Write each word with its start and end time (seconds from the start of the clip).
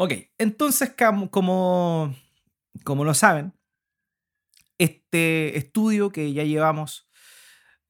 Ok, 0.00 0.12
entonces 0.38 0.94
como, 1.30 2.14
como 2.84 3.04
lo 3.04 3.14
saben, 3.14 3.52
este 4.78 5.58
estudio 5.58 6.10
que 6.10 6.32
ya 6.32 6.44
llevamos 6.44 7.08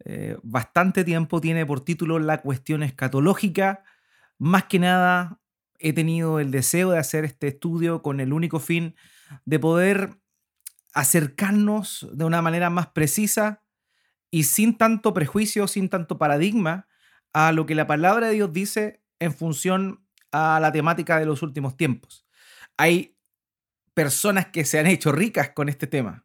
eh, 0.06 0.38
bastante 0.42 1.04
tiempo 1.04 1.42
tiene 1.42 1.66
por 1.66 1.82
título 1.82 2.18
La 2.18 2.40
cuestión 2.40 2.82
escatológica. 2.82 3.84
Más 4.38 4.64
que 4.64 4.78
nada, 4.78 5.42
he 5.78 5.92
tenido 5.92 6.40
el 6.40 6.50
deseo 6.50 6.92
de 6.92 6.98
hacer 6.98 7.26
este 7.26 7.48
estudio 7.48 8.00
con 8.00 8.20
el 8.20 8.32
único 8.32 8.58
fin 8.58 8.96
de 9.44 9.58
poder 9.58 10.18
acercarnos 10.94 12.08
de 12.10 12.24
una 12.24 12.40
manera 12.40 12.70
más 12.70 12.86
precisa 12.86 13.62
y 14.30 14.44
sin 14.44 14.78
tanto 14.78 15.12
prejuicio, 15.12 15.68
sin 15.68 15.90
tanto 15.90 16.16
paradigma, 16.16 16.88
a 17.34 17.52
lo 17.52 17.66
que 17.66 17.74
la 17.74 17.86
palabra 17.86 18.28
de 18.28 18.32
Dios 18.32 18.50
dice 18.50 19.02
en 19.18 19.34
función 19.34 20.07
a 20.32 20.58
la 20.60 20.72
temática 20.72 21.18
de 21.18 21.26
los 21.26 21.42
últimos 21.42 21.76
tiempos. 21.76 22.26
Hay 22.76 23.16
personas 23.94 24.46
que 24.46 24.64
se 24.64 24.78
han 24.78 24.86
hecho 24.86 25.12
ricas 25.12 25.50
con 25.50 25.68
este 25.68 25.86
tema. 25.86 26.24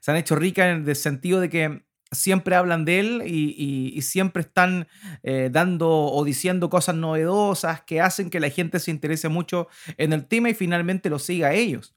Se 0.00 0.10
han 0.10 0.16
hecho 0.16 0.36
ricas 0.36 0.76
en 0.76 0.88
el 0.88 0.96
sentido 0.96 1.40
de 1.40 1.48
que 1.48 1.86
siempre 2.10 2.54
hablan 2.54 2.84
de 2.84 3.00
él 3.00 3.22
y, 3.26 4.00
siempre 4.02 4.42
están 4.42 4.88
eh, 5.22 5.48
dando 5.50 5.88
o 5.90 6.24
diciendo 6.24 6.70
cosas 6.70 6.94
novedosas 6.94 7.82
que 7.82 8.00
hacen 8.00 8.30
que 8.30 8.40
la 8.40 8.50
gente 8.50 8.78
se 8.78 8.90
interese 8.90 9.28
mucho 9.28 9.68
en 9.96 10.12
el 10.12 10.26
tema 10.26 10.50
y 10.50 10.54
finalmente 10.54 11.10
lo 11.10 11.18
siga 11.18 11.48
a 11.48 11.54
ellos. 11.54 11.94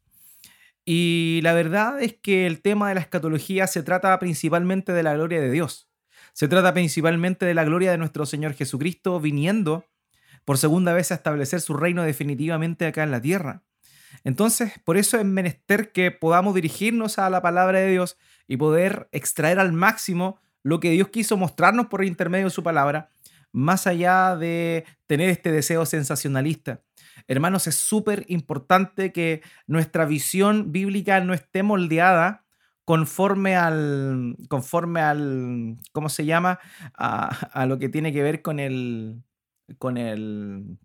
Y 0.86 1.40
la 1.44 1.54
verdad 1.54 2.02
es 2.02 2.16
que 2.16 2.48
el 2.48 2.62
tema 2.62 2.90
de 2.90 2.96
la 2.96 3.02
escatología 3.02 3.68
se 3.68 3.84
trata 3.84 4.18
principalmente 4.18 4.92
de 4.92 5.04
la 5.04 5.14
gloria 5.14 5.40
de 5.42 5.52
Dios. 5.52 5.90
Se 6.34 6.48
trata 6.48 6.74
principalmente 6.74 7.46
de 7.46 7.54
la 7.54 7.64
gloria 7.64 7.92
de 7.92 7.98
nuestro 7.98 8.26
Señor 8.26 8.54
Jesucristo 8.54 9.20
viniendo 9.20 9.86
por 10.46 10.58
segunda 10.58 10.94
vez 10.94 11.12
a 11.12 11.16
establecer 11.16 11.62
su 11.62 11.76
reino 11.76 12.04
definitivamente 12.04 12.86
acá 12.86 13.04
en 13.04 13.12
la 13.12 13.22
tierra. 13.22 13.64
Entonces, 14.24 14.74
por 14.84 14.98
eso 14.98 15.18
es 15.18 15.26
menester 15.26 15.92
que 15.92 16.12
podamos 16.12 16.56
dirigirnos 16.56 17.20
a 17.20 17.30
la 17.30 17.42
palabra 17.42 17.80
de 17.80 17.92
Dios 17.92 18.18
y 18.48 18.58
poder 18.58 19.08
extraer 19.12 19.60
al 19.60 19.72
máximo 19.72 20.40
lo 20.64 20.80
que 20.80 20.92
Dios 20.92 21.10
quiso 21.10 21.38
mostrarnos 21.38 21.88
por 21.88 22.04
intermedio 22.04 22.48
de 22.48 22.52
su 22.52 22.64
palabra, 22.64 23.12
más 23.52 23.88
allá 23.88 24.36
de 24.36 24.86
tener 25.08 25.30
este 25.30 25.52
deseo 25.52 25.86
sensacionalista. 25.86 26.82
Hermanos, 27.28 27.68
es 27.68 27.76
súper 27.76 28.26
importante 28.28 29.12
que 29.12 29.42
nuestra 29.68 30.06
visión 30.06 30.72
bíblica 30.72 31.20
no 31.22 31.34
esté 31.34 31.64
moldeada 31.64 32.46
conforme 32.86 33.56
al, 33.56 34.36
conforme 34.50 35.02
al, 35.02 35.78
¿cómo 35.92 36.10
se 36.10 36.26
llama? 36.26 36.60
A, 36.96 37.28
a 37.28 37.66
lo 37.68 37.78
que 37.78 37.90
tiene 37.90 38.12
que 38.12 38.24
ver 38.24 38.42
con 38.42 38.60
el, 38.60 39.22
con 39.78 39.98
el, 39.98 40.78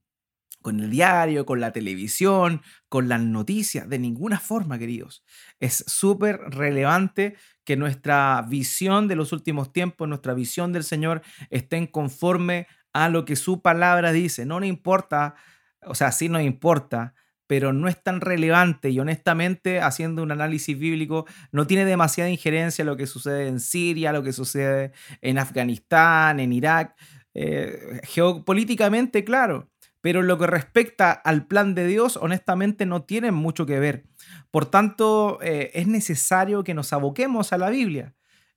con 0.63 0.81
el 0.81 0.91
diario, 0.91 1.45
con 1.45 1.61
la 1.61 1.73
televisión, 1.73 2.63
con 2.89 3.09
las 3.09 3.21
noticias, 3.21 3.89
de 3.89 3.99
ninguna 3.99 4.41
forma, 4.41 4.79
queridos. 4.79 5.23
Es 5.61 5.85
súper 5.87 6.39
relevante 6.39 7.37
que 7.65 7.77
nuestra 7.77 8.45
visión 8.49 9.07
de 9.09 9.17
los 9.17 9.33
últimos 9.33 9.73
tiempos, 9.73 10.09
nuestra 10.09 10.35
visión 10.35 10.73
del 10.73 10.85
Señor, 10.85 11.23
estén 11.51 11.87
conforme 11.87 12.67
a 12.95 13.09
lo 13.09 13.25
que 13.25 13.37
su 13.37 13.61
palabra 13.61 14.13
dice. 14.13 14.47
No 14.47 14.61
nos 14.61 14.69
importa, 14.69 15.35
o 15.83 15.95
sea, 15.95 16.13
sí 16.13 16.29
nos 16.29 16.43
importa, 16.43 17.15
pero 17.47 17.73
no 17.73 17.89
es 17.89 18.03
tan 18.03 18.21
relevante 18.21 18.91
y 18.91 18.99
honestamente, 18.99 19.81
haciendo 19.81 20.23
un 20.23 20.33
análisis 20.33 20.79
bíblico, 20.79 21.27
no 21.53 21.67
tiene 21.67 21.85
demasiada 21.85 22.31
injerencia 22.31 22.85
lo 22.85 22.97
que 22.97 23.07
sucede 23.07 23.49
en 23.49 23.61
Siria, 23.61 24.13
lo 24.13 24.23
que 24.23 24.33
sucede 24.33 24.93
en 25.21 25.39
Afganistán, 25.39 26.41
en 26.41 26.53
Irak. 26.53 26.97
Eh, 27.35 28.01
geopolíticamente, 28.05 29.25
claro, 29.25 29.69
pero 30.01 30.23
lo 30.23 30.39
que 30.39 30.47
respecta 30.47 31.13
al 31.13 31.47
plan 31.47 31.75
de 31.75 31.87
Dios, 31.87 32.17
honestamente, 32.17 32.87
no 32.87 33.03
tiene 33.03 33.33
mucho 33.33 33.67
que 33.67 33.81
ver. 33.81 34.05
Por 34.51 34.67
tanto, 34.67 35.39
eh, 35.43 35.71
es 35.75 35.87
necesario 35.87 36.63
que 36.63 36.75
nos 36.75 36.93
aboquemos 36.93 37.53
a 37.53 37.59
la 37.59 37.71
Biblia. 37.71 38.15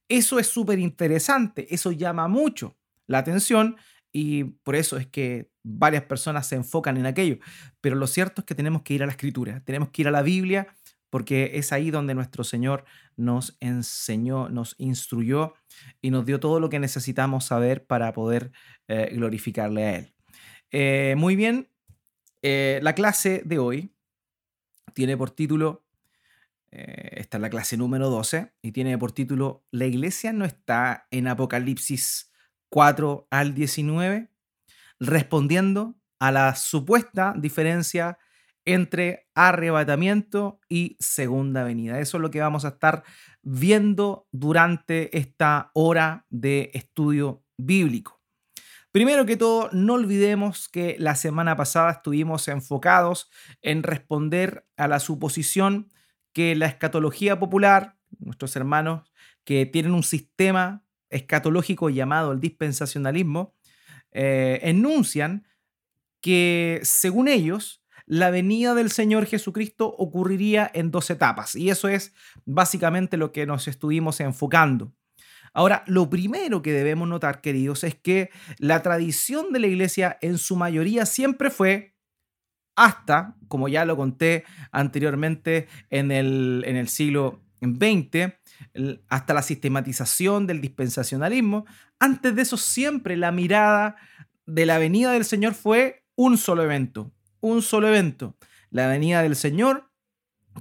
Eso 0.09 0.39
es 0.39 0.47
súper 0.47 0.79
interesante, 0.79 1.73
eso 1.73 1.91
llama 1.91 2.27
mucho 2.27 2.77
la 3.07 3.19
atención 3.19 3.77
y 4.11 4.45
por 4.45 4.75
eso 4.75 4.97
es 4.97 5.07
que 5.07 5.49
varias 5.63 6.03
personas 6.03 6.47
se 6.47 6.55
enfocan 6.55 6.97
en 6.97 7.05
aquello. 7.05 7.39
Pero 7.81 7.95
lo 7.95 8.07
cierto 8.07 8.41
es 8.41 8.45
que 8.45 8.55
tenemos 8.55 8.83
que 8.83 8.93
ir 8.93 9.03
a 9.03 9.05
la 9.05 9.11
escritura, 9.11 9.61
tenemos 9.65 9.89
que 9.89 10.03
ir 10.03 10.07
a 10.07 10.11
la 10.11 10.21
Biblia 10.21 10.67
porque 11.09 11.51
es 11.55 11.71
ahí 11.71 11.91
donde 11.91 12.15
nuestro 12.15 12.43
Señor 12.43 12.85
nos 13.15 13.57
enseñó, 13.59 14.49
nos 14.49 14.75
instruyó 14.77 15.53
y 16.01 16.11
nos 16.11 16.25
dio 16.25 16.39
todo 16.39 16.59
lo 16.59 16.69
que 16.69 16.79
necesitamos 16.79 17.45
saber 17.45 17.85
para 17.85 18.13
poder 18.13 18.51
eh, 18.87 19.09
glorificarle 19.13 19.85
a 19.85 19.95
Él. 19.95 20.13
Eh, 20.71 21.15
muy 21.17 21.35
bien, 21.35 21.69
eh, 22.41 22.79
la 22.83 22.93
clase 22.93 23.41
de 23.45 23.59
hoy 23.59 23.93
tiene 24.93 25.15
por 25.17 25.31
título, 25.31 25.85
esta 26.69 27.37
es 27.37 27.41
la 27.41 27.49
clase 27.49 27.77
número 27.77 28.09
12, 28.09 28.51
y 28.61 28.71
tiene 28.71 28.97
por 28.97 29.11
título, 29.11 29.65
La 29.71 29.85
iglesia 29.85 30.33
no 30.33 30.43
está 30.43 31.07
en 31.11 31.27
Apocalipsis 31.27 32.31
4 32.69 33.27
al 33.31 33.53
19, 33.53 34.29
respondiendo 34.99 35.95
a 36.19 36.31
la 36.31 36.55
supuesta 36.55 37.33
diferencia 37.37 38.17
entre 38.67 39.29
arrebatamiento 39.33 40.59
y 40.67 40.97
segunda 40.99 41.63
venida. 41.63 41.99
Eso 42.01 42.17
es 42.17 42.21
lo 42.21 42.29
que 42.29 42.41
vamos 42.41 42.65
a 42.65 42.69
estar 42.69 43.03
viendo 43.41 44.27
durante 44.31 45.17
esta 45.17 45.71
hora 45.73 46.25
de 46.29 46.69
estudio 46.73 47.45
bíblico. 47.57 48.21
Primero 48.91 49.25
que 49.25 49.37
todo, 49.37 49.69
no 49.71 49.93
olvidemos 49.93 50.67
que 50.67 50.97
la 50.99 51.15
semana 51.15 51.55
pasada 51.55 51.91
estuvimos 51.91 52.49
enfocados 52.49 53.29
en 53.61 53.83
responder 53.83 54.65
a 54.75 54.89
la 54.89 54.99
suposición 54.99 55.87
que 56.33 56.53
la 56.55 56.65
escatología 56.65 57.39
popular, 57.39 57.95
nuestros 58.19 58.55
hermanos 58.57 59.13
que 59.45 59.65
tienen 59.65 59.93
un 59.93 60.03
sistema 60.03 60.83
escatológico 61.09 61.89
llamado 61.89 62.33
el 62.33 62.41
dispensacionalismo, 62.41 63.55
eh, 64.11 64.59
enuncian 64.63 65.47
que 66.19 66.81
según 66.83 67.29
ellos, 67.29 67.81
la 68.07 68.31
venida 68.31 68.73
del 68.73 68.89
Señor 68.89 69.25
Jesucristo 69.25 69.93
ocurriría 69.97 70.71
en 70.73 70.89
dos 70.91 71.09
etapas. 71.09 71.55
Y 71.55 71.69
eso 71.69 71.89
es 71.89 72.13
básicamente 72.45 73.17
lo 73.17 73.31
que 73.31 73.45
nos 73.45 73.67
estuvimos 73.67 74.19
enfocando. 74.21 74.93
Ahora, 75.53 75.83
lo 75.87 76.09
primero 76.09 76.61
que 76.61 76.71
debemos 76.71 77.07
notar, 77.07 77.41
queridos, 77.41 77.83
es 77.83 77.95
que 77.95 78.29
la 78.57 78.81
tradición 78.81 79.51
de 79.51 79.59
la 79.59 79.67
iglesia 79.67 80.17
en 80.21 80.37
su 80.37 80.55
mayoría 80.55 81.05
siempre 81.05 81.49
fue 81.49 81.95
hasta, 82.75 83.35
como 83.47 83.67
ya 83.67 83.83
lo 83.85 83.97
conté 83.97 84.45
anteriormente 84.71 85.67
en 85.89 86.11
el, 86.11 86.63
en 86.65 86.77
el 86.77 86.87
siglo 86.87 87.41
XX, 87.61 88.33
hasta 89.09 89.33
la 89.33 89.41
sistematización 89.41 90.47
del 90.47 90.61
dispensacionalismo, 90.61 91.65
antes 91.99 92.35
de 92.35 92.43
eso 92.43 92.57
siempre 92.57 93.17
la 93.17 93.31
mirada 93.31 93.95
de 94.45 94.65
la 94.65 94.77
venida 94.77 95.11
del 95.11 95.25
Señor 95.25 95.55
fue 95.55 96.05
un 96.15 96.37
solo 96.37 96.63
evento, 96.63 97.11
un 97.41 97.61
solo 97.61 97.87
evento, 97.87 98.35
la 98.69 98.87
venida 98.87 99.21
del 99.21 99.35
Señor 99.35 99.89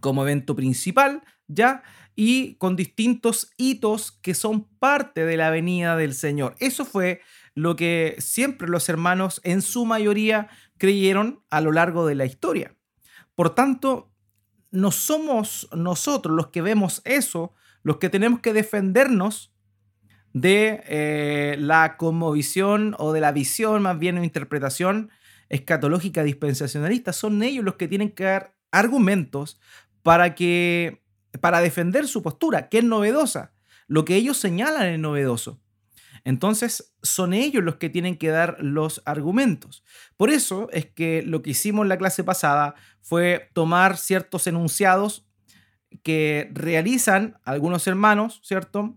como 0.00 0.22
evento 0.22 0.54
principal, 0.54 1.22
¿ya? 1.48 1.82
Y 2.14 2.54
con 2.56 2.76
distintos 2.76 3.50
hitos 3.56 4.12
que 4.12 4.34
son 4.34 4.64
parte 4.78 5.24
de 5.24 5.36
la 5.36 5.50
venida 5.50 5.96
del 5.96 6.14
Señor. 6.14 6.54
Eso 6.58 6.84
fue 6.84 7.20
lo 7.54 7.76
que 7.76 8.16
siempre 8.18 8.68
los 8.68 8.88
hermanos 8.88 9.40
en 9.44 9.62
su 9.62 9.84
mayoría 9.86 10.48
creyeron 10.78 11.42
a 11.50 11.60
lo 11.60 11.72
largo 11.72 12.06
de 12.06 12.14
la 12.14 12.26
historia. 12.26 12.74
Por 13.34 13.54
tanto, 13.54 14.12
no 14.70 14.90
somos 14.90 15.68
nosotros 15.74 16.34
los 16.34 16.48
que 16.48 16.62
vemos 16.62 17.02
eso, 17.04 17.52
los 17.82 17.98
que 17.98 18.08
tenemos 18.08 18.40
que 18.40 18.52
defendernos 18.52 19.52
de 20.32 20.82
eh, 20.86 21.56
la 21.58 21.96
conmovisión 21.96 22.94
o 22.98 23.12
de 23.12 23.20
la 23.20 23.32
visión, 23.32 23.82
más 23.82 23.98
bien 23.98 24.18
o 24.18 24.24
interpretación 24.24 25.10
escatológica 25.48 26.22
dispensacionalista, 26.22 27.12
son 27.12 27.42
ellos 27.42 27.64
los 27.64 27.76
que 27.76 27.88
tienen 27.88 28.10
que 28.10 28.24
dar 28.24 28.56
argumentos 28.70 29.60
para 30.02 30.34
que 30.34 31.02
para 31.40 31.60
defender 31.60 32.08
su 32.08 32.22
postura, 32.22 32.68
que 32.68 32.78
es 32.78 32.84
novedosa. 32.84 33.52
Lo 33.88 34.04
que 34.04 34.16
ellos 34.16 34.38
señalan 34.38 34.86
es 34.86 34.98
novedoso. 34.98 35.60
Entonces, 36.24 36.94
son 37.02 37.32
ellos 37.34 37.62
los 37.62 37.76
que 37.76 37.88
tienen 37.88 38.16
que 38.16 38.30
dar 38.30 38.56
los 38.58 39.00
argumentos. 39.04 39.84
Por 40.16 40.30
eso 40.30 40.68
es 40.72 40.86
que 40.86 41.22
lo 41.22 41.42
que 41.42 41.50
hicimos 41.50 41.84
en 41.84 41.88
la 41.88 41.98
clase 41.98 42.24
pasada 42.24 42.74
fue 43.00 43.48
tomar 43.52 43.96
ciertos 43.96 44.46
enunciados 44.48 45.24
que 46.02 46.50
realizan 46.52 47.38
algunos 47.44 47.86
hermanos, 47.86 48.40
¿cierto? 48.42 48.96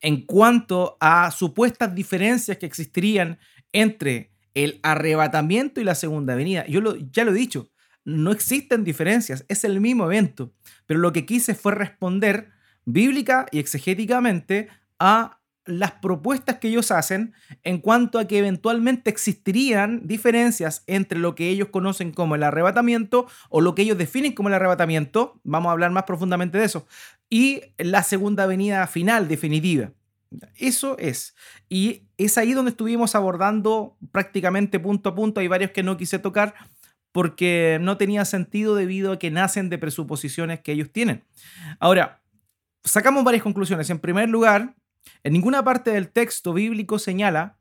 En 0.00 0.24
cuanto 0.24 0.96
a 1.00 1.30
supuestas 1.32 1.92
diferencias 1.92 2.58
que 2.58 2.66
existirían 2.66 3.40
entre 3.72 4.35
el 4.56 4.80
arrebatamiento 4.82 5.80
y 5.80 5.84
la 5.84 5.94
segunda 5.94 6.34
venida. 6.34 6.66
Yo 6.66 6.80
lo, 6.80 6.96
ya 6.96 7.24
lo 7.24 7.30
he 7.30 7.34
dicho, 7.34 7.70
no 8.04 8.32
existen 8.32 8.84
diferencias, 8.84 9.44
es 9.48 9.64
el 9.64 9.80
mismo 9.80 10.06
evento, 10.06 10.52
pero 10.86 10.98
lo 10.98 11.12
que 11.12 11.26
quise 11.26 11.54
fue 11.54 11.74
responder 11.74 12.50
bíblica 12.86 13.46
y 13.52 13.58
exegéticamente 13.58 14.68
a 14.98 15.40
las 15.66 15.92
propuestas 15.92 16.58
que 16.58 16.68
ellos 16.68 16.90
hacen 16.90 17.34
en 17.64 17.78
cuanto 17.78 18.18
a 18.18 18.26
que 18.26 18.38
eventualmente 18.38 19.10
existirían 19.10 20.06
diferencias 20.06 20.84
entre 20.86 21.18
lo 21.18 21.34
que 21.34 21.48
ellos 21.48 21.68
conocen 21.68 22.12
como 22.12 22.36
el 22.36 22.42
arrebatamiento 22.44 23.26
o 23.50 23.60
lo 23.60 23.74
que 23.74 23.82
ellos 23.82 23.98
definen 23.98 24.32
como 24.32 24.48
el 24.48 24.54
arrebatamiento, 24.54 25.38
vamos 25.44 25.68
a 25.68 25.72
hablar 25.72 25.90
más 25.90 26.04
profundamente 26.04 26.56
de 26.56 26.64
eso, 26.64 26.86
y 27.28 27.60
la 27.76 28.02
segunda 28.04 28.46
venida 28.46 28.86
final 28.86 29.28
definitiva. 29.28 29.90
Eso 30.56 30.98
es. 30.98 31.34
Y 31.68 32.08
es 32.18 32.38
ahí 32.38 32.52
donde 32.52 32.70
estuvimos 32.70 33.14
abordando 33.14 33.96
prácticamente 34.12 34.80
punto 34.80 35.10
a 35.10 35.14
punto. 35.14 35.40
Hay 35.40 35.48
varios 35.48 35.70
que 35.70 35.82
no 35.82 35.96
quise 35.96 36.18
tocar 36.18 36.54
porque 37.12 37.78
no 37.80 37.96
tenía 37.96 38.24
sentido 38.24 38.74
debido 38.74 39.12
a 39.12 39.18
que 39.18 39.30
nacen 39.30 39.70
de 39.70 39.78
presuposiciones 39.78 40.60
que 40.60 40.72
ellos 40.72 40.90
tienen. 40.92 41.24
Ahora, 41.78 42.22
sacamos 42.84 43.24
varias 43.24 43.42
conclusiones. 43.42 43.88
En 43.90 44.00
primer 44.00 44.28
lugar, 44.28 44.76
en 45.22 45.32
ninguna 45.32 45.64
parte 45.64 45.90
del 45.90 46.10
texto 46.10 46.52
bíblico 46.52 46.98
señala 46.98 47.58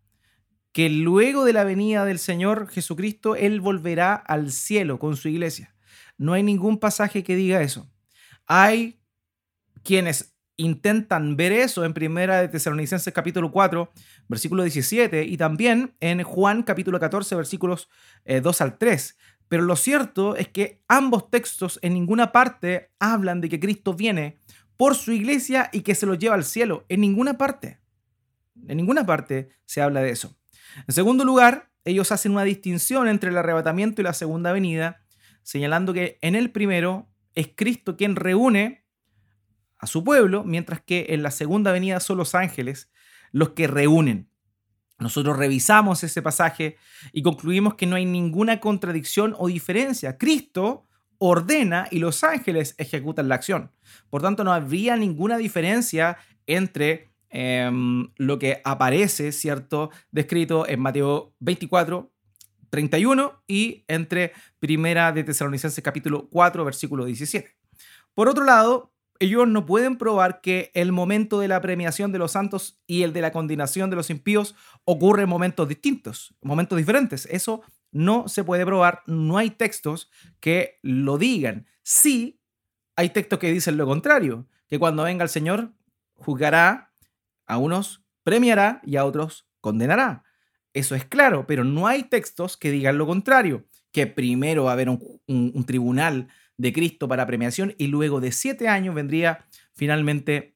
que 0.71 0.89
luego 0.89 1.45
de 1.45 1.53
la 1.53 1.63
venida 1.63 2.03
del 2.03 2.19
Señor 2.19 2.67
Jesucristo, 2.67 3.37
Él 3.37 3.61
volverá 3.61 4.13
al 4.15 4.51
cielo 4.51 4.99
con 4.99 5.15
su 5.15 5.29
iglesia. 5.29 5.73
No 6.17 6.33
hay 6.33 6.43
ningún 6.43 6.79
pasaje 6.79 7.23
que 7.23 7.37
diga 7.37 7.61
eso. 7.61 7.89
Hay 8.45 8.99
quienes 9.83 10.34
intentan 10.57 11.35
ver 11.35 11.51
eso 11.51 11.85
en 11.85 11.93
Primera 11.93 12.41
de 12.41 12.47
Tesalonicenses 12.47 13.13
capítulo 13.13 13.51
4, 13.51 13.91
versículo 14.27 14.63
17, 14.63 15.23
y 15.23 15.37
también 15.37 15.95
en 15.99 16.23
Juan 16.23 16.63
capítulo 16.63 16.99
14, 16.99 17.35
versículos 17.35 17.89
2 18.25 18.61
eh, 18.61 18.63
al 18.63 18.77
3. 18.77 19.17
Pero 19.47 19.63
lo 19.63 19.75
cierto 19.75 20.35
es 20.35 20.47
que 20.47 20.81
ambos 20.87 21.29
textos 21.29 21.79
en 21.81 21.93
ninguna 21.93 22.31
parte 22.31 22.91
hablan 22.99 23.41
de 23.41 23.49
que 23.49 23.59
Cristo 23.59 23.93
viene 23.93 24.39
por 24.77 24.95
su 24.95 25.11
iglesia 25.11 25.69
y 25.71 25.81
que 25.81 25.95
se 25.95 26.05
lo 26.05 26.15
lleva 26.15 26.35
al 26.35 26.43
cielo. 26.43 26.85
En 26.89 27.01
ninguna 27.01 27.37
parte. 27.37 27.79
En 28.67 28.77
ninguna 28.77 29.05
parte 29.05 29.49
se 29.65 29.81
habla 29.81 30.01
de 30.01 30.09
eso. 30.09 30.35
En 30.87 30.93
segundo 30.93 31.23
lugar, 31.23 31.71
ellos 31.83 32.11
hacen 32.11 32.31
una 32.31 32.43
distinción 32.43 33.07
entre 33.07 33.29
el 33.29 33.37
arrebatamiento 33.37 34.01
y 34.01 34.03
la 34.03 34.13
segunda 34.13 34.51
venida, 34.51 35.03
señalando 35.43 35.93
que 35.93 36.17
en 36.21 36.35
el 36.35 36.51
primero 36.51 37.07
es 37.35 37.49
Cristo 37.55 37.95
quien 37.95 38.15
reúne 38.15 38.84
a 39.77 39.87
su 39.87 40.03
pueblo, 40.03 40.43
mientras 40.43 40.81
que 40.81 41.07
en 41.09 41.23
la 41.23 41.31
segunda 41.31 41.71
venida 41.71 41.99
son 41.99 42.17
los 42.17 42.35
ángeles 42.35 42.89
los 43.31 43.49
que 43.49 43.67
reúnen. 43.67 44.29
Nosotros 44.97 45.37
revisamos 45.37 46.03
ese 46.03 46.21
pasaje 46.21 46.77
y 47.11 47.21
concluimos 47.21 47.75
que 47.75 47.85
no 47.85 47.97
hay 47.97 48.05
ninguna 48.05 48.61
contradicción 48.61 49.35
o 49.37 49.47
diferencia. 49.47 50.17
Cristo 50.17 50.85
ordena 51.17 51.87
y 51.91 51.99
los 51.99 52.23
ángeles 52.23 52.75
ejecutan 52.77 53.27
la 53.27 53.35
acción. 53.35 53.71
Por 54.09 54.21
tanto, 54.21 54.43
no 54.43 54.53
habría 54.53 54.95
ninguna 54.95 55.37
diferencia 55.37 56.17
entre 56.47 57.11
em, 57.29 58.09
lo 58.15 58.39
que 58.39 58.61
aparece, 58.63 59.31
¿cierto?, 59.31 59.91
descrito 60.11 60.67
en 60.67 60.79
Mateo 60.79 61.35
24, 61.39 62.11
31 62.69 63.43
y 63.47 63.83
entre 63.87 64.31
Primera 64.59 65.11
de 65.11 65.23
Tesalonicenses 65.23 65.83
capítulo 65.83 66.29
4, 66.29 66.63
versículo 66.63 67.05
17. 67.05 67.55
Por 68.13 68.29
otro 68.29 68.45
lado, 68.45 68.93
ellos 69.19 69.47
no 69.47 69.65
pueden 69.65 69.97
probar 69.97 70.41
que 70.41 70.71
el 70.73 70.91
momento 70.91 71.39
de 71.39 71.47
la 71.47 71.61
premiación 71.61 72.11
de 72.11 72.19
los 72.19 72.31
santos 72.31 72.81
y 72.87 73.03
el 73.03 73.13
de 73.13 73.21
la 73.21 73.31
condenación 73.31 73.89
de 73.89 73.95
los 73.95 74.09
impíos 74.09 74.55
ocurre 74.83 75.23
en 75.23 75.29
momentos 75.29 75.67
distintos, 75.67 76.35
momentos 76.41 76.77
diferentes. 76.77 77.25
Eso 77.31 77.61
no 77.91 78.27
se 78.27 78.43
puede 78.43 78.65
probar, 78.65 79.03
no 79.05 79.37
hay 79.37 79.51
textos 79.51 80.09
que 80.39 80.79
lo 80.81 81.17
digan. 81.17 81.67
Sí, 81.81 82.41
hay 82.95 83.09
textos 83.09 83.39
que 83.39 83.51
dicen 83.51 83.77
lo 83.77 83.85
contrario, 83.85 84.47
que 84.67 84.79
cuando 84.79 85.03
venga 85.03 85.23
el 85.23 85.29
Señor 85.29 85.71
juzgará, 86.13 86.91
a 87.45 87.57
unos 87.57 88.03
premiará 88.23 88.81
y 88.83 88.97
a 88.97 89.05
otros 89.05 89.47
condenará. 89.61 90.23
Eso 90.73 90.95
es 90.95 91.05
claro, 91.05 91.45
pero 91.47 91.63
no 91.63 91.87
hay 91.87 92.03
textos 92.03 92.57
que 92.57 92.71
digan 92.71 92.97
lo 92.97 93.07
contrario, 93.07 93.65
que 93.91 94.07
primero 94.07 94.65
va 94.65 94.71
a 94.71 94.73
haber 94.73 94.89
un, 94.89 95.65
tribunal 95.65 96.27
de 96.57 96.73
Cristo 96.73 97.07
para 97.07 97.25
premiación 97.25 97.75
y 97.77 97.87
luego 97.87 98.21
de 98.21 98.31
siete 98.31 98.67
años 98.67 98.95
vendría 98.95 99.45
finalmente 99.73 100.55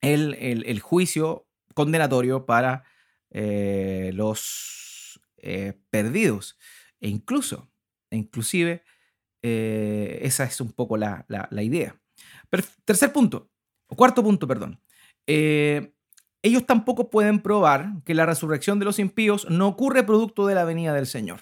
el, 0.00 0.80
juicio 0.80 1.46
condenatorio 1.74 2.46
para 2.46 2.84
eh, 3.30 4.10
los 4.14 5.20
eh, 5.38 5.74
perdidos. 5.90 6.58
E 7.00 7.08
incluso, 7.08 7.70
e 8.10 8.16
inclusive, 8.16 8.82
eh, 9.42 10.20
esa 10.22 10.44
es 10.44 10.60
un 10.60 10.72
poco 10.72 10.96
la, 10.96 11.26
idea. 11.62 12.00
tercer 12.84 13.12
punto, 13.12 13.50
o 13.86 13.96
cuarto 13.96 14.22
punto, 14.22 14.46
perdón. 14.46 14.80
ellos 15.26 16.66
tampoco 16.66 17.10
pueden 17.10 17.40
probar 17.40 18.02
que 18.04 18.14
la 18.14 18.26
resurrección 18.26 18.78
de 18.78 18.86
los 18.86 18.98
impíos 18.98 19.48
no 19.48 19.68
ocurre 19.68 20.02
producto 20.02 20.46
de 20.46 20.54
la 20.54 20.64
venida 20.64 20.92
del 20.94 21.06
Señor. 21.06 21.40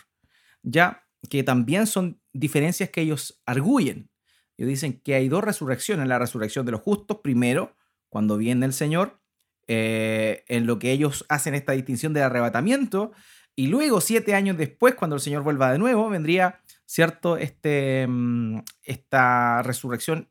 Ya 0.62 1.08
que 1.30 1.42
también 1.42 1.86
son 1.86 2.20
diferencias 2.38 2.90
que 2.90 3.00
ellos 3.00 3.40
arguyen. 3.46 4.10
Ellos 4.56 4.70
dicen 4.70 5.00
que 5.00 5.14
hay 5.14 5.28
dos 5.28 5.44
resurrecciones, 5.44 6.08
la 6.08 6.18
resurrección 6.18 6.66
de 6.66 6.72
los 6.72 6.80
justos, 6.80 7.18
primero, 7.22 7.76
cuando 8.08 8.36
viene 8.36 8.66
el 8.66 8.72
Señor, 8.72 9.20
eh, 9.66 10.44
en 10.48 10.66
lo 10.66 10.78
que 10.78 10.92
ellos 10.92 11.24
hacen 11.28 11.54
esta 11.54 11.72
distinción 11.72 12.12
del 12.12 12.24
arrebatamiento, 12.24 13.12
y 13.54 13.66
luego, 13.66 14.00
siete 14.00 14.34
años 14.34 14.56
después, 14.56 14.94
cuando 14.94 15.16
el 15.16 15.22
Señor 15.22 15.42
vuelva 15.42 15.72
de 15.72 15.78
nuevo, 15.78 16.08
vendría, 16.08 16.60
¿cierto?, 16.86 17.36
este, 17.36 18.06
mm, 18.08 18.60
esta 18.84 19.62
resurrección 19.62 20.28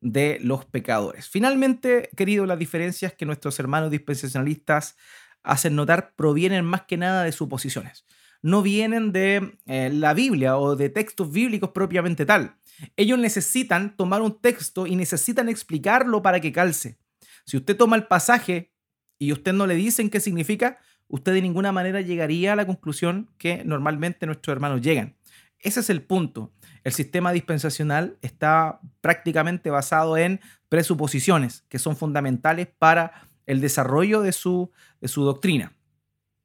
de 0.00 0.38
los 0.42 0.64
pecadores. 0.66 1.28
Finalmente, 1.28 2.10
querido, 2.16 2.46
las 2.46 2.58
diferencias 2.58 3.12
que 3.14 3.26
nuestros 3.26 3.58
hermanos 3.58 3.90
dispensacionalistas 3.90 4.96
hacen 5.42 5.76
notar 5.76 6.14
provienen 6.16 6.64
más 6.64 6.82
que 6.82 6.96
nada 6.96 7.22
de 7.22 7.32
suposiciones 7.32 8.04
no 8.44 8.60
vienen 8.60 9.10
de 9.10 9.56
eh, 9.64 9.88
la 9.90 10.12
Biblia 10.12 10.58
o 10.58 10.76
de 10.76 10.90
textos 10.90 11.32
bíblicos 11.32 11.70
propiamente 11.70 12.26
tal. 12.26 12.56
Ellos 12.94 13.18
necesitan 13.18 13.96
tomar 13.96 14.20
un 14.20 14.38
texto 14.38 14.86
y 14.86 14.96
necesitan 14.96 15.48
explicarlo 15.48 16.20
para 16.20 16.40
que 16.40 16.52
calce. 16.52 16.98
Si 17.46 17.56
usted 17.56 17.74
toma 17.74 17.96
el 17.96 18.06
pasaje 18.06 18.70
y 19.18 19.32
usted 19.32 19.54
no 19.54 19.66
le 19.66 19.76
dicen 19.76 20.10
qué 20.10 20.20
significa, 20.20 20.76
usted 21.08 21.32
de 21.32 21.40
ninguna 21.40 21.72
manera 21.72 22.02
llegaría 22.02 22.52
a 22.52 22.56
la 22.56 22.66
conclusión 22.66 23.30
que 23.38 23.64
normalmente 23.64 24.26
nuestros 24.26 24.52
hermanos 24.52 24.82
llegan. 24.82 25.16
Ese 25.58 25.80
es 25.80 25.88
el 25.88 26.02
punto. 26.02 26.52
El 26.82 26.92
sistema 26.92 27.32
dispensacional 27.32 28.18
está 28.20 28.78
prácticamente 29.00 29.70
basado 29.70 30.18
en 30.18 30.42
presuposiciones 30.68 31.64
que 31.70 31.78
son 31.78 31.96
fundamentales 31.96 32.68
para 32.78 33.22
el 33.46 33.62
desarrollo 33.62 34.20
de 34.20 34.32
su, 34.32 34.70
de 35.00 35.08
su 35.08 35.24
doctrina. 35.24 35.72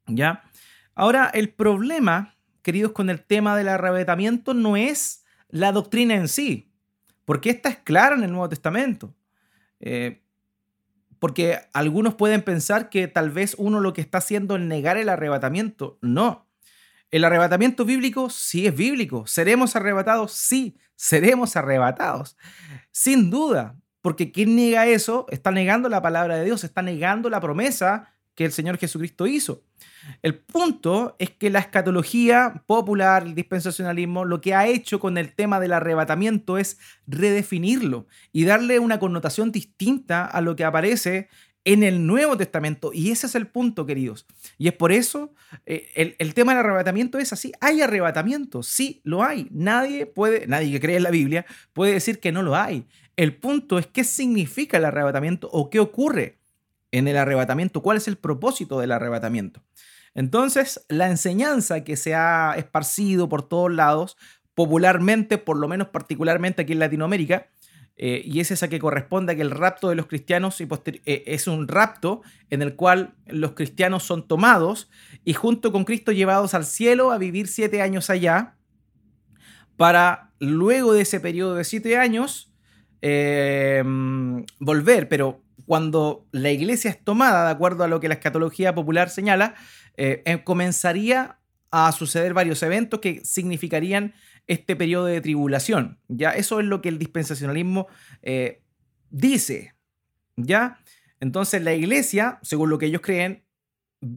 ¿Ya? 0.08 0.49
Ahora, 1.00 1.32
el 1.34 1.48
problema, 1.48 2.36
queridos, 2.62 2.92
con 2.92 3.10
el 3.10 3.24
tema 3.24 3.56
del 3.56 3.70
arrebatamiento 3.70 4.54
no 4.54 4.76
es 4.76 5.24
la 5.48 5.72
doctrina 5.72 6.16
en 6.16 6.28
sí, 6.28 6.74
porque 7.24 7.52
esta 7.52 7.70
es 7.70 7.78
clara 7.78 8.18
en 8.18 8.24
el 8.26 8.32
Nuevo 8.32 8.50
Testamento. 8.50 9.16
Eh, 9.80 10.22
porque 11.18 11.58
algunos 11.72 12.16
pueden 12.16 12.42
pensar 12.42 12.90
que 12.90 13.08
tal 13.08 13.30
vez 13.30 13.56
uno 13.58 13.80
lo 13.80 13.94
que 13.94 14.02
está 14.02 14.18
haciendo 14.18 14.58
es 14.58 14.62
negar 14.62 14.98
el 14.98 15.08
arrebatamiento. 15.08 15.98
No. 16.02 16.50
El 17.12 17.24
arrebatamiento 17.24 17.86
bíblico 17.86 18.30
sí 18.30 18.68
es 18.68 18.76
bíblico. 18.76 19.26
¿Seremos 19.26 19.78
arrebatados? 19.78 20.34
Sí, 20.34 20.76
seremos 20.98 21.56
arrebatados. 21.56 22.36
Sin 22.92 23.30
duda. 23.30 23.78
Porque 24.02 24.34
quien 24.34 24.54
niega 24.54 24.86
eso 24.86 25.28
está 25.30 25.50
negando 25.52 25.88
la 25.88 26.02
palabra 26.02 26.36
de 26.36 26.44
Dios, 26.44 26.66
está 26.66 26.82
negando 26.82 27.30
la 27.30 27.40
promesa 27.40 28.19
que 28.36 28.46
el 28.46 28.52
Señor 28.52 28.78
Jesucristo 28.78 29.28
hizo. 29.28 29.64
El 30.22 30.36
punto 30.40 31.16
es 31.20 31.30
que 31.32 31.50
la 31.50 31.60
escatología 31.60 32.64
popular, 32.66 33.24
el 33.24 33.36
dispensacionalismo, 33.36 34.26
lo 34.26 34.42
que 34.42 34.54
ha 34.54 34.68
hecho 34.68 35.00
con 35.00 35.18
el 35.18 35.34
tema 35.34 35.60
del 35.60 35.74
arrebatamiento 35.74 36.58
es 36.58 36.80
redefinirlo 37.06 38.08
y 38.32 38.46
darle 38.46 38.80
una 38.80 39.00
connotación 39.00 39.52
distinta 39.52 40.26
a 40.26 40.42
lo 40.42 40.56
que 40.56 40.64
aparece 40.64 41.30
en 41.66 41.84
el 41.84 42.08
Nuevo 42.08 42.38
Testamento. 42.38 42.92
Y 42.94 43.12
ese 43.12 43.28
es 43.28 43.36
el 43.36 43.48
punto, 43.48 43.86
queridos. 43.86 44.26
Y 44.58 44.68
es 44.68 44.74
por 44.74 44.92
eso 44.92 45.34
eh, 45.66 45.90
el, 45.96 46.16
el, 46.20 46.34
tema 46.34 46.54
del 46.54 46.66
arrebatamiento 46.66 47.18
es 47.20 47.34
así. 47.34 47.52
Hay 47.60 47.82
arrebatamiento, 47.82 48.64
sí, 48.64 49.02
lo 49.04 49.24
hay. 49.24 49.48
Nadie 49.52 50.06
puede, 50.06 50.48
nadie 50.48 50.72
que 50.72 50.80
cree 50.80 50.98
en 50.98 51.04
la 51.04 51.12
Biblia 51.12 51.46
puede 51.74 51.94
decir 51.94 52.20
que 52.20 52.32
no 52.32 52.42
lo 52.42 52.56
hay. 52.56 52.88
El 53.18 53.36
punto 53.36 53.78
es 53.78 53.86
qué 53.88 54.04
significa 54.04 54.78
el 54.78 54.86
arrebatamiento 54.86 55.50
o 55.52 55.70
qué 55.70 55.80
ocurre 55.80 56.39
en 56.92 57.08
el 57.08 57.18
arrebatamiento, 57.18 57.82
cuál 57.82 57.98
es 57.98 58.08
el 58.08 58.18
propósito 58.18 58.80
del 58.80 58.92
arrebatamiento. 58.92 59.64
Entonces, 60.16 60.86
la 60.90 61.08
enseñanza 61.10 61.84
que 61.84 61.96
se 61.96 62.16
ha 62.16 62.56
esparcido 62.58 63.30
por 63.30 63.48
todos 63.48 63.72
lados, 63.72 64.18
popularmente, 64.56 65.38
por 65.38 65.58
lo 65.58 65.68
menos 65.68 65.90
particularmente 65.90 66.64
aquí 66.64 66.74
en 66.74 66.80
Latinoamérica, 66.80 67.48
eh, 68.02 68.22
y 68.24 68.40
es 68.40 68.50
esa 68.50 68.70
que 68.70 68.80
corresponde 68.80 69.34
a 69.34 69.36
que 69.36 69.42
el 69.42 69.52
rapto 69.52 69.90
de 69.90 69.96
los 69.96 70.06
cristianos 70.06 70.62
eh, 70.62 71.24
es 71.28 71.48
un 71.48 71.68
rapto 71.68 72.22
en 72.50 72.62
el 72.62 72.76
cual 72.78 73.16
los 73.28 73.52
cristianos 73.52 74.04
son 74.04 74.26
tomados 74.26 74.90
y 75.26 75.34
junto 75.34 75.74
con 75.74 75.84
Cristo 75.84 76.14
llevados 76.14 76.54
al 76.54 76.64
cielo 76.64 77.12
a 77.12 77.18
vivir 77.18 77.50
siete 77.50 77.82
años 77.82 78.10
allá, 78.10 78.56
para 79.76 80.32
luego 80.40 80.94
de 80.94 81.02
ese 81.02 81.20
periodo 81.20 81.56
de 81.56 81.66
siete 81.66 81.98
años 81.98 82.54
em, 83.02 84.46
volver, 84.60 85.10
pero 85.10 85.42
cuando 85.70 86.28
la 86.32 86.50
iglesia 86.50 86.90
es 86.90 87.00
tomada, 87.04 87.46
de 87.46 87.52
acuerdo 87.52 87.84
a 87.84 87.88
lo 87.88 88.00
que 88.00 88.08
la 88.08 88.16
escatología 88.16 88.74
popular 88.74 89.12
señala, 89.12 89.54
eh, 89.98 90.24
em, 90.26 90.44
comenzaría 90.44 91.38
a 91.70 91.92
suceder 91.92 92.34
varios 92.34 92.64
eventos 92.64 93.00
que 93.02 93.24
significarían 93.24 94.16
este 94.48 94.76
periodo 94.76 95.06
de 95.06 95.22
tribulación. 95.22 96.00
¿ya? 96.08 96.32
Eso 96.32 96.60
es 96.60 96.66
lo 96.66 96.82
que 96.82 96.90
el 96.90 96.98
dispensacionalismo 96.98 97.86
eh, 98.24 98.64
dice. 99.12 99.76
¿ya? 100.38 100.80
Entonces 101.20 101.62
la 101.62 101.76
iglesia, 101.76 102.40
según 102.42 102.72
lo 102.72 102.80
que 102.80 102.88
ellos 102.88 103.02
creen, 103.04 103.44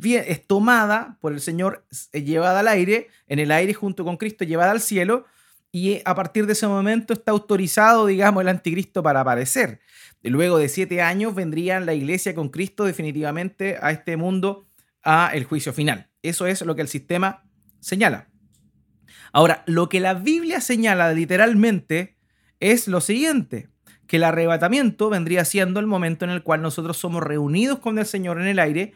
es 0.03 0.47
tomada 0.47 1.19
por 1.21 1.35
el 1.35 1.41
Señor, 1.43 1.87
llevada 2.15 2.61
al 2.61 2.69
aire, 2.69 3.09
en 3.27 3.41
el 3.41 3.51
aire 3.51 3.75
junto 3.75 4.07
con 4.07 4.17
Cristo, 4.17 4.45
llevada 4.45 4.71
al 4.71 4.81
cielo, 4.81 5.27
y 5.73 6.03
a 6.05 6.15
partir 6.15 6.47
de 6.47 6.53
ese 6.53 6.69
momento 6.69 7.15
está 7.15 7.33
autorizado, 7.33 8.07
digamos, 8.07 8.43
el 8.43 8.49
anticristo 8.49 9.03
para 9.03 9.23
aparecer. 9.23 9.81
Luego 10.23 10.59
de 10.59 10.69
siete 10.69 11.01
años 11.01 11.35
vendría 11.35 11.81
la 11.81 11.95
iglesia 11.95 12.35
con 12.35 12.51
Cristo 12.51 12.85
definitivamente 12.85 13.79
a 13.81 13.91
este 13.91 14.19
mundo 14.19 14.69
a 15.03 15.31
el 15.33 15.45
juicio 15.45 15.73
final. 15.73 16.11
Eso 16.23 16.47
es 16.47 16.61
lo 16.61 16.77
que 16.77 16.83
el 16.83 16.89
sistema 16.89 17.45
señala. 17.81 18.29
Ahora, 19.33 19.65
lo 19.67 19.89
que 19.89 19.99
la 19.99 20.13
Biblia 20.13 20.61
señala 20.61 21.13
literalmente 21.15 22.19
es 22.61 22.87
lo 22.87 23.01
siguiente, 23.01 23.71
que 24.07 24.17
el 24.17 24.25
arrebatamiento 24.25 25.09
vendría 25.09 25.47
siendo 25.47 25.81
el 25.81 25.87
momento 25.87 26.27
en 26.27 26.31
el 26.31 26.43
cual 26.43 26.61
nosotros 26.61 26.99
somos 26.99 27.23
reunidos 27.23 27.79
con 27.79 27.99
el 27.99 28.05
Señor 28.05 28.39
en 28.39 28.47
el 28.47 28.59
aire 28.59 28.93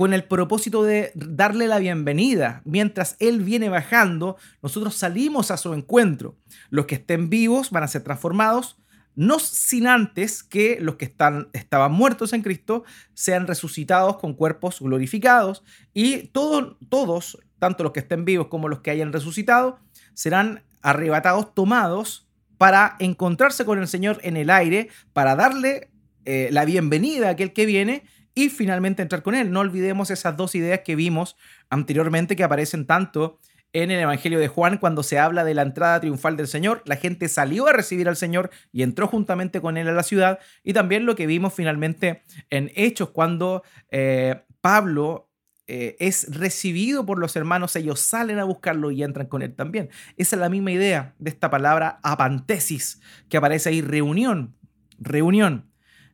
con 0.00 0.14
el 0.14 0.24
propósito 0.24 0.82
de 0.82 1.12
darle 1.14 1.68
la 1.68 1.78
bienvenida. 1.78 2.62
Mientras 2.64 3.16
Él 3.18 3.42
viene 3.42 3.68
bajando, 3.68 4.38
nosotros 4.62 4.94
salimos 4.94 5.50
a 5.50 5.58
su 5.58 5.74
encuentro. 5.74 6.38
Los 6.70 6.86
que 6.86 6.94
estén 6.94 7.28
vivos 7.28 7.70
van 7.70 7.82
a 7.82 7.88
ser 7.88 8.02
transformados, 8.02 8.78
no 9.14 9.38
sin 9.38 9.86
antes 9.86 10.42
que 10.42 10.78
los 10.80 10.94
que 10.94 11.04
están, 11.04 11.48
estaban 11.52 11.92
muertos 11.92 12.32
en 12.32 12.40
Cristo 12.40 12.84
sean 13.12 13.46
resucitados 13.46 14.16
con 14.16 14.32
cuerpos 14.32 14.80
glorificados 14.80 15.64
y 15.92 16.28
todos, 16.28 16.78
todos, 16.88 17.38
tanto 17.58 17.84
los 17.84 17.92
que 17.92 18.00
estén 18.00 18.24
vivos 18.24 18.46
como 18.46 18.68
los 18.68 18.80
que 18.80 18.92
hayan 18.92 19.12
resucitado, 19.12 19.80
serán 20.14 20.62
arrebatados, 20.80 21.54
tomados 21.54 22.26
para 22.56 22.96
encontrarse 23.00 23.66
con 23.66 23.78
el 23.78 23.86
Señor 23.86 24.18
en 24.22 24.38
el 24.38 24.48
aire, 24.48 24.88
para 25.12 25.36
darle 25.36 25.90
eh, 26.24 26.48
la 26.52 26.64
bienvenida 26.64 27.28
a 27.28 27.32
aquel 27.32 27.52
que 27.52 27.66
viene 27.66 28.02
y 28.34 28.48
finalmente 28.48 29.02
entrar 29.02 29.22
con 29.22 29.34
Él. 29.34 29.50
No 29.50 29.60
olvidemos 29.60 30.10
esas 30.10 30.36
dos 30.36 30.54
ideas 30.54 30.80
que 30.84 30.96
vimos 30.96 31.36
anteriormente 31.68 32.36
que 32.36 32.44
aparecen 32.44 32.86
tanto 32.86 33.38
en 33.72 33.90
el 33.90 34.00
Evangelio 34.00 34.38
de 34.40 34.48
Juan 34.48 34.78
cuando 34.78 35.02
se 35.02 35.18
habla 35.18 35.44
de 35.44 35.54
la 35.54 35.62
entrada 35.62 36.00
triunfal 36.00 36.36
del 36.36 36.48
Señor. 36.48 36.82
La 36.86 36.96
gente 36.96 37.28
salió 37.28 37.68
a 37.68 37.72
recibir 37.72 38.08
al 38.08 38.16
Señor 38.16 38.50
y 38.72 38.82
entró 38.82 39.06
juntamente 39.06 39.60
con 39.60 39.76
él 39.76 39.88
a 39.88 39.92
la 39.92 40.02
ciudad. 40.02 40.40
Y 40.64 40.72
también 40.72 41.06
lo 41.06 41.14
que 41.14 41.26
vimos 41.26 41.54
finalmente 41.54 42.22
en 42.50 42.72
Hechos 42.74 43.10
cuando 43.10 43.62
eh, 43.90 44.42
Pablo 44.60 45.30
eh, 45.72 45.96
es 46.00 46.36
recibido 46.36 47.06
por 47.06 47.20
los 47.20 47.36
hermanos, 47.36 47.76
ellos 47.76 48.00
salen 48.00 48.40
a 48.40 48.44
buscarlo 48.44 48.90
y 48.90 49.04
entran 49.04 49.28
con 49.28 49.40
él 49.40 49.54
también. 49.54 49.88
Esa 50.16 50.34
es 50.34 50.40
la 50.40 50.48
misma 50.48 50.72
idea 50.72 51.14
de 51.20 51.30
esta 51.30 51.48
palabra 51.48 52.00
apantesis 52.02 53.00
que 53.28 53.36
aparece 53.36 53.68
ahí, 53.68 53.80
reunión, 53.80 54.56
reunión. 54.98 55.69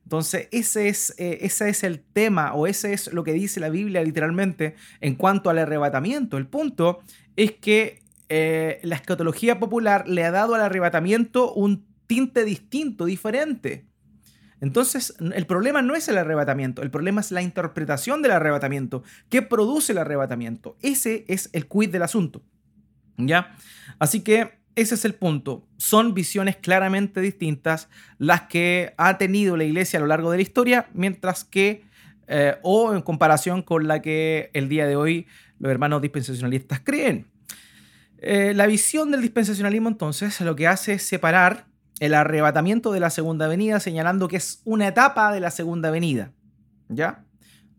Entonces, 0.06 0.46
ese 0.52 0.86
es, 0.86 1.12
eh, 1.18 1.38
ese 1.40 1.68
es 1.68 1.82
el 1.82 1.98
tema 1.98 2.54
o 2.54 2.68
ese 2.68 2.92
es 2.92 3.12
lo 3.12 3.24
que 3.24 3.32
dice 3.32 3.58
la 3.58 3.70
Biblia 3.70 4.04
literalmente 4.04 4.76
en 5.00 5.16
cuanto 5.16 5.50
al 5.50 5.58
arrebatamiento. 5.58 6.36
El 6.36 6.46
punto 6.46 7.00
es 7.34 7.50
que 7.50 7.98
eh, 8.28 8.78
la 8.84 8.94
escatología 8.94 9.58
popular 9.58 10.06
le 10.06 10.24
ha 10.24 10.30
dado 10.30 10.54
al 10.54 10.60
arrebatamiento 10.60 11.52
un 11.54 11.84
tinte 12.06 12.44
distinto, 12.44 13.04
diferente. 13.04 13.84
Entonces, 14.60 15.16
el 15.18 15.44
problema 15.46 15.82
no 15.82 15.96
es 15.96 16.06
el 16.08 16.18
arrebatamiento, 16.18 16.82
el 16.82 16.92
problema 16.92 17.20
es 17.20 17.32
la 17.32 17.42
interpretación 17.42 18.22
del 18.22 18.30
arrebatamiento. 18.30 19.02
¿Qué 19.28 19.42
produce 19.42 19.90
el 19.90 19.98
arrebatamiento? 19.98 20.76
Ese 20.82 21.24
es 21.26 21.50
el 21.52 21.66
quid 21.66 21.90
del 21.90 22.02
asunto. 22.02 22.42
¿Ya? 23.18 23.56
Así 23.98 24.20
que 24.20 24.55
ese 24.76 24.94
es 24.94 25.04
el 25.06 25.14
punto. 25.14 25.66
Son 25.78 26.12
visiones 26.12 26.56
claramente 26.56 27.22
distintas 27.22 27.88
las 28.18 28.42
que 28.42 28.94
ha 28.98 29.16
tenido 29.16 29.56
la 29.56 29.64
iglesia 29.64 29.98
a 29.98 30.02
lo 30.02 30.06
largo 30.06 30.30
de 30.30 30.36
la 30.36 30.42
historia, 30.42 30.88
mientras 30.92 31.44
que, 31.44 31.82
eh, 32.28 32.56
o 32.62 32.94
en 32.94 33.00
comparación 33.00 33.62
con 33.62 33.88
la 33.88 34.02
que 34.02 34.50
el 34.52 34.68
día 34.68 34.86
de 34.86 34.94
hoy 34.94 35.26
los 35.58 35.72
hermanos 35.72 36.02
dispensacionalistas 36.02 36.80
creen. 36.80 37.26
Eh, 38.18 38.52
la 38.54 38.66
visión 38.66 39.10
del 39.10 39.22
dispensacionalismo 39.22 39.88
entonces 39.88 40.40
lo 40.42 40.54
que 40.56 40.66
hace 40.66 40.94
es 40.94 41.02
separar 41.02 41.66
el 41.98 42.12
arrebatamiento 42.12 42.92
de 42.92 43.00
la 43.00 43.08
segunda 43.08 43.48
venida, 43.48 43.80
señalando 43.80 44.28
que 44.28 44.36
es 44.36 44.60
una 44.64 44.88
etapa 44.88 45.32
de 45.32 45.40
la 45.40 45.50
segunda 45.50 45.90
venida. 45.90 46.32
¿Ya? 46.90 47.24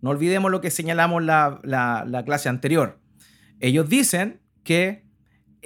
No 0.01 0.09
olvidemos 0.09 0.49
lo 0.49 0.61
que 0.61 0.71
señalamos 0.71 1.23
la, 1.23 1.59
la 1.63 2.23
clase 2.25 2.49
anterior. 2.49 2.99
Ellos 3.59 3.87
dicen 3.87 4.39
que 4.63 5.06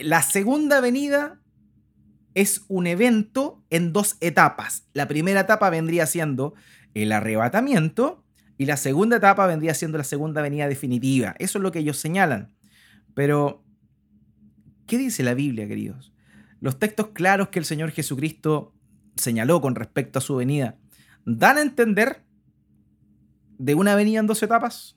la 0.03 0.21
segunda 0.21 0.81
venida 0.81 1.39
es 2.33 2.65
un 2.67 2.87
evento 2.87 3.63
en 3.69 3.93
dos 3.93 4.17
etapas. 4.21 4.87
La 4.93 5.07
primera 5.07 5.41
etapa 5.41 5.69
vendría 5.69 6.05
siendo 6.05 6.53
el 6.93 7.11
arrebatamiento 7.11 8.23
y 8.57 8.65
la 8.65 8.77
segunda 8.77 9.17
etapa 9.17 9.47
vendría 9.47 9.73
siendo 9.73 9.97
la 9.97 10.03
segunda 10.03 10.41
venida 10.41 10.67
definitiva. 10.67 11.35
Eso 11.39 11.57
es 11.57 11.63
lo 11.63 11.71
que 11.71 11.79
ellos 11.79 11.97
señalan. 11.97 12.53
Pero, 13.13 13.63
¿qué 14.87 14.97
dice 14.97 15.23
la 15.23 15.33
Biblia, 15.33 15.67
queridos? 15.67 16.13
Los 16.59 16.79
textos 16.79 17.09
claros 17.09 17.49
que 17.49 17.59
el 17.59 17.65
Señor 17.65 17.91
Jesucristo 17.91 18.73
señaló 19.15 19.61
con 19.61 19.75
respecto 19.75 20.19
a 20.19 20.21
su 20.21 20.35
venida, 20.35 20.77
¿dan 21.25 21.57
a 21.57 21.61
entender 21.61 22.23
de 23.57 23.75
una 23.75 23.95
venida 23.95 24.19
en 24.19 24.27
dos 24.27 24.41
etapas? 24.43 24.95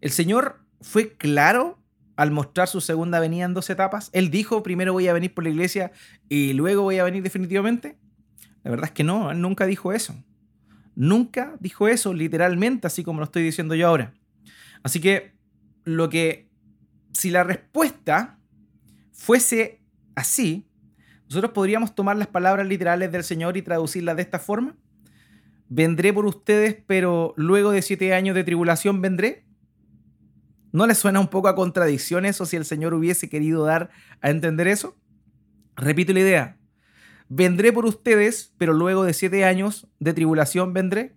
El 0.00 0.10
Señor 0.10 0.60
fue 0.80 1.16
claro 1.16 1.78
al 2.16 2.30
mostrar 2.30 2.66
su 2.66 2.80
segunda 2.80 3.20
venida 3.20 3.44
en 3.44 3.54
dos 3.54 3.70
etapas. 3.70 4.10
Él 4.12 4.30
dijo, 4.30 4.62
primero 4.62 4.92
voy 4.92 5.08
a 5.08 5.12
venir 5.12 5.32
por 5.32 5.44
la 5.44 5.50
iglesia 5.50 5.92
y 6.28 6.54
luego 6.54 6.82
voy 6.82 6.98
a 6.98 7.04
venir 7.04 7.22
definitivamente. 7.22 7.98
La 8.64 8.70
verdad 8.70 8.86
es 8.86 8.92
que 8.92 9.04
no, 9.04 9.30
él 9.30 9.40
nunca 9.40 9.66
dijo 9.66 9.92
eso. 9.92 10.16
Nunca 10.94 11.56
dijo 11.60 11.88
eso 11.88 12.14
literalmente, 12.14 12.86
así 12.86 13.04
como 13.04 13.20
lo 13.20 13.24
estoy 13.24 13.42
diciendo 13.42 13.74
yo 13.74 13.86
ahora. 13.86 14.14
Así 14.82 15.00
que 15.00 15.34
lo 15.84 16.08
que, 16.08 16.48
si 17.12 17.30
la 17.30 17.44
respuesta 17.44 18.38
fuese 19.12 19.82
así, 20.14 20.66
nosotros 21.28 21.52
podríamos 21.52 21.94
tomar 21.94 22.16
las 22.16 22.28
palabras 22.28 22.66
literales 22.66 23.12
del 23.12 23.24
Señor 23.24 23.56
y 23.56 23.62
traducirlas 23.62 24.16
de 24.16 24.22
esta 24.22 24.38
forma. 24.38 24.76
Vendré 25.68 26.12
por 26.12 26.26
ustedes, 26.26 26.76
pero 26.86 27.34
luego 27.36 27.72
de 27.72 27.82
siete 27.82 28.14
años 28.14 28.34
de 28.34 28.44
tribulación 28.44 29.02
vendré. 29.02 29.45
¿No 30.76 30.86
les 30.86 30.98
suena 30.98 31.20
un 31.20 31.28
poco 31.28 31.48
a 31.48 31.54
contradicción 31.54 32.26
eso 32.26 32.44
si 32.44 32.56
el 32.56 32.66
Señor 32.66 32.92
hubiese 32.92 33.28
querido 33.30 33.64
dar 33.64 33.88
a 34.20 34.28
entender 34.28 34.68
eso? 34.68 34.96
Repito 35.76 36.12
la 36.12 36.20
idea 36.20 36.56
vendré 37.28 37.72
por 37.72 37.86
ustedes, 37.86 38.52
pero 38.58 38.72
luego 38.72 39.04
de 39.04 39.14
siete 39.14 39.44
años 39.44 39.86
de 39.98 40.12
tribulación 40.12 40.72
vendré. 40.72 41.16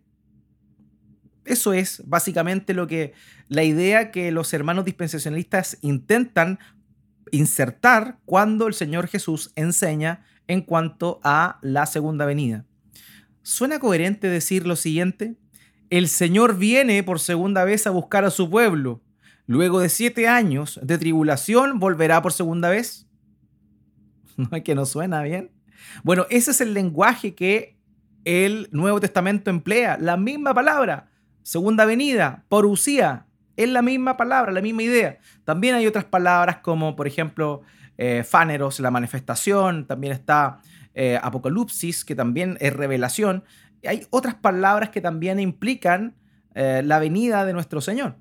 Eso 1.45 1.73
es 1.73 2.03
básicamente 2.05 2.73
lo 2.73 2.87
que 2.87 3.13
la 3.47 3.63
idea 3.63 4.11
que 4.11 4.31
los 4.31 4.53
hermanos 4.53 4.85
dispensacionalistas 4.85 5.77
intentan 5.81 6.59
insertar 7.31 8.19
cuando 8.25 8.67
el 8.67 8.73
Señor 8.73 9.07
Jesús 9.07 9.51
enseña 9.55 10.25
en 10.47 10.61
cuanto 10.61 11.19
a 11.23 11.59
la 11.61 11.85
segunda 11.85 12.25
venida. 12.25 12.65
¿Suena 13.41 13.79
coherente 13.79 14.29
decir 14.29 14.65
lo 14.65 14.75
siguiente? 14.75 15.35
El 15.89 16.07
Señor 16.07 16.57
viene 16.57 17.03
por 17.03 17.19
segunda 17.19 17.63
vez 17.63 17.87
a 17.87 17.91
buscar 17.91 18.25
a 18.25 18.31
su 18.31 18.49
pueblo. 18.49 19.01
Luego 19.49 19.79
de 19.79 19.89
siete 19.89 20.27
años 20.27 20.79
de 20.83 20.99
tribulación, 20.99 21.79
¿volverá 21.79 22.21
por 22.21 22.31
segunda 22.33 22.69
vez? 22.69 23.07
¿No 24.37 24.47
es 24.55 24.61
que 24.61 24.75
no 24.75 24.85
suena 24.85 25.23
bien? 25.23 25.49
Bueno, 26.03 26.27
ese 26.29 26.51
es 26.51 26.61
el 26.61 26.75
lenguaje 26.75 27.33
que 27.33 27.75
el 28.25 28.69
Nuevo 28.71 28.99
Testamento 28.99 29.49
emplea, 29.49 29.97
la 29.99 30.17
misma 30.17 30.53
palabra, 30.53 31.09
segunda 31.41 31.85
venida, 31.85 32.45
porucía, 32.47 33.25
es 33.57 33.67
la 33.69 33.81
misma 33.81 34.17
palabra, 34.17 34.51
la 34.51 34.61
misma 34.61 34.83
idea. 34.83 35.17
También 35.45 35.73
hay 35.73 35.87
otras 35.87 36.05
palabras 36.05 36.57
como, 36.57 36.95
por 36.95 37.07
ejemplo, 37.07 37.63
eh, 37.97 38.23
Faneros, 38.23 38.79
la 38.79 38.91
manifestación, 38.91 39.87
también 39.87 40.13
está 40.13 40.59
eh, 40.93 41.19
Apocalipsis, 41.23 42.05
que 42.05 42.13
también 42.13 42.55
es 42.59 42.71
revelación. 42.71 43.43
Hay 43.83 44.05
otras 44.11 44.35
palabras 44.35 44.91
que 44.91 45.01
también 45.01 45.39
implican 45.39 46.13
eh, 46.53 46.83
la 46.85 46.99
venida 46.99 47.45
de 47.45 47.53
nuestro 47.53 47.81
Señor. 47.81 48.15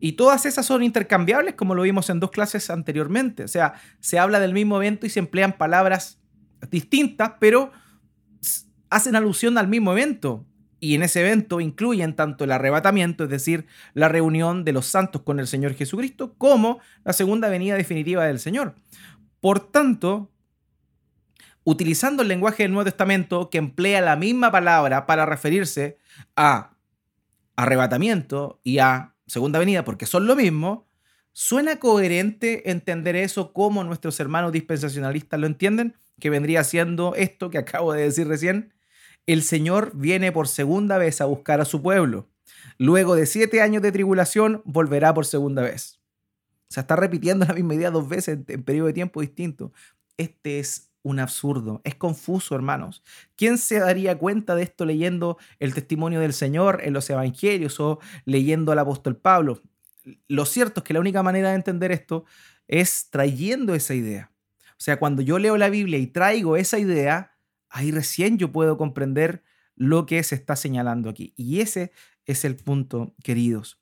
Y 0.00 0.12
todas 0.12 0.46
esas 0.46 0.64
son 0.66 0.82
intercambiables, 0.82 1.54
como 1.54 1.74
lo 1.74 1.82
vimos 1.82 2.08
en 2.10 2.20
dos 2.20 2.30
clases 2.30 2.70
anteriormente. 2.70 3.44
O 3.44 3.48
sea, 3.48 3.74
se 4.00 4.18
habla 4.18 4.38
del 4.38 4.52
mismo 4.52 4.76
evento 4.76 5.06
y 5.06 5.10
se 5.10 5.18
emplean 5.18 5.54
palabras 5.58 6.20
distintas, 6.70 7.32
pero 7.40 7.72
hacen 8.90 9.16
alusión 9.16 9.58
al 9.58 9.68
mismo 9.68 9.92
evento. 9.92 10.44
Y 10.80 10.94
en 10.94 11.02
ese 11.02 11.20
evento 11.20 11.60
incluyen 11.60 12.14
tanto 12.14 12.44
el 12.44 12.52
arrebatamiento, 12.52 13.24
es 13.24 13.30
decir, 13.30 13.66
la 13.94 14.08
reunión 14.08 14.64
de 14.64 14.72
los 14.72 14.86
santos 14.86 15.22
con 15.22 15.40
el 15.40 15.48
Señor 15.48 15.74
Jesucristo, 15.74 16.34
como 16.38 16.78
la 17.04 17.12
segunda 17.12 17.48
venida 17.48 17.74
definitiva 17.74 18.24
del 18.24 18.38
Señor. 18.38 18.76
Por 19.40 19.58
tanto, 19.58 20.30
utilizando 21.64 22.22
el 22.22 22.28
lenguaje 22.28 22.62
del 22.62 22.72
Nuevo 22.72 22.84
Testamento 22.84 23.50
que 23.50 23.58
emplea 23.58 24.00
la 24.00 24.14
misma 24.14 24.52
palabra 24.52 25.04
para 25.06 25.26
referirse 25.26 25.98
a 26.36 26.76
arrebatamiento 27.56 28.60
y 28.62 28.78
a 28.78 29.14
segunda 29.28 29.58
venida, 29.58 29.84
porque 29.84 30.06
son 30.06 30.26
lo 30.26 30.34
mismo, 30.34 30.88
¿suena 31.32 31.76
coherente 31.76 32.70
entender 32.70 33.14
eso 33.14 33.52
como 33.52 33.84
nuestros 33.84 34.18
hermanos 34.18 34.52
dispensacionalistas 34.52 35.38
lo 35.38 35.46
entienden? 35.46 35.94
Que 36.18 36.30
vendría 36.30 36.64
siendo 36.64 37.14
esto 37.14 37.50
que 37.50 37.58
acabo 37.58 37.92
de 37.92 38.02
decir 38.02 38.26
recién. 38.26 38.74
El 39.26 39.42
Señor 39.42 39.92
viene 39.94 40.32
por 40.32 40.48
segunda 40.48 40.98
vez 40.98 41.20
a 41.20 41.26
buscar 41.26 41.60
a 41.60 41.64
su 41.64 41.82
pueblo. 41.82 42.28
Luego 42.78 43.14
de 43.14 43.26
siete 43.26 43.60
años 43.62 43.82
de 43.82 43.92
tribulación, 43.92 44.62
volverá 44.64 45.14
por 45.14 45.26
segunda 45.26 45.62
vez. 45.62 46.00
O 46.70 46.74
sea, 46.74 46.80
está 46.82 46.96
repitiendo 46.96 47.46
la 47.46 47.54
misma 47.54 47.74
idea 47.74 47.90
dos 47.90 48.08
veces 48.08 48.38
en 48.48 48.62
periodo 48.62 48.88
de 48.88 48.92
tiempo 48.94 49.20
distinto. 49.20 49.72
Este 50.16 50.58
es 50.58 50.87
un 51.02 51.20
absurdo, 51.20 51.80
es 51.84 51.94
confuso, 51.94 52.54
hermanos. 52.54 53.02
¿Quién 53.36 53.58
se 53.58 53.78
daría 53.78 54.18
cuenta 54.18 54.54
de 54.54 54.62
esto 54.62 54.84
leyendo 54.84 55.38
el 55.58 55.74
testimonio 55.74 56.20
del 56.20 56.32
Señor 56.32 56.80
en 56.82 56.92
los 56.92 57.08
evangelios 57.08 57.78
o 57.80 57.98
leyendo 58.24 58.72
al 58.72 58.78
apóstol 58.78 59.16
Pablo? 59.16 59.60
Lo 60.26 60.44
cierto 60.44 60.80
es 60.80 60.84
que 60.84 60.94
la 60.94 61.00
única 61.00 61.22
manera 61.22 61.50
de 61.50 61.56
entender 61.56 61.92
esto 61.92 62.24
es 62.66 63.08
trayendo 63.10 63.74
esa 63.74 63.94
idea. 63.94 64.32
O 64.72 64.80
sea, 64.80 64.98
cuando 64.98 65.22
yo 65.22 65.38
leo 65.38 65.56
la 65.56 65.70
Biblia 65.70 65.98
y 65.98 66.06
traigo 66.06 66.56
esa 66.56 66.78
idea, 66.78 67.36
ahí 67.68 67.90
recién 67.90 68.38
yo 68.38 68.52
puedo 68.52 68.76
comprender 68.76 69.42
lo 69.74 70.06
que 70.06 70.22
se 70.22 70.34
está 70.34 70.56
señalando 70.56 71.08
aquí. 71.08 71.32
Y 71.36 71.60
ese 71.60 71.92
es 72.26 72.44
el 72.44 72.56
punto, 72.56 73.14
queridos. 73.22 73.80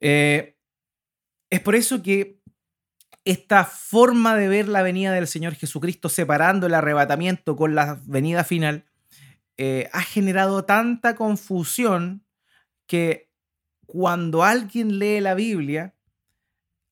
Eh, 0.00 0.56
es 1.50 1.60
por 1.60 1.74
eso 1.74 2.02
que 2.02 2.41
esta 3.24 3.64
forma 3.64 4.36
de 4.36 4.48
ver 4.48 4.68
la 4.68 4.82
venida 4.82 5.12
del 5.12 5.26
Señor 5.26 5.54
Jesucristo 5.54 6.08
separando 6.08 6.66
el 6.66 6.74
arrebatamiento 6.74 7.56
con 7.56 7.74
la 7.74 8.00
venida 8.04 8.44
final 8.44 8.84
eh, 9.58 9.88
ha 9.92 10.02
generado 10.02 10.64
tanta 10.64 11.14
confusión 11.14 12.24
que 12.86 13.30
cuando 13.86 14.42
alguien 14.42 14.98
lee 14.98 15.20
la 15.20 15.34
Biblia, 15.34 15.94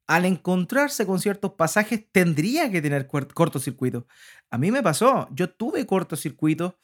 al 0.06 0.24
encontrarse 0.24 1.06
con 1.06 1.20
ciertos 1.20 1.52
pasajes, 1.54 2.04
tendría 2.12 2.70
que 2.70 2.82
tener 2.82 3.06
cortocircuito. 3.06 4.06
A 4.50 4.58
mí 4.58 4.70
me 4.70 4.82
pasó, 4.82 5.28
yo 5.32 5.50
tuve 5.50 5.86
cortocircuito. 5.86 6.78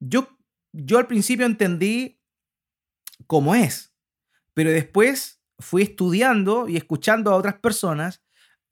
Yo, 0.00 0.28
yo 0.72 0.98
al 0.98 1.06
principio 1.06 1.46
entendí 1.46 2.20
cómo 3.26 3.54
es, 3.54 3.94
pero 4.54 4.70
después 4.70 5.40
fui 5.58 5.82
estudiando 5.82 6.68
y 6.68 6.76
escuchando 6.76 7.30
a 7.30 7.36
otras 7.36 7.60
personas 7.60 8.23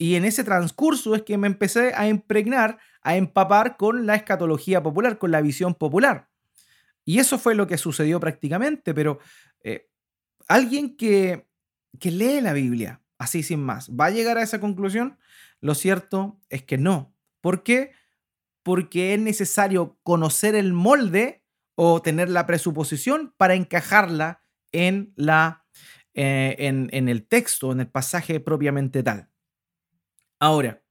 y 0.03 0.17
en 0.17 0.25
ese 0.25 0.43
transcurso 0.43 1.15
es 1.15 1.23
que 1.23 1.39
me 1.39 1.47
empecé 1.47 1.93
a 1.95 2.09
impregnar, 2.09 2.81
a 3.03 3.15
empapar 3.15 3.77
con 3.77 4.05
la 4.05 4.17
escatología 4.17 4.83
popular, 4.83 5.17
con 5.17 5.31
la 5.31 5.41
visión 5.41 5.77
popular. 5.77 6.29
Y 7.05 7.21
eso 7.21 7.39
fue 7.39 7.55
lo 7.55 7.69
que 7.69 7.79
sucedió 7.79 8.19
prácticamente, 8.19 8.95
pero 8.95 9.21
eh, 9.63 9.89
alguien 10.49 10.97
que, 10.97 11.47
que 12.01 12.11
lee 12.11 12.41
la 12.41 12.53
Biblia, 12.53 13.01
así 13.17 13.45
sin 13.45 13.63
más, 13.63 13.91
¿va 13.91 14.07
a 14.07 14.11
llegar 14.11 14.39
a 14.39 14.43
esa 14.43 14.59
conclusión? 14.59 15.19
Lo 15.61 15.77
cierto 15.77 16.41
es 16.49 16.65
que 16.65 16.79
no. 16.79 17.15
¿Por 17.41 17.63
qué? 17.63 17.93
Porque 18.65 19.15
es 19.15 19.21
necesario 19.21 20.01
conocer 20.03 20.57
el 20.57 20.73
molde 20.73 21.45
o 21.77 22.03
tener 22.03 22.29
la 22.29 22.45
presuposición 22.49 23.35
para 23.37 23.55
encajarla 23.55 24.43
en, 24.73 25.13
la, 25.15 25.65
eh, 26.15 26.57
en, 26.59 26.89
en 26.91 27.09
el 27.09 27.25
texto, 27.25 27.71
en 27.71 27.79
el 27.79 27.87
pasaje 27.87 28.41
propiamente 28.41 29.05
tal. 29.05 29.29
Ahora, 30.43 30.83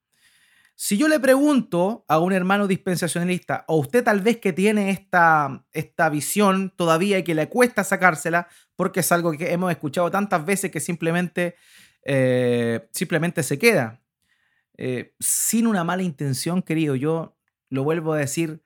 si 0.75 0.98
yo 0.98 1.10
le 1.10 1.20
pregunto 1.20 2.05
a 2.08 2.20
un 2.20 2.31
hermano 2.31 2.67
dispensacionalista, 2.67 3.65
o 3.67 3.75
usted 3.79 4.01
tal 4.01 4.22
vez 4.22 4.38
que 4.38 4.53
tiene 4.53 4.91
esta, 4.91 5.65
esta 5.74 6.08
visión 6.08 6.74
todavía 6.77 7.20
y 7.20 7.24
que 7.25 7.36
le 7.36 7.50
cuesta 7.50 7.84
sacársela, 7.84 8.48
porque 8.77 9.01
es 9.01 9.12
algo 9.12 9.34
que 9.34 9.51
hemos 9.51 9.70
escuchado 9.70 10.10
tantas 10.10 10.46
veces 10.46 10.72
que 10.72 10.79
simplemente, 10.79 11.55
eh, 12.05 12.88
simplemente 12.93 13.43
se 13.43 13.60
queda. 13.60 14.01
Eh, 14.77 15.13
sin 15.20 15.67
una 15.67 15.84
mala 15.84 16.03
intención, 16.03 16.62
querido, 16.62 16.96
yo 16.96 17.38
lo 17.70 17.84
vuelvo 17.84 18.13
a 18.13 18.20
decir, 18.20 18.63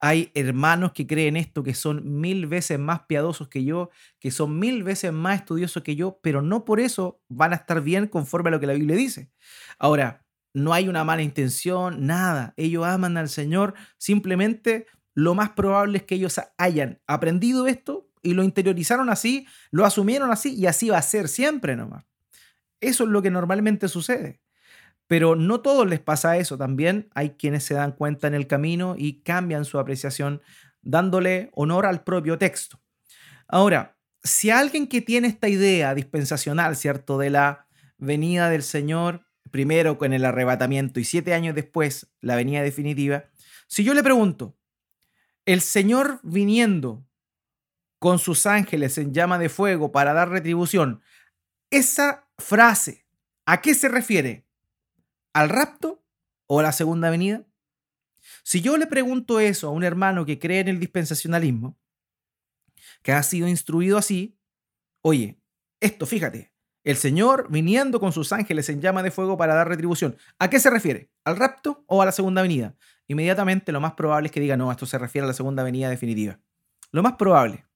hay 0.00 0.30
hermanos 0.34 0.92
que 0.92 1.08
creen 1.08 1.36
esto, 1.36 1.64
que 1.64 1.74
son 1.74 2.20
mil 2.20 2.46
veces 2.46 2.78
más 2.78 3.00
piadosos 3.08 3.48
que 3.48 3.64
yo, 3.64 3.90
que 4.20 4.30
son 4.30 4.60
mil 4.60 4.84
veces 4.84 5.12
más 5.12 5.40
estudiosos 5.40 5.82
que 5.82 5.96
yo, 5.96 6.20
pero 6.22 6.42
no 6.42 6.64
por 6.64 6.78
eso 6.78 7.20
van 7.28 7.52
a 7.52 7.56
estar 7.56 7.82
bien 7.82 8.06
conforme 8.06 8.50
a 8.50 8.52
lo 8.52 8.60
que 8.60 8.68
la 8.68 8.74
Biblia 8.74 8.96
dice. 8.96 9.32
Ahora, 9.80 10.24
no 10.54 10.72
hay 10.72 10.88
una 10.88 11.04
mala 11.04 11.22
intención, 11.22 12.06
nada. 12.06 12.54
Ellos 12.56 12.84
aman 12.86 13.16
al 13.16 13.28
Señor, 13.28 13.74
simplemente 13.96 14.86
lo 15.14 15.34
más 15.34 15.50
probable 15.50 15.98
es 15.98 16.04
que 16.04 16.14
ellos 16.14 16.40
hayan 16.58 17.00
aprendido 17.06 17.66
esto 17.66 18.08
y 18.22 18.34
lo 18.34 18.44
interiorizaron 18.44 19.10
así, 19.10 19.46
lo 19.70 19.84
asumieron 19.84 20.30
así 20.30 20.54
y 20.54 20.66
así 20.66 20.90
va 20.90 20.98
a 20.98 21.02
ser 21.02 21.28
siempre 21.28 21.76
nomás. 21.76 22.04
Eso 22.80 23.04
es 23.04 23.10
lo 23.10 23.22
que 23.22 23.30
normalmente 23.30 23.88
sucede. 23.88 24.40
Pero 25.06 25.34
no 25.34 25.60
todos 25.60 25.88
les 25.88 26.00
pasa 26.00 26.36
eso. 26.36 26.58
También 26.58 27.08
hay 27.14 27.30
quienes 27.30 27.64
se 27.64 27.74
dan 27.74 27.92
cuenta 27.92 28.26
en 28.26 28.34
el 28.34 28.46
camino 28.46 28.94
y 28.96 29.22
cambian 29.22 29.64
su 29.64 29.78
apreciación 29.78 30.42
dándole 30.82 31.50
honor 31.54 31.86
al 31.86 32.04
propio 32.04 32.38
texto. 32.38 32.80
Ahora, 33.48 33.96
si 34.22 34.50
alguien 34.50 34.86
que 34.86 35.00
tiene 35.00 35.28
esta 35.28 35.48
idea 35.48 35.94
dispensacional, 35.94 36.76
¿cierto? 36.76 37.18
De 37.18 37.30
la 37.30 37.66
venida 37.96 38.50
del 38.50 38.62
Señor 38.62 39.26
primero 39.50 39.98
con 39.98 40.12
el 40.12 40.24
arrebatamiento 40.24 41.00
y 41.00 41.04
siete 41.04 41.34
años 41.34 41.54
después 41.54 42.10
la 42.20 42.36
venida 42.36 42.62
definitiva, 42.62 43.24
si 43.66 43.84
yo 43.84 43.94
le 43.94 44.02
pregunto, 44.02 44.56
el 45.44 45.60
Señor 45.60 46.20
viniendo 46.22 47.06
con 47.98 48.18
sus 48.18 48.46
ángeles 48.46 48.96
en 48.98 49.12
llama 49.12 49.38
de 49.38 49.48
fuego 49.48 49.92
para 49.92 50.12
dar 50.12 50.28
retribución, 50.28 51.02
esa 51.70 52.28
frase, 52.38 53.06
¿a 53.44 53.60
qué 53.60 53.74
se 53.74 53.88
refiere? 53.88 54.46
¿Al 55.32 55.48
rapto 55.48 56.04
o 56.46 56.60
a 56.60 56.62
la 56.62 56.72
segunda 56.72 57.10
venida? 57.10 57.46
Si 58.42 58.60
yo 58.60 58.76
le 58.76 58.86
pregunto 58.86 59.40
eso 59.40 59.68
a 59.68 59.70
un 59.70 59.84
hermano 59.84 60.24
que 60.24 60.38
cree 60.38 60.60
en 60.60 60.68
el 60.68 60.80
dispensacionalismo, 60.80 61.78
que 63.02 63.12
ha 63.12 63.22
sido 63.22 63.48
instruido 63.48 63.98
así, 63.98 64.38
oye, 65.02 65.40
esto 65.80 66.06
fíjate, 66.06 66.52
el 66.90 66.96
Señor 66.96 67.48
viniendo 67.50 68.00
con 68.00 68.12
sus 68.12 68.32
ángeles 68.32 68.66
en 68.70 68.80
llama 68.80 69.02
de 69.02 69.10
fuego 69.10 69.36
para 69.36 69.54
dar 69.54 69.68
retribución. 69.68 70.16
¿A 70.38 70.48
qué 70.48 70.58
se 70.58 70.70
refiere? 70.70 71.10
¿Al 71.22 71.36
rapto 71.36 71.84
o 71.86 72.00
a 72.00 72.06
la 72.06 72.12
segunda 72.12 72.40
venida? 72.40 72.76
Inmediatamente 73.08 73.72
lo 73.72 73.80
más 73.82 73.92
probable 73.92 74.28
es 74.28 74.32
que 74.32 74.40
diga, 74.40 74.56
no, 74.56 74.72
esto 74.72 74.86
se 74.86 74.96
refiere 74.96 75.26
a 75.26 75.28
la 75.28 75.34
segunda 75.34 75.62
venida 75.62 75.90
definitiva. 75.90 76.40
Lo 76.90 77.02
más 77.02 77.16
probable. 77.16 77.66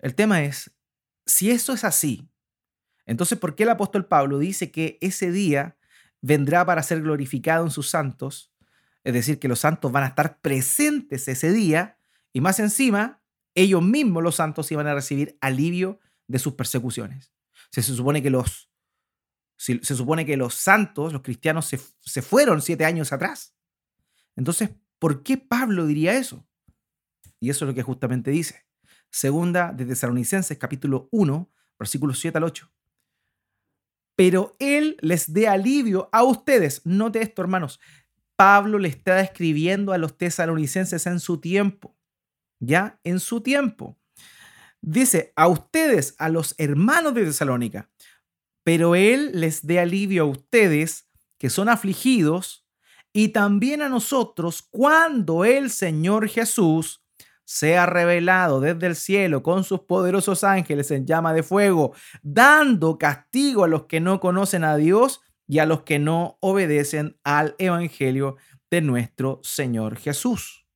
El 0.00 0.14
tema 0.14 0.42
es, 0.42 0.70
si 1.24 1.50
eso 1.50 1.72
es 1.72 1.82
así, 1.82 2.28
entonces 3.06 3.38
¿por 3.38 3.54
qué 3.54 3.62
el 3.62 3.70
apóstol 3.70 4.04
Pablo 4.04 4.38
dice 4.38 4.70
que 4.70 4.98
ese 5.00 5.32
día 5.32 5.78
vendrá 6.20 6.66
para 6.66 6.82
ser 6.82 7.00
glorificado 7.00 7.64
en 7.64 7.70
sus 7.70 7.88
santos? 7.88 8.52
Es 9.02 9.14
decir, 9.14 9.38
que 9.38 9.48
los 9.48 9.60
santos 9.60 9.90
van 9.92 10.04
a 10.04 10.08
estar 10.08 10.42
presentes 10.42 11.26
ese 11.26 11.52
día 11.52 11.96
y 12.34 12.42
más 12.42 12.60
encima, 12.60 13.22
ellos 13.54 13.80
mismos 13.80 14.22
los 14.22 14.34
santos 14.34 14.70
iban 14.72 14.88
a 14.88 14.94
recibir 14.94 15.38
alivio 15.40 16.00
de 16.26 16.38
sus 16.38 16.52
persecuciones 16.52 17.32
se, 17.70 17.82
supone 17.82 18.22
que 18.22 18.30
los, 18.30 18.70
se, 19.56 19.82
supone 19.82 20.24
que 20.24 20.36
los 20.36 20.54
santos, 20.54 21.12
los 21.12 21.22
cristianos, 21.22 21.66
se, 21.66 21.80
se 22.00 22.22
fueron 22.22 22.62
siete 22.62 22.84
años 22.84 23.12
atrás. 23.12 23.54
Entonces, 24.36 24.70
¿por 24.98 25.22
qué 25.22 25.36
Pablo 25.36 25.86
diría 25.86 26.16
eso? 26.16 26.46
Y 27.40 27.50
eso 27.50 27.64
es 27.64 27.68
lo 27.68 27.74
que 27.74 27.82
justamente 27.82 28.30
dice. 28.30 28.66
Segunda 29.10 29.72
de 29.72 29.86
Tesalonicenses, 29.86 30.58
capítulo 30.58 31.08
1, 31.12 31.50
versículos 31.78 32.18
7 32.18 32.38
al 32.38 32.44
8. 32.44 32.70
Pero 34.16 34.56
Él 34.58 34.96
les 35.00 35.32
dé 35.32 35.48
alivio 35.48 36.08
a 36.12 36.24
ustedes. 36.24 36.84
Note 36.84 37.22
esto, 37.22 37.42
hermanos. 37.42 37.80
Pablo 38.36 38.78
le 38.78 38.88
está 38.88 39.20
escribiendo 39.20 39.92
a 39.92 39.98
los 39.98 40.16
tesalonicenses 40.16 41.06
en 41.06 41.20
su 41.20 41.40
tiempo. 41.40 41.96
¿Ya? 42.60 43.00
En 43.04 43.20
su 43.20 43.40
tiempo. 43.40 43.97
Dice, 44.80 45.32
a 45.36 45.48
ustedes, 45.48 46.14
a 46.18 46.28
los 46.28 46.54
hermanos 46.58 47.14
de 47.14 47.24
Tesalónica, 47.24 47.90
pero 48.64 48.94
Él 48.94 49.30
les 49.34 49.66
dé 49.66 49.80
alivio 49.80 50.24
a 50.24 50.26
ustedes 50.26 51.08
que 51.38 51.50
son 51.50 51.68
afligidos 51.68 52.66
y 53.12 53.28
también 53.28 53.82
a 53.82 53.88
nosotros 53.88 54.62
cuando 54.62 55.44
el 55.44 55.70
Señor 55.70 56.28
Jesús 56.28 57.02
sea 57.44 57.86
revelado 57.86 58.60
desde 58.60 58.86
el 58.86 58.94
cielo 58.94 59.42
con 59.42 59.64
sus 59.64 59.80
poderosos 59.80 60.44
ángeles 60.44 60.90
en 60.90 61.06
llama 61.06 61.32
de 61.32 61.42
fuego, 61.42 61.94
dando 62.22 62.98
castigo 62.98 63.64
a 63.64 63.68
los 63.68 63.86
que 63.86 64.00
no 64.00 64.20
conocen 64.20 64.64
a 64.64 64.76
Dios 64.76 65.22
y 65.46 65.60
a 65.60 65.66
los 65.66 65.82
que 65.82 65.98
no 65.98 66.36
obedecen 66.40 67.18
al 67.24 67.54
Evangelio 67.58 68.36
de 68.70 68.82
nuestro 68.82 69.40
Señor 69.42 69.96
Jesús. 69.96 70.66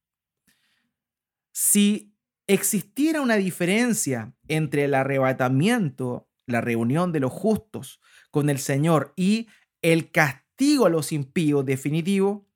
Si 1.52 2.11
existiera 2.46 3.20
una 3.20 3.36
diferencia 3.36 4.34
entre 4.48 4.84
el 4.84 4.94
arrebatamiento, 4.94 6.28
la 6.46 6.60
reunión 6.60 7.12
de 7.12 7.20
los 7.20 7.32
justos 7.32 8.00
con 8.30 8.50
el 8.50 8.58
Señor 8.58 9.12
y 9.16 9.48
el 9.80 10.10
castigo 10.10 10.86
a 10.86 10.90
los 10.90 11.12
impíos 11.12 11.64
definitivo, 11.64 12.46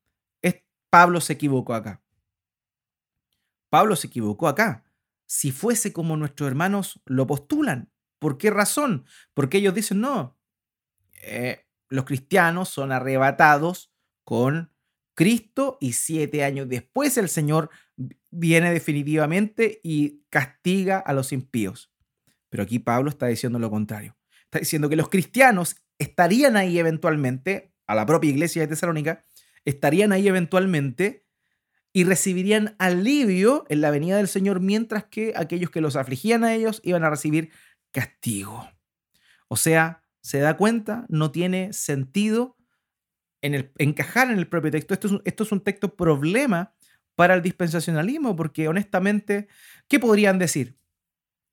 Pablo 0.89 1.21
se 1.21 1.33
equivocó 1.33 1.73
acá. 1.73 2.01
Pablo 3.69 3.95
se 3.95 4.07
equivocó 4.07 4.47
acá. 4.47 4.85
Si 5.25 5.51
fuese 5.51 5.91
como 5.91 6.15
nuestros 6.15 6.47
hermanos 6.47 7.01
lo 7.05 7.27
postulan, 7.27 7.91
¿por 8.19 8.37
qué 8.37 8.49
razón? 8.49 9.05
Porque 9.33 9.57
ellos 9.57 9.73
dicen, 9.73 9.99
no, 9.99 10.39
eh, 11.21 11.67
los 11.89 12.05
cristianos 12.05 12.69
son 12.69 12.91
arrebatados 12.91 13.91
con 14.23 14.73
Cristo 15.13 15.77
y 15.81 15.93
siete 15.93 16.43
años 16.43 16.69
después 16.69 17.17
el 17.17 17.27
Señor 17.27 17.69
viene 18.37 18.71
definitivamente 18.71 19.79
y 19.83 20.23
castiga 20.29 20.99
a 20.99 21.13
los 21.13 21.33
impíos. 21.33 21.91
Pero 22.49 22.63
aquí 22.63 22.79
Pablo 22.79 23.09
está 23.09 23.27
diciendo 23.27 23.59
lo 23.59 23.69
contrario. 23.69 24.15
Está 24.43 24.59
diciendo 24.59 24.89
que 24.89 24.95
los 24.95 25.09
cristianos 25.09 25.75
estarían 25.97 26.55
ahí 26.55 26.79
eventualmente, 26.79 27.73
a 27.87 27.95
la 27.95 28.05
propia 28.05 28.29
iglesia 28.29 28.61
de 28.61 28.67
Tesalónica, 28.67 29.23
estarían 29.65 30.11
ahí 30.11 30.27
eventualmente 30.27 31.25
y 31.91 32.03
recibirían 32.03 32.75
alivio 32.77 33.65
en 33.69 33.81
la 33.81 33.89
venida 33.89 34.17
del 34.17 34.27
Señor, 34.27 34.59
mientras 34.59 35.05
que 35.05 35.33
aquellos 35.35 35.71
que 35.71 35.81
los 35.81 35.95
afligían 35.95 36.43
a 36.43 36.53
ellos 36.53 36.79
iban 36.83 37.03
a 37.03 37.09
recibir 37.09 37.49
castigo. 37.91 38.69
O 39.47 39.55
sea, 39.55 40.03
se 40.21 40.39
da 40.39 40.57
cuenta, 40.57 41.05
no 41.09 41.31
tiene 41.31 41.73
sentido 41.73 42.55
en 43.41 43.55
el, 43.55 43.71
encajar 43.77 44.29
en 44.29 44.37
el 44.37 44.47
propio 44.47 44.71
texto. 44.71 44.93
Esto 44.93 45.07
es, 45.07 45.13
esto 45.25 45.43
es 45.43 45.51
un 45.51 45.61
texto 45.61 45.95
problema 45.95 46.75
para 47.17 47.33
el 47.33 47.41
dispensacionalismo, 47.41 48.35
porque 48.35 48.67
honestamente, 48.67 49.47
¿qué 49.89 49.99
podrían 49.99 50.37
decir? 50.37 50.77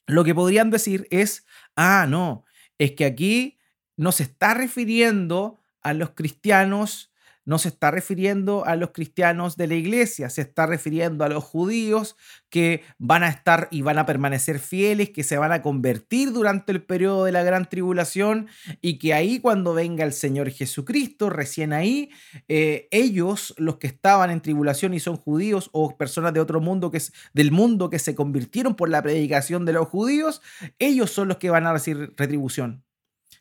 Lo 0.06 0.24
que 0.24 0.34
podrían 0.34 0.70
decir 0.70 1.08
es, 1.10 1.46
ah, 1.74 2.06
no, 2.06 2.44
es 2.76 2.92
que 2.92 3.06
aquí 3.06 3.58
no 3.96 4.12
se 4.12 4.24
está 4.24 4.52
refiriendo 4.52 5.62
a 5.80 5.94
los 5.94 6.10
cristianos 6.10 7.13
no 7.44 7.58
se 7.58 7.68
está 7.68 7.90
refiriendo 7.90 8.64
a 8.64 8.76
los 8.76 8.90
cristianos 8.90 9.56
de 9.56 9.66
la 9.66 9.74
iglesia, 9.74 10.30
se 10.30 10.42
está 10.42 10.66
refiriendo 10.66 11.24
a 11.24 11.28
los 11.28 11.44
judíos 11.44 12.16
que 12.48 12.82
van 12.98 13.22
a 13.22 13.28
estar 13.28 13.68
y 13.70 13.82
van 13.82 13.98
a 13.98 14.06
permanecer 14.06 14.58
fieles, 14.58 15.10
que 15.10 15.22
se 15.22 15.36
van 15.36 15.52
a 15.52 15.62
convertir 15.62 16.32
durante 16.32 16.72
el 16.72 16.82
periodo 16.82 17.24
de 17.24 17.32
la 17.32 17.42
gran 17.42 17.68
tribulación 17.68 18.48
y 18.80 18.98
que 18.98 19.12
ahí 19.12 19.40
cuando 19.40 19.74
venga 19.74 20.04
el 20.04 20.12
Señor 20.12 20.50
Jesucristo, 20.50 21.30
recién 21.30 21.72
ahí, 21.72 22.10
eh, 22.48 22.88
ellos, 22.90 23.54
los 23.58 23.76
que 23.76 23.86
estaban 23.86 24.30
en 24.30 24.40
tribulación 24.40 24.94
y 24.94 25.00
son 25.00 25.16
judíos 25.16 25.68
o 25.72 25.96
personas 25.96 26.32
de 26.32 26.40
otro 26.40 26.60
mundo 26.60 26.90
que 26.90 26.98
es 26.98 27.12
del 27.32 27.52
mundo 27.52 27.90
que 27.90 27.98
se 27.98 28.14
convirtieron 28.14 28.74
por 28.74 28.88
la 28.88 29.02
predicación 29.02 29.64
de 29.64 29.72
los 29.74 29.88
judíos, 29.88 30.40
ellos 30.78 31.10
son 31.10 31.28
los 31.28 31.36
que 31.36 31.50
van 31.50 31.66
a 31.66 31.72
recibir 31.72 32.14
retribución. 32.16 32.84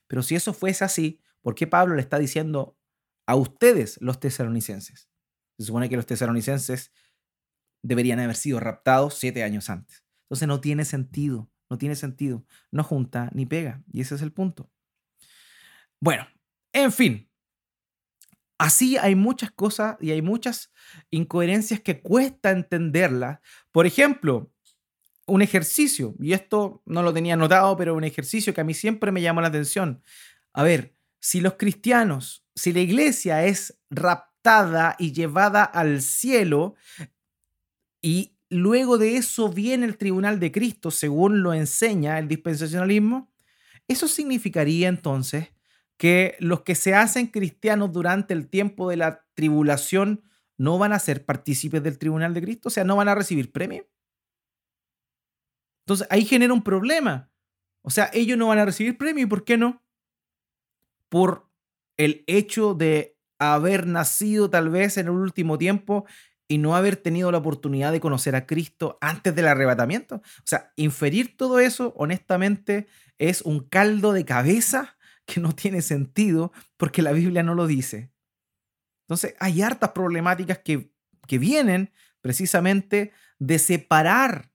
Pero 0.08 0.22
si 0.24 0.36
eso 0.36 0.54
fuese 0.54 0.84
así, 0.84 1.20
¿por 1.42 1.56
qué 1.56 1.68
Pablo 1.68 1.96
le 1.96 2.02
está 2.02 2.20
diciendo 2.20 2.78
a 3.26 3.36
ustedes 3.36 3.98
los 4.02 4.20
tesalonicenses. 4.20 5.10
Se 5.58 5.66
supone 5.66 5.90
que 5.90 5.96
los 5.96 6.06
tesalonicenses 6.06 6.92
deberían 7.84 8.20
haber 8.20 8.36
sido 8.36 8.60
raptados 8.60 9.16
siete 9.16 9.44
años 9.44 9.70
antes. 9.70 10.04
Entonces 10.26 10.48
no 10.48 10.62
tiene 10.62 10.86
sentido, 10.86 11.52
no 11.70 11.78
tiene 11.78 11.96
sentido, 11.96 12.46
no 12.72 12.84
junta 12.84 13.30
ni 13.34 13.46
pega. 13.46 13.84
Y 13.92 14.02
ese 14.02 14.16
es 14.16 14.22
el 14.22 14.32
punto. 14.32 14.72
Bueno, 16.00 16.28
en 16.74 16.92
fin, 16.92 17.30
así 18.58 18.98
hay 18.98 19.16
muchas 19.16 19.52
cosas 19.52 19.98
y 20.00 20.12
hay 20.12 20.22
muchas 20.22 20.72
incoherencias 21.12 21.82
que 21.82 22.02
cuesta 22.02 22.52
entenderlas. 22.52 23.40
Por 23.72 23.86
ejemplo, 23.86 24.52
un 25.26 25.42
ejercicio, 25.42 26.16
y 26.20 26.34
esto 26.34 26.82
no 26.86 27.04
lo 27.04 27.14
tenía 27.14 27.36
notado, 27.36 27.78
pero 27.78 27.96
un 27.96 28.04
ejercicio 28.04 28.54
que 28.54 28.62
a 28.62 28.66
mí 28.66 28.74
siempre 28.74 29.12
me 29.12 29.22
llamó 29.22 29.42
la 29.42 29.48
atención. 29.48 30.04
A 30.54 30.64
ver, 30.64 30.93
si 31.24 31.40
los 31.40 31.54
cristianos, 31.54 32.46
si 32.54 32.74
la 32.74 32.82
iglesia 32.82 33.46
es 33.46 33.80
raptada 33.90 34.98
y 35.00 35.14
llevada 35.14 35.64
al 35.64 36.02
cielo, 36.02 36.76
y 38.02 38.36
luego 38.50 38.98
de 38.98 39.16
eso 39.16 39.48
viene 39.48 39.86
el 39.86 39.98
tribunal 39.98 40.42
de 40.42 40.52
Cristo, 40.52 40.92
según 40.92 41.42
lo 41.42 41.54
enseña 41.54 42.20
el 42.20 42.28
dispensacionalismo, 42.28 43.32
eso 43.88 44.10
significaría 44.10 44.90
entonces 44.90 45.54
que 45.96 46.36
los 46.40 46.64
que 46.64 46.76
se 46.76 46.94
hacen 46.94 47.28
cristianos 47.28 47.94
durante 47.94 48.34
el 48.34 48.50
tiempo 48.50 48.90
de 48.90 48.98
la 48.98 49.26
tribulación 49.34 50.24
no 50.58 50.78
van 50.78 50.92
a 50.92 51.00
ser 51.00 51.24
partícipes 51.24 51.82
del 51.82 52.00
tribunal 52.00 52.34
de 52.34 52.42
Cristo, 52.42 52.68
o 52.68 52.72
sea, 52.72 52.84
no 52.84 52.98
van 52.98 53.08
a 53.08 53.16
recibir 53.16 53.54
premio. 53.54 53.88
Entonces 55.86 56.06
ahí 56.10 56.26
genera 56.26 56.52
un 56.52 56.64
problema. 56.64 57.32
O 57.82 57.92
sea, 57.92 58.10
ellos 58.12 58.38
no 58.38 58.48
van 58.48 58.60
a 58.60 58.66
recibir 58.66 58.98
premio, 58.98 59.24
¿y 59.24 59.28
por 59.28 59.46
qué 59.46 59.56
no? 59.56 59.83
Por 61.14 61.48
el 61.96 62.24
hecho 62.26 62.74
de 62.74 63.20
haber 63.38 63.86
nacido 63.86 64.50
tal 64.50 64.72
vez 64.72 64.98
en 64.98 65.06
el 65.06 65.12
último 65.12 65.60
tiempo 65.60 66.08
y 66.48 66.58
no 66.58 66.76
haber 66.76 66.96
tenido 66.96 67.32
la 67.32 67.38
oportunidad 67.38 67.92
de 67.92 68.00
conocer 68.00 68.36
a 68.36 68.48
Cristo 68.48 68.98
antes 69.00 69.36
del 69.36 69.48
arrebatamiento. 69.48 70.16
O 70.16 70.44
sea, 70.44 70.74
inferir 70.76 71.38
todo 71.38 71.60
eso, 71.60 71.94
honestamente, 71.98 72.88
es 73.20 73.44
un 73.44 73.60
caldo 73.60 74.12
de 74.12 74.26
cabeza 74.26 74.98
que 75.28 75.40
no 75.40 75.54
tiene 75.54 75.84
sentido 75.84 76.52
porque 76.78 77.04
la 77.04 77.12
Biblia 77.12 77.44
no 77.44 77.54
lo 77.54 77.68
dice. 77.68 78.12
Entonces, 79.04 79.36
hay 79.40 79.62
hartas 79.62 79.92
problemáticas 79.92 80.58
que, 80.66 80.92
que 81.28 81.38
vienen 81.38 81.92
precisamente 82.22 83.12
de 83.38 83.60
separar 83.60 84.52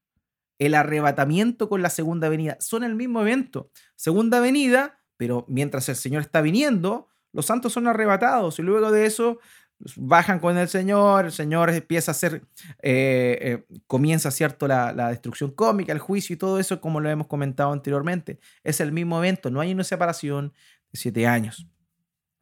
el 0.58 0.74
arrebatamiento 0.74 1.68
con 1.68 1.82
la 1.82 1.90
segunda 1.90 2.28
venida. 2.28 2.56
Son 2.58 2.82
el 2.82 2.96
mismo 2.96 3.20
evento. 3.20 3.70
Segunda 3.94 4.40
venida 4.40 4.97
pero 5.18 5.44
mientras 5.48 5.86
el 5.90 5.96
Señor 5.96 6.22
está 6.22 6.40
viniendo, 6.40 7.08
los 7.32 7.44
santos 7.44 7.74
son 7.74 7.86
arrebatados 7.86 8.58
y 8.58 8.62
luego 8.62 8.90
de 8.90 9.04
eso 9.04 9.38
pues, 9.78 9.94
bajan 9.96 10.38
con 10.40 10.56
el 10.56 10.68
Señor, 10.68 11.26
el 11.26 11.32
Señor 11.32 11.68
empieza 11.70 12.10
a 12.10 12.12
hacer, 12.12 12.46
eh, 12.82 13.38
eh, 13.40 13.64
comienza, 13.86 14.30
¿cierto?, 14.30 14.66
la, 14.66 14.92
destrucción 15.10 15.50
cómica, 15.50 15.92
el 15.92 15.98
juicio 15.98 16.34
y 16.34 16.36
todo 16.36 16.58
eso, 16.58 16.80
como 16.80 17.00
lo 17.00 17.10
hemos 17.10 17.26
comentado 17.26 17.72
anteriormente. 17.72 18.40
Es 18.64 18.80
el 18.80 18.92
mismo 18.92 19.18
evento, 19.18 19.50
no 19.50 19.60
hay 19.60 19.72
una 19.72 19.84
separación 19.84 20.54
de 20.90 20.98
siete 20.98 21.26
años. 21.26 21.68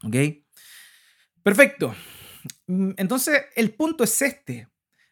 ¿Ok? 0.04 0.14
Perfecto. 1.42 1.94
Mm, 2.66 2.92
entonces, 2.96 3.42
el 3.54 3.74
punto 3.74 4.04
es 4.04 4.22
este. 4.22 4.68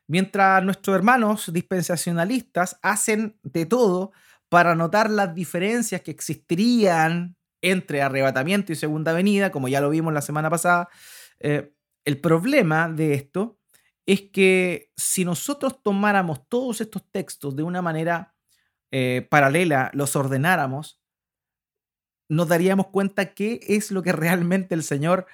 Mientras 0.06 0.62
nuestros 0.62 0.94
hermanos 0.94 1.50
dispensacionalistas 1.52 2.78
hacen 2.82 3.38
de 3.42 3.66
todo 3.66 4.12
para 4.48 4.74
notar 4.74 5.10
las 5.10 5.34
diferencias 5.34 6.02
que 6.02 6.10
existirían 6.10 7.36
entre 7.70 8.02
arrebatamiento 8.02 8.72
y 8.72 8.76
segunda 8.76 9.12
venida, 9.12 9.50
como 9.50 9.68
ya 9.68 9.80
lo 9.80 9.90
vimos 9.90 10.12
la 10.12 10.22
semana 10.22 10.50
pasada. 10.50 10.88
Eh, 11.40 11.72
el 12.04 12.20
problema 12.20 12.88
de 12.88 13.14
esto 13.14 13.58
es 14.06 14.22
que 14.32 14.90
si 14.96 15.24
nosotros 15.24 15.82
tomáramos 15.82 16.46
todos 16.48 16.80
estos 16.80 17.10
textos 17.10 17.56
de 17.56 17.62
una 17.62 17.80
manera 17.80 18.34
eh, 18.90 19.26
paralela, 19.30 19.90
los 19.94 20.14
ordenáramos, 20.14 21.00
nos 22.28 22.48
daríamos 22.48 22.88
cuenta 22.88 23.34
qué 23.34 23.60
es 23.66 23.90
lo 23.90 24.02
que 24.02 24.12
realmente 24.12 24.74
el 24.74 24.82
Señor 24.82 25.26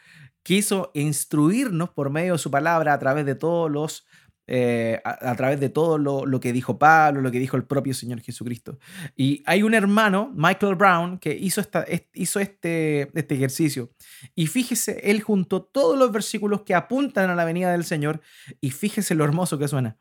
quiso 0.42 0.90
instruirnos 0.94 1.90
por 1.90 2.10
medio 2.10 2.34
de 2.34 2.38
su 2.38 2.50
palabra 2.50 2.94
a 2.94 2.98
través 2.98 3.26
de 3.26 3.34
todos 3.34 3.70
los 3.70 4.06
eh, 4.52 5.00
a, 5.04 5.36
través 5.36 5.60
de 5.60 5.68
todo 5.68 5.96
lo, 5.96 6.40
que 6.40 6.52
dijo 6.52 6.76
Pablo, 6.76 7.20
lo 7.20 7.30
que 7.30 7.38
dijo 7.38 7.56
el 7.56 7.62
propio 7.62 7.94
Señor 7.94 8.20
Jesucristo. 8.20 8.80
Y 9.14 9.44
hay 9.46 9.62
un 9.62 9.74
hermano, 9.74 10.32
Michael 10.34 10.74
Brown, 10.74 11.18
que 11.18 11.32
hizo, 11.32 11.60
esta, 11.60 11.86
hizo 12.14 12.40
este, 12.40 13.16
este 13.16 13.36
ejercicio. 13.36 13.92
Y 14.34 14.48
fíjese, 14.48 15.08
él 15.08 15.22
juntó 15.22 15.62
todos 15.62 15.96
los 15.96 16.10
versículos 16.10 16.62
que 16.62 16.74
apuntan 16.74 17.30
a 17.30 17.36
la 17.36 17.44
venida 17.44 17.70
del 17.70 17.84
Señor 17.84 18.22
y 18.60 18.72
fíjese 18.72 19.14
lo 19.14 19.22
hermoso 19.22 19.56
que 19.56 19.68
suena. 19.68 19.98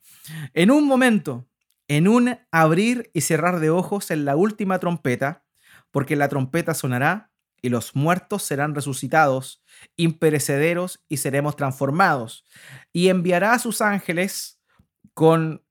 En 0.55 0.71
un 0.71 0.87
momento, 0.87 1.47
en 1.87 2.07
un 2.07 2.35
abrir 2.49 3.11
y 3.13 3.21
cerrar 3.21 3.59
de 3.59 3.69
ojos 3.69 4.09
en 4.09 4.25
la 4.25 4.35
última 4.35 4.79
trompeta, 4.79 5.45
porque 5.91 6.15
la 6.15 6.27
trompeta 6.27 6.73
sonará 6.73 7.28
y 7.61 7.69
los 7.69 7.95
muertos 7.95 8.43
serán 8.43 8.75
resucitados, 8.75 9.63
imperecederos 9.95 11.03
y 11.07 11.17
seremos 11.17 11.55
transformados. 11.55 12.45
Y 12.91 13.09
enviará 13.09 13.53
a 13.53 13.59
sus 13.59 13.81
ángeles 13.81 14.59
con 15.13 15.63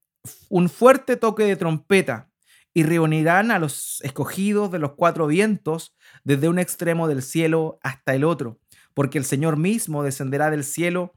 un 0.48 0.68
fuerte 0.68 1.16
toque 1.16 1.44
de 1.44 1.56
trompeta 1.56 2.30
y 2.74 2.82
reunirán 2.82 3.50
a 3.50 3.58
los 3.58 4.00
escogidos 4.02 4.70
de 4.70 4.78
los 4.78 4.92
cuatro 4.92 5.26
vientos 5.26 5.96
desde 6.22 6.48
un 6.48 6.58
extremo 6.58 7.08
del 7.08 7.22
cielo 7.22 7.78
hasta 7.82 8.14
el 8.14 8.24
otro, 8.24 8.60
porque 8.94 9.18
el 9.18 9.24
Señor 9.24 9.56
mismo 9.56 10.02
descenderá 10.02 10.50
del 10.50 10.64
cielo 10.64 11.14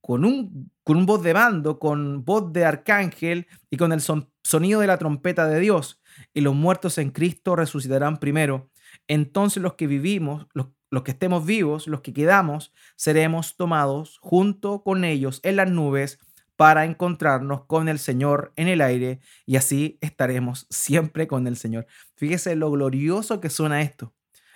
con 0.00 0.24
un, 0.24 0.70
con 0.84 0.96
un 0.96 1.06
voz 1.06 1.22
de 1.22 1.32
bando, 1.32 1.78
con 1.78 2.24
voz 2.24 2.52
de 2.52 2.64
arcángel 2.64 3.46
y 3.70 3.76
con 3.76 3.92
el 3.92 4.00
sonido 4.00 4.80
de 4.80 4.86
la 4.86 4.98
trompeta 4.98 5.46
de 5.46 5.60
Dios, 5.60 6.00
y 6.34 6.40
los 6.40 6.54
muertos 6.54 6.98
en 6.98 7.10
Cristo 7.10 7.56
resucitarán 7.56 8.18
primero 8.18 8.70
entonces 9.06 9.62
los 9.62 9.74
que 9.74 9.86
vivimos, 9.86 10.46
los, 10.52 11.02
que 11.02 11.10
estemos 11.10 11.44
vivos, 11.44 11.86
los 11.86 12.00
que 12.00 12.12
quedamos, 12.12 12.72
seremos 12.96 13.56
tomados 13.56 14.18
junto 14.20 14.82
con 14.82 15.04
ellos 15.04 15.40
en 15.42 15.56
las 15.56 15.70
nubes 15.70 16.18
para 16.56 16.84
encontrarnos 16.84 17.66
con 17.66 17.88
el 17.88 17.98
Señor 17.98 18.52
en 18.56 18.68
el 18.68 18.80
aire 18.80 19.20
y 19.46 19.56
así 19.56 19.98
estaremos 20.00 20.66
siempre 20.70 21.26
con 21.28 21.46
el 21.46 21.56
Señor. 21.56 21.86
Fíjese 22.16 22.56
lo 22.56 22.70
glorioso 22.70 23.40
que 23.40 23.50
suena 23.50 23.82
esto. 23.82 24.14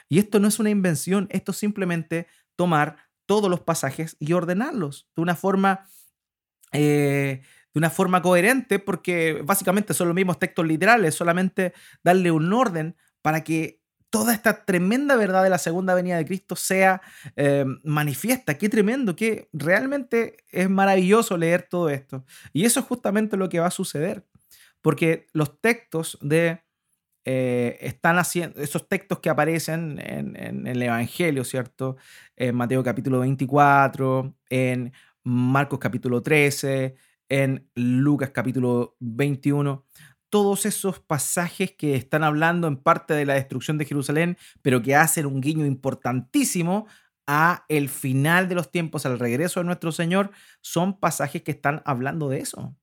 Y 0.09 0.19
esto 0.19 0.41
no 0.41 0.49
es 0.49 0.59
una 0.59 0.71
invención, 0.71 1.29
esto 1.31 1.53
es 1.53 1.59
simplemente 1.59 2.27
tomar 2.57 2.97
todos 3.25 3.49
los 3.49 3.61
pasajes 3.61 4.17
y 4.19 4.33
ordenarlos 4.33 5.09
de 5.15 5.23
una 5.23 5.37
forma 5.37 5.87
eh, 6.73 7.43
de 7.75 7.79
una 7.79 7.91
forma 7.91 8.21
coherente, 8.21 8.79
porque 8.79 9.41
básicamente 9.45 9.95
son 9.95 10.09
los 10.09 10.15
mismos 10.15 10.39
textos 10.39 10.67
literales, 10.67 11.15
solamente 11.15 11.73
darle 12.03 12.31
un 12.31 12.53
orden 12.53 12.97
para 13.23 13.45
que 13.45 13.81
toda 14.13 14.35
esta 14.35 14.67
tremenda 14.67 15.17
verdad 15.17 15.43
de 15.43 15.49
la 15.49 15.57
segunda 15.57 15.95
venida 15.95 16.19
de 16.19 16.27
Cristo 16.27 16.55
sea 16.55 17.01
eh, 17.35 17.65
manifiesta. 17.83 18.59
Qué 18.59 18.69
tremendo, 18.69 19.17
que 19.17 19.49
realmente 19.55 20.45
es 20.51 20.69
maravilloso 20.69 21.39
leer 21.39 21.63
todo 21.63 21.89
esto. 21.89 22.23
Y 22.53 22.67
eso 22.67 22.81
es 22.81 22.87
justamente 22.87 23.39
lo 23.39 23.49
que 23.49 23.59
va 23.59 23.69
a 23.69 23.73
suceder, 23.73 24.25
porque 24.83 25.27
los 25.33 25.61
textos 25.61 26.19
de... 26.21 26.61
Eh, 27.25 27.79
están 27.81 28.19
haciendo 28.19 28.61
esos 28.61 28.89
textos 28.89 29.21
que 29.21 29.31
aparecen 29.31 30.01
en, 30.05 30.35
en, 30.35 30.67
el 30.67 30.83
Evangelio, 30.83 31.45
¿cierto? 31.45 31.97
En 32.35 32.57
Mateo 32.57 32.83
capítulo 32.83 33.21
24, 33.21 34.35
en 34.51 34.93
Marcos 35.23 35.79
capítulo 35.79 36.21
13, 36.21 36.97
en 37.29 37.71
Lucas 37.77 38.31
capítulo 38.31 38.97
21, 38.99 39.85
todos 40.33 40.65
esos 40.65 40.99
pasajes 40.99 41.73
que 41.73 41.95
están 41.95 42.25
hablando 42.25 42.67
en 42.67 42.79
parte 42.79 43.13
de 43.13 43.27
la 43.27 43.35
destrucción 43.35 43.77
de 43.77 43.85
Jerusalén, 43.85 44.39
pero 44.63 44.81
que 44.81 44.97
hacen 44.97 45.27
un 45.27 45.43
guiño 45.43 45.67
importantísimo 45.67 46.87
a 47.27 47.67
el 47.69 47.91
final 47.91 48.49
de 48.49 48.55
los 48.55 48.71
tiempos, 48.71 49.05
al 49.05 49.19
regreso 49.19 49.61
de 49.61 49.67
nuestro 49.67 49.93
Señor, 49.93 50.31
son 50.63 50.99
pasajes 50.99 51.43
que 51.43 51.51
están 51.51 51.83
hablando 51.85 52.31
de 52.31 52.41
eso. 52.41 52.75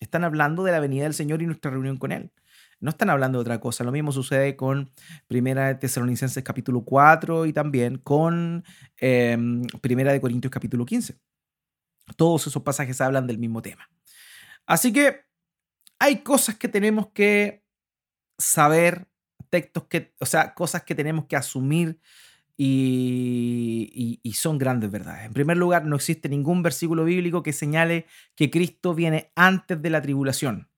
Están 0.00 0.22
hablando 0.22 0.64
de 0.64 0.72
la 0.72 0.80
venida 0.80 1.04
del 1.04 1.14
Señor 1.14 1.40
y 1.40 1.46
nuestra 1.46 1.70
reunión 1.70 1.96
con 1.96 2.12
Él. 2.12 2.30
No 2.78 2.90
están 2.90 3.08
hablando 3.08 3.38
de 3.38 3.40
otra 3.40 3.58
cosa. 3.58 3.84
Lo 3.84 3.92
mismo 3.92 4.12
sucede 4.12 4.54
con 4.54 4.90
Primera 5.28 5.68
de 5.68 5.76
Tesalonicenses 5.76 6.44
capítulo 6.44 6.84
4 6.84 7.46
y 7.46 7.54
también 7.54 7.96
con 7.96 8.64
em, 8.98 9.62
Primera 9.80 10.12
de 10.12 10.20
Corintios 10.20 10.50
capítulo 10.50 10.84
15. 10.84 11.18
Todos 12.18 12.46
esos 12.48 12.62
pasajes 12.62 13.00
hablan 13.00 13.26
del 13.26 13.38
mismo 13.38 13.62
tema. 13.62 13.88
Así 14.66 14.92
que 14.92 15.31
hay 16.02 16.24
cosas 16.24 16.56
que 16.56 16.66
tenemos 16.66 17.10
que 17.14 17.64
saber, 18.36 19.06
textos 19.50 19.84
que, 19.84 20.12
o 20.18 20.26
sea, 20.26 20.52
cosas 20.52 20.82
que 20.82 20.96
tenemos 20.96 21.26
que 21.26 21.36
asumir 21.36 22.00
y, 22.56 24.20
son 24.34 24.58
grandes 24.58 24.90
verdades. 24.90 25.26
En 25.26 25.32
primer 25.32 25.56
lugar, 25.56 25.84
no 25.84 25.94
existe 25.94 26.28
ningún 26.28 26.64
versículo 26.64 27.04
bíblico 27.04 27.44
que 27.44 27.52
señale 27.52 28.06
que 28.34 28.50
Cristo 28.50 28.96
viene 28.96 29.30
antes 29.36 29.80
de 29.80 29.90
la 29.90 30.02
tribulación. 30.02 30.68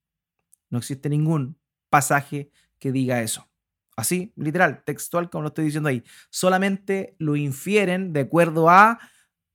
No 0.68 0.76
existe 0.76 1.08
ningún 1.08 1.56
pasaje 1.88 2.50
que 2.78 2.92
diga 2.92 3.22
eso. 3.22 3.48
Así, 3.96 4.34
literal, 4.36 4.84
textual, 4.84 5.30
como 5.30 5.42
lo 5.42 5.48
estoy 5.48 5.64
diciendo 5.64 5.88
ahí. 5.88 6.02
Solamente 6.28 7.16
lo 7.18 7.34
infieren 7.34 8.12
de 8.12 8.20
acuerdo 8.20 8.68
a 8.68 8.98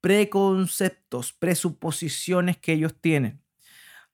preconceptos, 0.01 1.31
presuposiciones 1.33 2.57
que 2.57 2.73
ellos 2.73 2.95
tienen. 2.99 3.43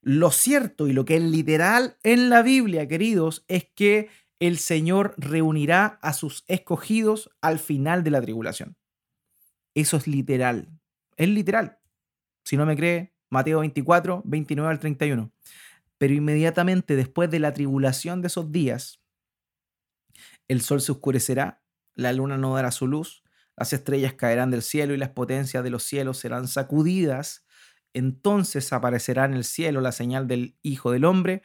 Lo 0.08 0.30
cierto 0.30 0.86
y 0.86 0.92
lo 0.92 1.04
que 1.04 1.16
es 1.16 1.22
literal 1.24 1.98
en 2.04 2.30
la 2.30 2.42
Biblia, 2.42 2.86
queridos, 2.86 3.44
es 3.48 3.64
que 3.74 4.08
el 4.38 4.56
Señor 4.56 5.16
reunirá 5.16 5.98
a 6.00 6.12
sus 6.12 6.44
escogidos 6.46 7.28
al 7.40 7.58
final 7.58 8.04
de 8.04 8.12
la 8.12 8.22
tribulación. 8.22 8.76
Eso 9.74 9.96
es 9.96 10.06
literal. 10.06 10.68
Es 11.16 11.28
literal. 11.28 11.80
Si 12.44 12.56
no 12.56 12.66
me 12.66 12.76
cree, 12.76 13.14
Mateo 13.30 13.58
24, 13.58 14.22
29 14.24 14.70
al 14.70 14.78
31. 14.78 15.32
Pero 15.98 16.14
inmediatamente 16.14 16.94
después 16.94 17.28
de 17.28 17.40
la 17.40 17.52
tribulación 17.52 18.22
de 18.22 18.28
esos 18.28 18.52
días, 18.52 19.00
el 20.46 20.60
sol 20.60 20.80
se 20.80 20.92
oscurecerá, 20.92 21.64
la 21.96 22.12
luna 22.12 22.38
no 22.38 22.54
dará 22.54 22.70
su 22.70 22.86
luz, 22.86 23.24
las 23.56 23.72
estrellas 23.72 24.14
caerán 24.14 24.52
del 24.52 24.62
cielo 24.62 24.94
y 24.94 24.98
las 24.98 25.08
potencias 25.08 25.64
de 25.64 25.70
los 25.70 25.82
cielos 25.82 26.18
serán 26.18 26.46
sacudidas. 26.46 27.44
Entonces 27.96 28.74
aparecerá 28.74 29.24
en 29.24 29.32
el 29.32 29.44
cielo 29.44 29.80
la 29.80 29.90
señal 29.90 30.28
del 30.28 30.54
Hijo 30.60 30.92
del 30.92 31.06
Hombre 31.06 31.40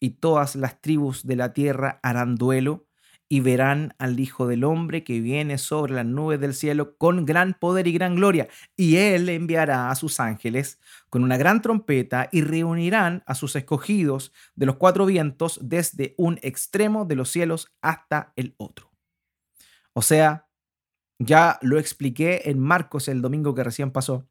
y 0.00 0.12
todas 0.12 0.56
las 0.56 0.80
tribus 0.80 1.26
de 1.26 1.36
la 1.36 1.52
tierra 1.52 2.00
harán 2.02 2.36
duelo 2.36 2.86
y 3.28 3.40
verán 3.40 3.94
al 3.98 4.18
Hijo 4.18 4.46
del 4.46 4.64
Hombre 4.64 5.04
que 5.04 5.20
viene 5.20 5.58
sobre 5.58 5.92
las 5.92 6.06
nubes 6.06 6.40
del 6.40 6.54
cielo 6.54 6.96
con 6.96 7.26
gran 7.26 7.52
poder 7.52 7.86
y 7.86 7.92
gran 7.92 8.16
gloria. 8.16 8.48
Y 8.78 8.96
él 8.96 9.28
enviará 9.28 9.90
a 9.90 9.94
sus 9.94 10.20
ángeles 10.20 10.80
con 11.10 11.22
una 11.22 11.36
gran 11.36 11.60
trompeta 11.60 12.30
y 12.32 12.40
reunirán 12.40 13.22
a 13.26 13.34
sus 13.34 13.54
escogidos 13.54 14.32
de 14.54 14.64
los 14.64 14.76
cuatro 14.76 15.04
vientos 15.04 15.60
desde 15.62 16.14
un 16.16 16.38
extremo 16.40 17.04
de 17.04 17.16
los 17.16 17.28
cielos 17.28 17.74
hasta 17.82 18.32
el 18.36 18.54
otro. 18.56 18.90
O 19.92 20.00
sea, 20.00 20.48
ya 21.18 21.58
lo 21.60 21.78
expliqué 21.78 22.40
en 22.46 22.58
Marcos 22.58 23.06
el 23.06 23.20
domingo 23.20 23.54
que 23.54 23.64
recién 23.64 23.90
pasó. 23.90 24.26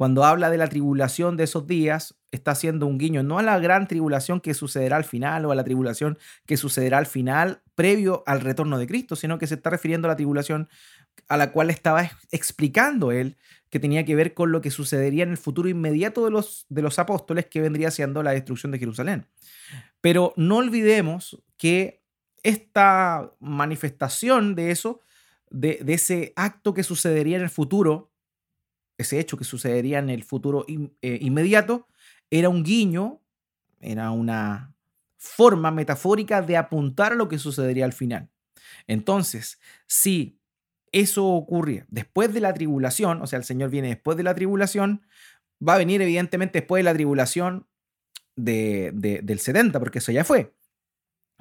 Cuando 0.00 0.24
habla 0.24 0.48
de 0.48 0.56
la 0.56 0.66
tribulación 0.66 1.36
de 1.36 1.44
esos 1.44 1.66
días, 1.66 2.14
está 2.30 2.52
haciendo 2.52 2.86
un 2.86 2.96
guiño 2.96 3.22
no 3.22 3.38
a 3.38 3.42
la 3.42 3.58
gran 3.58 3.86
tribulación 3.86 4.40
que 4.40 4.54
sucederá 4.54 4.96
al 4.96 5.04
final 5.04 5.44
o 5.44 5.52
a 5.52 5.54
la 5.54 5.62
tribulación 5.62 6.16
que 6.46 6.56
sucederá 6.56 6.96
al 6.96 7.04
final 7.04 7.60
previo 7.74 8.22
al 8.24 8.40
retorno 8.40 8.78
de 8.78 8.86
Cristo, 8.86 9.14
sino 9.14 9.36
que 9.36 9.46
se 9.46 9.56
está 9.56 9.68
refiriendo 9.68 10.08
a 10.08 10.12
la 10.12 10.16
tribulación 10.16 10.70
a 11.28 11.36
la 11.36 11.52
cual 11.52 11.68
estaba 11.68 12.10
explicando 12.30 13.12
él 13.12 13.36
que 13.68 13.78
tenía 13.78 14.06
que 14.06 14.14
ver 14.14 14.32
con 14.32 14.52
lo 14.52 14.62
que 14.62 14.70
sucedería 14.70 15.22
en 15.22 15.32
el 15.32 15.36
futuro 15.36 15.68
inmediato 15.68 16.24
de 16.24 16.30
los, 16.30 16.64
de 16.70 16.80
los 16.80 16.98
apóstoles, 16.98 17.44
que 17.44 17.60
vendría 17.60 17.90
siendo 17.90 18.22
la 18.22 18.30
destrucción 18.30 18.72
de 18.72 18.78
Jerusalén. 18.78 19.26
Pero 20.00 20.32
no 20.34 20.56
olvidemos 20.56 21.42
que 21.58 22.02
esta 22.42 23.32
manifestación 23.38 24.54
de 24.54 24.70
eso 24.70 25.02
de, 25.50 25.82
ese 25.88 26.32
acto 26.36 26.74
que 26.74 26.84
sucedería 26.84 27.36
en 27.36 27.42
el 27.42 27.50
futuro, 27.50 28.09
ese 29.00 29.18
hecho 29.18 29.36
que 29.36 29.44
sucedería 29.44 29.98
en 29.98 30.10
el 30.10 30.24
futuro 30.24 30.64
eh, 30.68 31.18
inmediato, 31.20 31.86
era 32.30 32.48
un 32.48 32.62
guiño, 32.62 33.20
era 33.80 34.10
una 34.10 34.74
forma 35.16 35.70
metafórica 35.70 36.42
de 36.42 36.56
apuntar 36.56 37.12
a 37.12 37.16
lo 37.16 37.28
que 37.28 37.38
sucedería 37.38 37.84
al 37.84 37.92
final. 37.92 38.30
Entonces, 38.86 39.60
si 39.86 40.40
eso 40.92 41.26
ocurre 41.26 41.84
después 41.88 42.32
de 42.32 42.40
la 42.40 42.54
tribulación, 42.54 43.22
o 43.22 43.26
sea, 43.26 43.38
el 43.38 43.44
Señor 43.44 43.70
viene 43.70 43.88
después 43.88 44.16
de 44.16 44.22
la 44.22 44.34
tribulación, 44.34 45.02
va 45.66 45.74
a 45.74 45.78
venir 45.78 46.00
evidentemente 46.02 46.60
después 46.60 46.80
de 46.80 46.84
la 46.84 46.94
tribulación 46.94 47.66
de, 48.36 48.90
del 48.94 49.38
70, 49.38 49.78
porque 49.78 49.98
eso 49.98 50.12
ya 50.12 50.24
fue. 50.24 50.54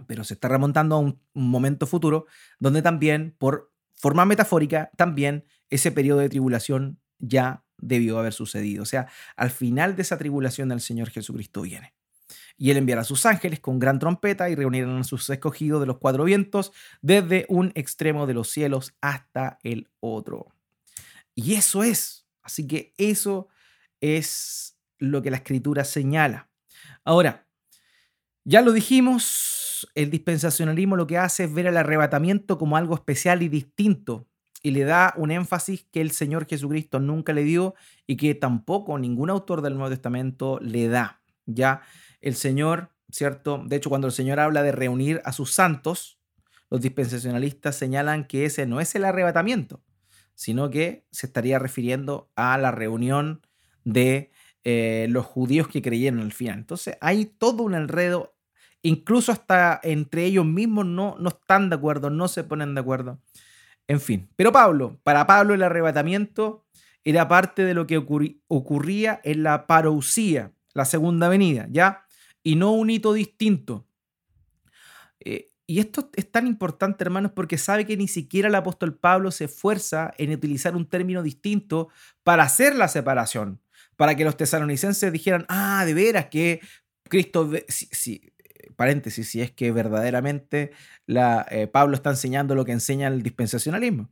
Pero 0.08 0.24
se 0.24 0.34
está 0.34 0.48
remontando 0.48 0.96
a 0.96 1.00
un 1.00 1.22
momento 1.34 1.88
futuro 1.88 2.26
donde 2.60 2.82
también 2.82 3.36
por 3.38 3.72
forma 3.96 4.26
metafórica, 4.26 4.92
también 4.96 5.46
ese 5.70 5.92
periodo 5.92 6.20
de 6.20 6.30
tribulación 6.30 7.00
ya 7.20 7.64
debió 7.78 8.20
haber 8.20 8.34
sucedido. 8.34 8.84
O 8.84 8.86
sea, 8.86 9.08
al 9.36 9.52
final 9.52 9.96
de 9.96 10.02
esa 10.02 10.18
tribulación 10.18 10.72
el 10.72 10.82
Señor 10.82 11.10
Jesucristo 11.10 11.62
viene. 11.62 11.94
Y 12.58 12.72
él 12.72 12.78
enviará 12.78 13.02
a 13.02 13.06
sus 13.06 13.26
ángeles 13.26 13.60
con 13.62 13.80
gran 13.80 14.00
trompeta 14.00 14.50
y 14.50 14.56
reunirán 14.56 14.98
a 14.98 15.04
sus 15.04 15.30
escogidos 15.30 15.80
de 15.80 15.88
los 15.88 15.98
cuatro 15.98 16.26
vientos 16.26 16.74
desde 17.02 17.46
un 17.48 17.72
extremo 17.76 18.28
de 18.28 18.34
los 18.34 18.50
cielos 18.50 18.94
hasta 19.00 19.60
el 19.64 19.90
otro. 20.02 20.48
Y 21.36 21.54
eso 21.56 21.84
es. 21.84 22.26
Así 22.42 22.68
que 22.68 22.94
eso 22.98 23.48
es 24.02 24.78
lo 24.98 25.22
que 25.22 25.32
la 25.32 25.38
escritura 25.38 25.86
señala. 25.86 26.50
Ahora, 27.06 27.48
ya 28.44 28.62
lo 28.62 28.74
dijimos, 28.74 29.90
el 29.96 30.10
dispensacionalismo 30.10 30.96
lo 30.96 31.08
que 31.08 31.18
hace 31.18 31.46
es 31.46 31.54
ver 31.54 31.68
el 31.68 31.78
arrebatamiento 31.78 32.58
como 32.58 32.76
algo 32.76 32.96
especial 32.96 33.42
y 33.42 33.48
distinto 33.48 34.28
y 34.62 34.72
le 34.72 34.84
da 34.84 35.14
un 35.18 35.32
énfasis 35.32 35.86
que 35.92 36.02
el 36.02 36.12
Señor 36.12 36.48
Jesucristo 36.48 37.00
nunca 37.00 37.34
le 37.34 37.44
dio 37.44 37.76
y 38.08 38.18
que 38.18 38.36
tampoco 38.36 38.98
ningún 38.98 39.30
autor 39.30 39.62
del 39.62 39.74
Nuevo 39.76 39.90
Testamento 39.90 40.60
le 40.62 40.88
da. 40.88 41.22
Ya 41.46 41.82
el 42.22 42.36
Señor, 42.36 42.90
¿cierto? 43.12 43.64
De 43.66 43.78
hecho, 43.78 43.90
cuando 43.90 44.08
el 44.08 44.14
Señor 44.14 44.40
habla 44.40 44.64
de 44.64 44.72
reunir 44.72 45.22
a 45.26 45.32
sus 45.32 45.52
santos, 45.52 46.20
los 46.70 46.82
dispensacionalistas 46.82 47.76
señalan 47.76 48.26
que 48.26 48.46
ese 48.46 48.66
no 48.66 48.80
es 48.80 48.94
el 48.96 49.06
arrebatamiento, 49.06 49.82
sino 50.36 50.70
que 50.70 51.06
se 51.12 51.26
estaría 51.26 51.58
refiriendo 51.58 52.30
a 52.36 52.58
la 52.58 52.72
reunión 52.72 53.42
de 53.84 54.32
eh, 54.64 55.08
los 55.10 55.26
judíos 55.26 55.68
que 55.68 55.82
creyeron 55.82 56.20
al 56.20 56.34
final. 56.34 56.60
Entonces 56.60 56.98
hay 57.02 57.26
todo 57.26 57.64
un 57.64 57.74
enredo 57.74 58.36
Incluso 58.82 59.32
hasta 59.32 59.80
entre 59.84 60.26
ellos 60.26 60.46
mismos 60.46 60.86
no, 60.86 61.18
no 61.20 61.30
están 61.30 61.70
de 61.70 61.76
acuerdo, 61.76 62.10
no 62.10 62.28
se 62.28 62.44
ponen 62.44 62.76
de 62.76 62.82
acuerdo. 62.82 63.20
En 63.90 64.00
fin, 64.00 64.30
pero 64.36 64.52
Pablo, 64.52 65.00
para 65.02 65.26
Pablo 65.26 65.56
el 65.56 65.64
arrebatamiento 65.64 66.64
era 67.04 67.28
parte 67.28 67.64
de 67.66 67.74
lo 67.74 67.88
que 67.88 67.98
ocurría 67.98 69.20
en 69.24 69.42
la 69.42 69.66
parousia, 69.66 70.54
la 70.76 70.86
segunda 70.86 71.28
venida, 71.28 71.66
¿ya? 71.72 72.06
Y 72.44 72.56
no 72.56 72.72
un 72.72 72.92
hito 72.92 73.14
distinto. 73.14 73.88
Eh, 75.20 75.50
y 75.66 75.80
esto 75.80 76.12
es 76.16 76.32
tan 76.32 76.46
importante, 76.46 77.04
hermanos, 77.04 77.32
porque 77.32 77.58
sabe 77.58 77.88
que 77.88 77.98
ni 77.98 78.08
siquiera 78.08 78.48
el 78.48 78.54
apóstol 78.54 78.96
Pablo 78.96 79.32
se 79.32 79.46
esfuerza 79.46 80.14
en 80.20 80.34
utilizar 80.34 80.76
un 80.76 80.86
término 80.86 81.24
distinto 81.24 81.90
para 82.22 82.44
hacer 82.44 82.76
la 82.76 82.90
separación, 82.90 83.60
para 83.96 84.14
que 84.14 84.24
los 84.24 84.38
tesalonicenses 84.38 85.12
dijeran, 85.12 85.48
ah, 85.50 85.84
de 85.84 85.96
veras 85.96 86.28
que 86.28 86.62
Cristo, 87.06 87.50
paréntesis, 88.80 89.28
si 89.28 89.42
es 89.42 89.52
que 89.52 89.74
verdaderamente 89.74 90.72
eh, 91.08 91.68
Pablo 91.68 91.96
está 91.96 92.12
enseñando 92.12 92.56
lo 92.56 92.64
que 92.64 92.72
enseña 92.72 93.10
el 93.10 93.22
dispensacionalismo. 93.22 94.10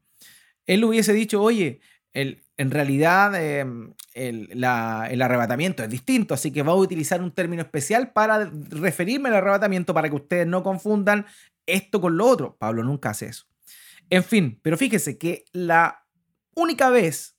Él 0.65 0.83
hubiese 0.83 1.13
dicho, 1.13 1.41
oye, 1.41 1.79
en 2.13 2.71
realidad 2.71 3.33
em, 3.41 3.93
el, 4.13 4.61
arrebatamiento 4.65 5.83
es 5.83 5.89
distinto, 5.89 6.33
así 6.33 6.51
que 6.51 6.63
voy 6.63 6.73
a 6.73 6.81
utilizar 6.81 7.21
un 7.21 7.31
término 7.31 7.61
especial 7.61 8.11
para 8.11 8.51
referirme 8.69 9.29
al 9.29 9.35
arrebatamiento 9.35 9.93
para 9.93 10.09
que 10.09 10.15
ustedes 10.15 10.45
no 10.45 10.63
confundan 10.63 11.25
esto 11.65 12.01
con 12.01 12.17
lo 12.17 12.25
otro. 12.25 12.57
Pablo 12.57 12.83
nunca 12.83 13.11
hace 13.11 13.27
eso. 13.27 13.45
En 14.09 14.25
fin, 14.25 14.59
pero 14.61 14.75
fíjese 14.75 15.17
que 15.17 15.45
la 15.53 16.05
única 16.55 16.89
vez 16.89 17.37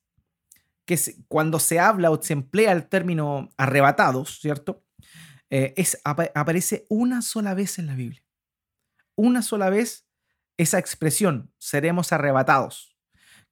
que 0.87 0.99
cuando 1.29 1.61
se 1.61 1.79
habla 1.79 2.11
o 2.11 2.23
se 2.23 2.33
emplea 2.33 2.73
el 2.73 2.89
término 2.89 3.51
arrebatados, 3.59 4.39
¿cierto? 4.41 4.83
Eh, 5.51 5.75
es, 5.77 5.99
aparece 6.05 6.85
una 6.89 7.23
sola 7.23 7.55
vez 7.55 7.79
en 7.79 7.87
la 7.87 7.95
Biblia. 7.95 8.23
Una 9.15 9.43
sola 9.43 9.71
vez 9.71 10.07
esa 10.57 10.79
expresión, 10.79 11.53
seremos 11.59 12.13
arrebatados, 12.13 12.97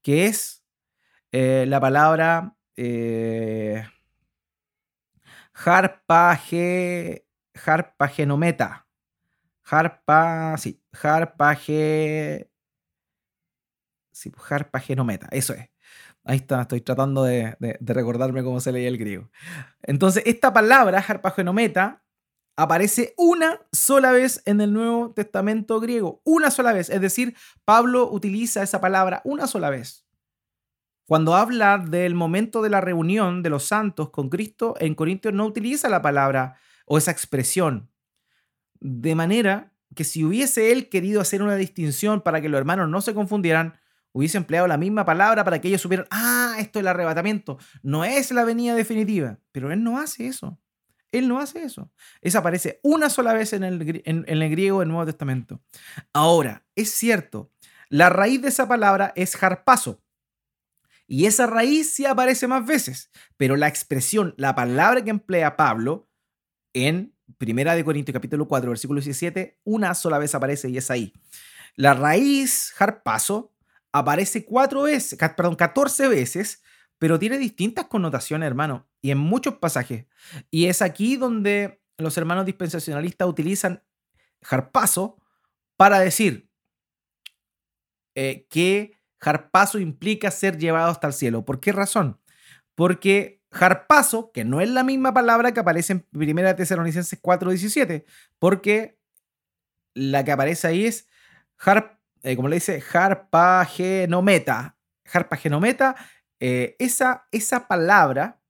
que 0.02 0.26
es 0.26 0.64
eh, 1.32 1.64
la 1.66 1.80
palabra 1.80 2.56
eh, 2.76 3.84
harpaje, 5.54 7.26
harpagenometa. 7.64 8.86
Harpa, 9.68 10.56
sí, 10.58 10.80
harpaje, 11.02 12.48
sí, 14.12 14.32
harpagenometa, 14.48 15.26
eso 15.32 15.54
es. 15.54 15.68
Ahí 16.28 16.38
está, 16.38 16.62
estoy 16.62 16.80
tratando 16.80 17.22
de, 17.22 17.56
recordarme 17.80 18.42
cómo 18.42 18.58
se 18.58 18.72
leía 18.72 18.88
el 18.88 18.98
griego. 18.98 19.30
Entonces, 19.82 20.24
esta 20.26 20.52
palabra, 20.52 20.98
harpagenometa, 20.98 22.02
aparece 22.56 23.14
una 23.16 23.60
sola 23.70 24.10
vez 24.10 24.42
en 24.44 24.60
el 24.60 24.72
Nuevo 24.72 25.12
Testamento 25.12 25.78
griego. 25.78 26.22
Una 26.24 26.50
sola 26.50 26.72
vez. 26.72 26.90
Es 26.90 27.00
decir, 27.00 27.36
Pablo 27.64 28.10
utiliza 28.10 28.64
esa 28.64 28.80
palabra 28.80 29.22
una 29.24 29.46
sola 29.46 29.70
vez. 29.70 30.04
Cuando 31.06 31.36
habla 31.36 31.78
del 31.78 32.16
momento 32.16 32.60
de 32.60 32.70
la 32.70 32.80
reunión 32.80 33.44
de 33.44 33.50
los 33.50 33.64
santos 33.64 34.10
con 34.10 34.28
Cristo, 34.28 34.74
en 34.80 34.96
Corintios 34.96 35.32
no 35.32 35.46
utiliza 35.46 35.88
la 35.88 36.02
palabra 36.02 36.58
o 36.86 36.98
esa 36.98 37.12
expresión. 37.12 37.88
De 38.80 39.14
manera 39.14 39.72
que 39.94 40.02
si 40.02 40.24
hubiese 40.24 40.72
él 40.72 40.88
querido 40.88 41.20
hacer 41.20 41.40
una 41.40 41.54
distinción 41.54 42.20
para 42.20 42.40
que 42.40 42.48
los 42.48 42.58
hermanos 42.58 42.88
no 42.88 43.00
se 43.00 43.14
confundieran, 43.14 43.78
hubiese 44.16 44.38
empleado 44.38 44.66
la 44.66 44.78
misma 44.78 45.04
palabra 45.04 45.44
para 45.44 45.60
que 45.60 45.68
ellos 45.68 45.82
supieran, 45.82 46.06
ah, 46.10 46.56
esto 46.58 46.78
es 46.78 46.80
el 46.82 46.88
arrebatamiento, 46.88 47.58
no 47.82 48.04
es 48.04 48.30
la 48.30 48.44
venida 48.44 48.74
definitiva. 48.74 49.38
Pero 49.52 49.70
él 49.70 49.84
no 49.84 49.98
hace 49.98 50.26
eso. 50.26 50.58
Él 51.12 51.28
no 51.28 51.38
hace 51.38 51.62
eso. 51.62 51.92
Esa 52.22 52.38
aparece 52.38 52.80
una 52.82 53.10
sola 53.10 53.34
vez 53.34 53.52
en 53.52 53.62
el, 53.62 54.02
en 54.04 54.42
el 54.42 54.50
griego 54.50 54.80
del 54.80 54.88
Nuevo 54.88 55.04
Testamento. 55.04 55.60
Ahora, 56.12 56.64
es 56.74 56.92
cierto, 56.92 57.52
la 57.90 58.08
raíz 58.08 58.40
de 58.40 58.48
esa 58.48 58.66
palabra 58.66 59.12
es 59.16 59.40
harpazo, 59.42 60.02
y 61.06 61.26
esa 61.26 61.46
raíz 61.46 61.94
sí 61.94 62.04
aparece 62.04 62.48
más 62.48 62.66
veces, 62.66 63.10
pero 63.36 63.56
la 63.56 63.68
expresión, 63.68 64.34
la 64.36 64.54
palabra 64.54 65.04
que 65.04 65.10
emplea 65.10 65.56
Pablo 65.56 66.08
en 66.72 67.14
Primera 67.38 67.74
de 67.74 67.84
Corintios 67.84 68.12
capítulo 68.12 68.48
4, 68.48 68.70
versículo 68.70 69.00
17, 69.00 69.60
una 69.64 69.94
sola 69.94 70.18
vez 70.18 70.34
aparece 70.34 70.68
y 70.68 70.78
es 70.78 70.90
ahí. 70.90 71.12
La 71.74 71.94
raíz 71.94 72.72
harpazo 72.78 73.55
aparece 73.98 74.44
cuatro 74.44 74.82
veces, 74.82 75.18
perdón, 75.36 75.56
14 75.56 76.08
veces, 76.08 76.62
pero 76.98 77.18
tiene 77.18 77.38
distintas 77.38 77.86
connotaciones, 77.86 78.46
hermano, 78.46 78.88
y 79.00 79.10
en 79.10 79.18
muchos 79.18 79.54
pasajes. 79.56 80.06
Y 80.50 80.66
es 80.66 80.82
aquí 80.82 81.16
donde 81.16 81.82
los 81.98 82.16
hermanos 82.16 82.46
dispensacionalistas 82.46 83.28
utilizan 83.28 83.82
harpazo 84.42 85.18
para 85.76 85.98
decir 86.00 86.50
eh, 88.14 88.46
que 88.48 88.96
Jarpazo 89.18 89.78
implica 89.78 90.30
ser 90.30 90.58
llevado 90.58 90.90
hasta 90.90 91.06
el 91.06 91.12
cielo. 91.12 91.44
¿Por 91.44 91.60
qué 91.60 91.72
razón? 91.72 92.20
Porque 92.74 93.42
jarpazo, 93.50 94.30
que 94.32 94.44
no 94.44 94.60
es 94.60 94.68
la 94.68 94.84
misma 94.84 95.14
palabra 95.14 95.52
que 95.52 95.60
aparece 95.60 95.94
en 95.94 96.06
1 96.12 96.56
Tesalonicenses 96.56 97.20
4:17, 97.20 98.04
porque 98.38 98.98
la 99.94 100.24
que 100.24 100.32
aparece 100.32 100.68
ahí 100.68 100.84
es, 100.84 101.08
eh, 102.26 102.36
como 102.36 102.48
le 102.48 102.56
dice, 102.56 102.82
harpagenometa. 102.92 104.76
Harpagenometa, 105.12 105.94
eh, 106.40 106.74
esa, 106.78 107.28
esa 107.30 107.68
palabra 107.68 108.40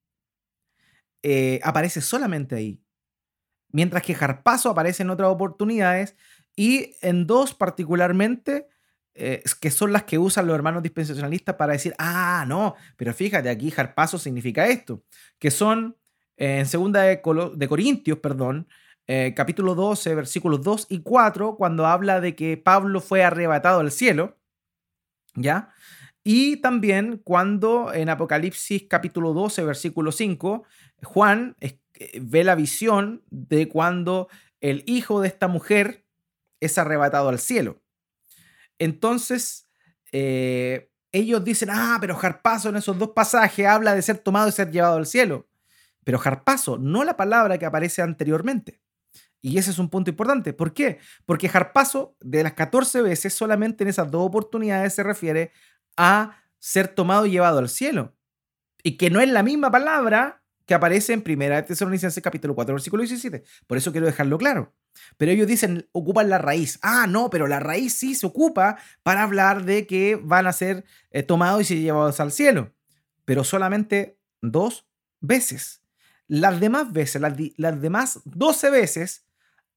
eh, 1.22 1.60
aparece 1.62 2.00
solamente 2.00 2.54
ahí. 2.54 2.82
Mientras 3.70 4.02
que 4.02 4.14
jarpazo 4.14 4.70
aparece 4.70 5.02
en 5.02 5.10
otras 5.10 5.28
oportunidades 5.28 6.16
y 6.56 6.94
en 7.02 7.26
dos 7.26 7.52
particularmente 7.54 8.68
eh, 9.14 9.42
que 9.60 9.70
son 9.70 9.92
las 9.92 10.04
que 10.04 10.18
usan 10.18 10.46
los 10.46 10.54
hermanos 10.54 10.82
dispensacionalistas 10.82 11.56
para 11.56 11.72
decir, 11.72 11.94
ah, 11.98 12.44
no, 12.46 12.74
pero 12.96 13.12
fíjate, 13.12 13.48
aquí 13.48 13.70
jarpazo 13.70 14.18
significa 14.18 14.66
esto, 14.66 15.04
que 15.38 15.50
son 15.50 15.96
en 16.36 16.66
segunda 16.66 17.02
de, 17.02 17.20
Corintios, 17.22 18.18
perdón, 18.18 18.68
eh, 19.06 19.34
capítulo 19.36 19.74
12, 19.74 20.14
versículos 20.14 20.62
2 20.62 20.86
y 20.90 21.02
4, 21.02 21.56
cuando 21.56 21.86
habla 21.86 22.20
de 22.20 22.34
que 22.34 22.56
Pablo 22.56 23.00
fue 23.00 23.22
arrebatado 23.22 23.80
al 23.80 23.92
cielo, 23.92 24.36
¿ya? 25.34 25.70
Y 26.24 26.56
también 26.56 27.18
cuando 27.22 27.92
en 27.94 28.08
Apocalipsis 28.08 28.86
capítulo 28.88 29.32
12, 29.32 29.64
versículo 29.64 30.10
5, 30.10 30.64
Juan 31.04 31.56
ve 32.20 32.44
la 32.44 32.54
visión 32.54 33.22
de 33.30 33.68
cuando 33.68 34.28
el 34.60 34.82
hijo 34.86 35.20
de 35.20 35.28
esta 35.28 35.48
mujer 35.48 36.04
es 36.60 36.78
arrebatado 36.78 37.28
al 37.28 37.38
cielo. 37.38 37.80
Entonces, 38.78 39.68
eh, 40.12 40.90
ellos 41.12 41.44
dicen, 41.44 41.68
ah, 41.70 41.98
pero 42.00 42.16
Jarpazo 42.16 42.68
en 42.68 42.76
esos 42.76 42.98
dos 42.98 43.10
pasajes 43.10 43.66
habla 43.66 43.94
de 43.94 44.02
ser 44.02 44.18
tomado 44.18 44.48
y 44.48 44.52
ser 44.52 44.70
llevado 44.70 44.96
al 44.96 45.06
cielo. 45.06 45.48
Pero 46.04 46.18
Jarpazo, 46.18 46.78
no 46.78 47.04
la 47.04 47.16
palabra 47.16 47.58
que 47.58 47.66
aparece 47.66 48.02
anteriormente. 48.02 48.80
Y 49.42 49.58
ese 49.58 49.70
es 49.70 49.78
un 49.78 49.90
punto 49.90 50.10
importante. 50.10 50.52
¿Por 50.52 50.72
qué? 50.72 50.98
Porque 51.24 51.48
Jarpazo, 51.48 52.16
de 52.20 52.42
las 52.42 52.54
14 52.54 53.02
veces, 53.02 53.34
solamente 53.34 53.84
en 53.84 53.88
esas 53.88 54.10
dos 54.10 54.26
oportunidades 54.26 54.94
se 54.94 55.02
refiere 55.02 55.52
a 55.96 56.42
ser 56.58 56.88
tomado 56.88 57.26
y 57.26 57.30
llevado 57.30 57.58
al 57.58 57.68
cielo. 57.68 58.16
Y 58.82 58.96
que 58.96 59.10
no 59.10 59.20
es 59.20 59.28
la 59.28 59.42
misma 59.42 59.70
palabra 59.70 60.42
que 60.66 60.74
aparece 60.74 61.12
en 61.12 61.22
Primera 61.22 61.64
Tesalonicenses 61.64 62.22
capítulo 62.22 62.54
4, 62.54 62.74
versículo 62.74 63.02
17. 63.02 63.44
Por 63.66 63.78
eso 63.78 63.92
quiero 63.92 64.06
dejarlo 64.06 64.36
claro. 64.36 64.74
Pero 65.16 65.30
ellos 65.30 65.46
dicen, 65.46 65.88
ocupan 65.92 66.28
la 66.28 66.38
raíz. 66.38 66.78
Ah, 66.82 67.06
no, 67.06 67.30
pero 67.30 67.46
la 67.46 67.60
raíz 67.60 67.94
sí 67.94 68.14
se 68.14 68.26
ocupa 68.26 68.76
para 69.02 69.22
hablar 69.22 69.64
de 69.64 69.86
que 69.86 70.16
van 70.20 70.46
a 70.46 70.52
ser 70.52 70.84
eh, 71.10 71.22
tomados 71.22 71.70
y 71.70 71.80
llevados 71.80 72.18
al 72.18 72.32
cielo. 72.32 72.72
Pero 73.24 73.44
solamente 73.44 74.18
dos 74.42 74.86
veces. 75.20 75.82
Las 76.26 76.58
demás 76.58 76.92
veces, 76.92 77.22
las, 77.22 77.34
las 77.56 77.80
demás 77.80 78.20
12 78.24 78.70
veces, 78.70 79.25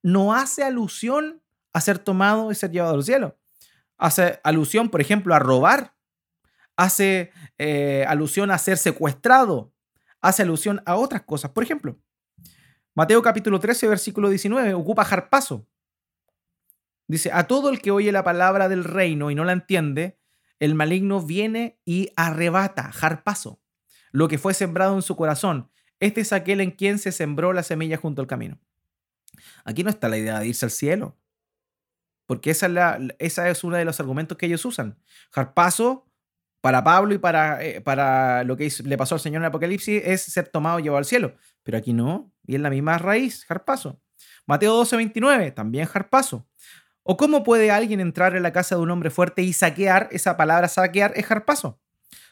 no 0.02 0.34
hace 0.34 0.64
alusión 0.64 1.42
a 1.74 1.82
ser 1.82 2.00
tomado 2.00 2.52
y 2.52 2.56
ser 2.56 2.72
llevado 2.72 2.96
al 2.96 3.04
cielo. 3.04 3.38
Hace 3.98 4.40
alusión, 4.44 4.90
por 4.90 5.02
ejemplo, 5.02 5.36
a 5.36 5.40
robar. 5.40 5.96
Hace 6.78 7.32
eh, 7.58 8.06
alusión 8.08 8.52
a 8.52 8.58
ser 8.58 8.78
secuestrado. 8.78 9.74
Hace 10.22 10.44
alusión 10.44 10.82
a 10.86 10.96
otras 10.96 11.24
cosas. 11.24 11.52
Por 11.52 11.64
ejemplo, 11.64 12.00
Mateo 12.96 13.22
capítulo 13.22 13.60
13, 13.60 13.88
versículo 13.88 14.30
19, 14.30 14.74
ocupa 14.74 15.06
jarpazo. 15.06 15.68
Dice, 17.08 17.32
a 17.34 17.48
todo 17.48 17.70
el 17.70 17.82
que 17.82 17.92
oye 17.92 18.12
la 18.12 18.24
palabra 18.24 18.70
del 18.70 18.84
reino 18.84 19.32
y 19.32 19.36
no 19.36 19.46
la 19.46 19.54
entiende, 19.54 20.20
el 20.60 20.76
maligno 20.76 21.22
viene 21.22 21.80
y 21.86 22.12
arrebata, 22.16 22.92
jarpazo, 22.92 23.62
lo 24.12 24.28
que 24.28 24.38
fue 24.38 24.54
sembrado 24.54 24.96
en 24.96 25.02
su 25.02 25.16
corazón. 25.16 25.72
Este 26.00 26.22
es 26.22 26.34
aquel 26.34 26.62
en 26.62 26.72
quien 26.72 27.00
se 27.00 27.12
sembró 27.12 27.54
la 27.54 27.64
semilla 27.64 27.98
junto 27.98 28.22
al 28.22 28.28
camino. 28.28 28.60
Aquí 29.64 29.84
no 29.84 29.90
está 29.90 30.10
la 30.10 30.18
idea 30.18 30.40
de 30.40 30.48
irse 30.48 30.66
al 30.66 30.72
cielo, 30.72 31.18
porque 32.26 32.52
esa 32.52 32.68
es, 32.68 32.72
la, 32.72 33.00
uno 33.64 33.78
de 33.78 33.86
los 33.86 34.00
argumentos 34.00 34.38
que 34.38 34.46
ellos 34.46 34.64
usan. 34.66 34.98
Jarpazo, 35.32 36.06
para 36.62 36.84
Pablo 36.84 37.14
y 37.14 37.18
para, 37.18 37.64
eh, 37.64 37.82
para 37.82 38.44
lo 38.44 38.58
que 38.58 38.72
le 38.84 38.98
pasó 38.98 39.16
al 39.16 39.22
Señor 39.22 39.42
en 39.42 39.46
Apocalipsis, 39.46 40.02
es 40.06 40.22
ser 40.22 40.48
tomado 40.50 40.80
y 40.80 40.84
llevado 40.84 41.00
al 41.00 41.06
cielo. 41.06 41.36
Pero 41.64 41.78
aquí 41.78 41.94
no, 41.94 42.32
y 42.46 42.56
es 42.56 42.62
la 42.62 42.70
misma 42.70 42.98
raíz, 42.98 43.46
jarpazo. 43.46 44.02
Mateo 44.46 44.76
12, 44.76 44.98
29, 44.98 45.52
también 45.52 45.86
jarpazo. 45.86 46.48
¿O 47.04 47.18
cómo 47.18 47.44
puede 47.44 47.72
alguien 47.72 48.00
entrar 48.00 48.36
en 48.36 48.44
la 48.44 48.54
casa 48.54 48.76
de 48.76 48.82
un 48.82 48.92
hombre 48.92 49.10
fuerte 49.10 49.42
y 49.42 49.54
saquear? 49.54 50.10
Esa 50.12 50.38
palabra 50.38 50.68
saquear 50.68 51.14
es 51.16 51.26
jarpazo. 51.26 51.80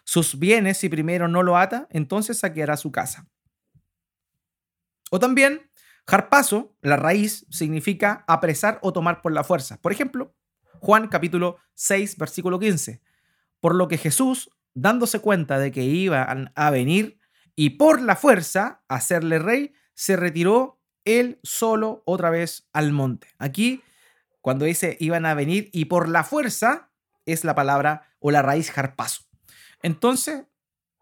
Sus 0.04 0.38
bienes, 0.38 0.78
si 0.78 0.90
primero 0.90 1.28
no 1.28 1.44
lo 1.44 1.58
ata, 1.58 1.88
entonces 1.90 2.40
saqueará 2.40 2.78
su 2.78 2.92
casa. 2.92 3.28
O 5.10 5.20
también, 5.20 5.70
jarpazo, 6.08 6.76
la 6.82 6.96
raíz, 6.96 7.46
significa 7.50 8.24
apresar 8.28 8.80
o 8.82 8.94
tomar 8.94 9.22
por 9.22 9.34
la 9.34 9.44
fuerza. 9.44 9.80
Por 9.82 9.92
ejemplo, 9.92 10.34
Juan 10.80 11.08
capítulo 11.08 11.58
6, 11.74 12.18
versículo 12.18 12.60
15. 12.60 13.02
Por 13.60 13.76
lo 13.76 13.88
que 13.88 13.98
Jesús, 13.98 14.50
dándose 14.74 15.20
cuenta 15.20 15.60
de 15.60 15.72
que 15.72 15.84
iban 15.84 16.52
a 16.56 16.70
venir 16.70 17.20
y 17.56 17.72
por 17.72 18.02
la 18.02 18.16
fuerza 18.16 18.84
hacerle 18.88 19.40
rey, 19.40 19.74
se 19.96 20.16
retiró 20.16 20.80
él 21.06 21.40
solo 21.44 22.04
otra 22.06 22.30
vez 22.30 22.70
al 22.74 22.92
monte. 22.92 23.28
Aquí, 23.40 23.84
cuando 24.42 24.66
dice 24.66 24.96
iban 25.00 25.26
a 25.26 25.34
venir 25.34 25.70
y 25.74 25.86
por 25.86 26.08
la 26.08 26.24
fuerza, 26.24 26.92
es 27.26 27.44
la 27.44 27.56
palabra 27.56 28.14
o 28.20 28.32
la 28.32 28.42
raíz 28.42 28.72
jarpazo. 28.72 29.24
Entonces, 29.82 30.46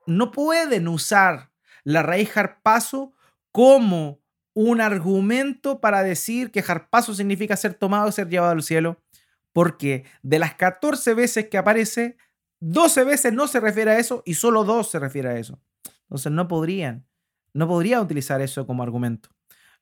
no 0.07 0.31
pueden 0.31 0.87
usar 0.87 1.51
la 1.83 2.01
raíz 2.01 2.35
harpazo 2.37 3.13
como 3.51 4.24
un 4.55 4.79
argumento 4.79 5.81
para 5.81 6.01
decir 6.01 6.49
que 6.49 6.63
harpazo 6.65 7.13
significa 7.13 7.57
ser 7.57 7.75
tomado, 7.75 8.11
ser 8.11 8.29
llevado 8.29 8.53
al 8.53 8.63
cielo, 8.63 9.03
porque 9.51 10.05
de 10.23 10.39
las 10.39 10.55
14 10.55 11.13
veces 11.13 11.49
que 11.49 11.57
aparece, 11.57 12.17
12 12.61 13.03
veces 13.03 13.33
no 13.33 13.47
se 13.47 13.59
refiere 13.59 13.91
a 13.91 13.99
eso 13.99 14.23
y 14.25 14.35
solo 14.35 14.63
dos 14.63 14.89
se 14.89 14.97
refiere 14.97 15.29
a 15.29 15.37
eso. 15.37 15.59
Entonces 16.03 16.31
no 16.31 16.47
podrían, 16.47 17.05
no 17.53 17.67
podrían 17.67 18.01
utilizar 18.01 18.41
eso 18.41 18.65
como 18.65 18.81
argumento. 18.81 19.29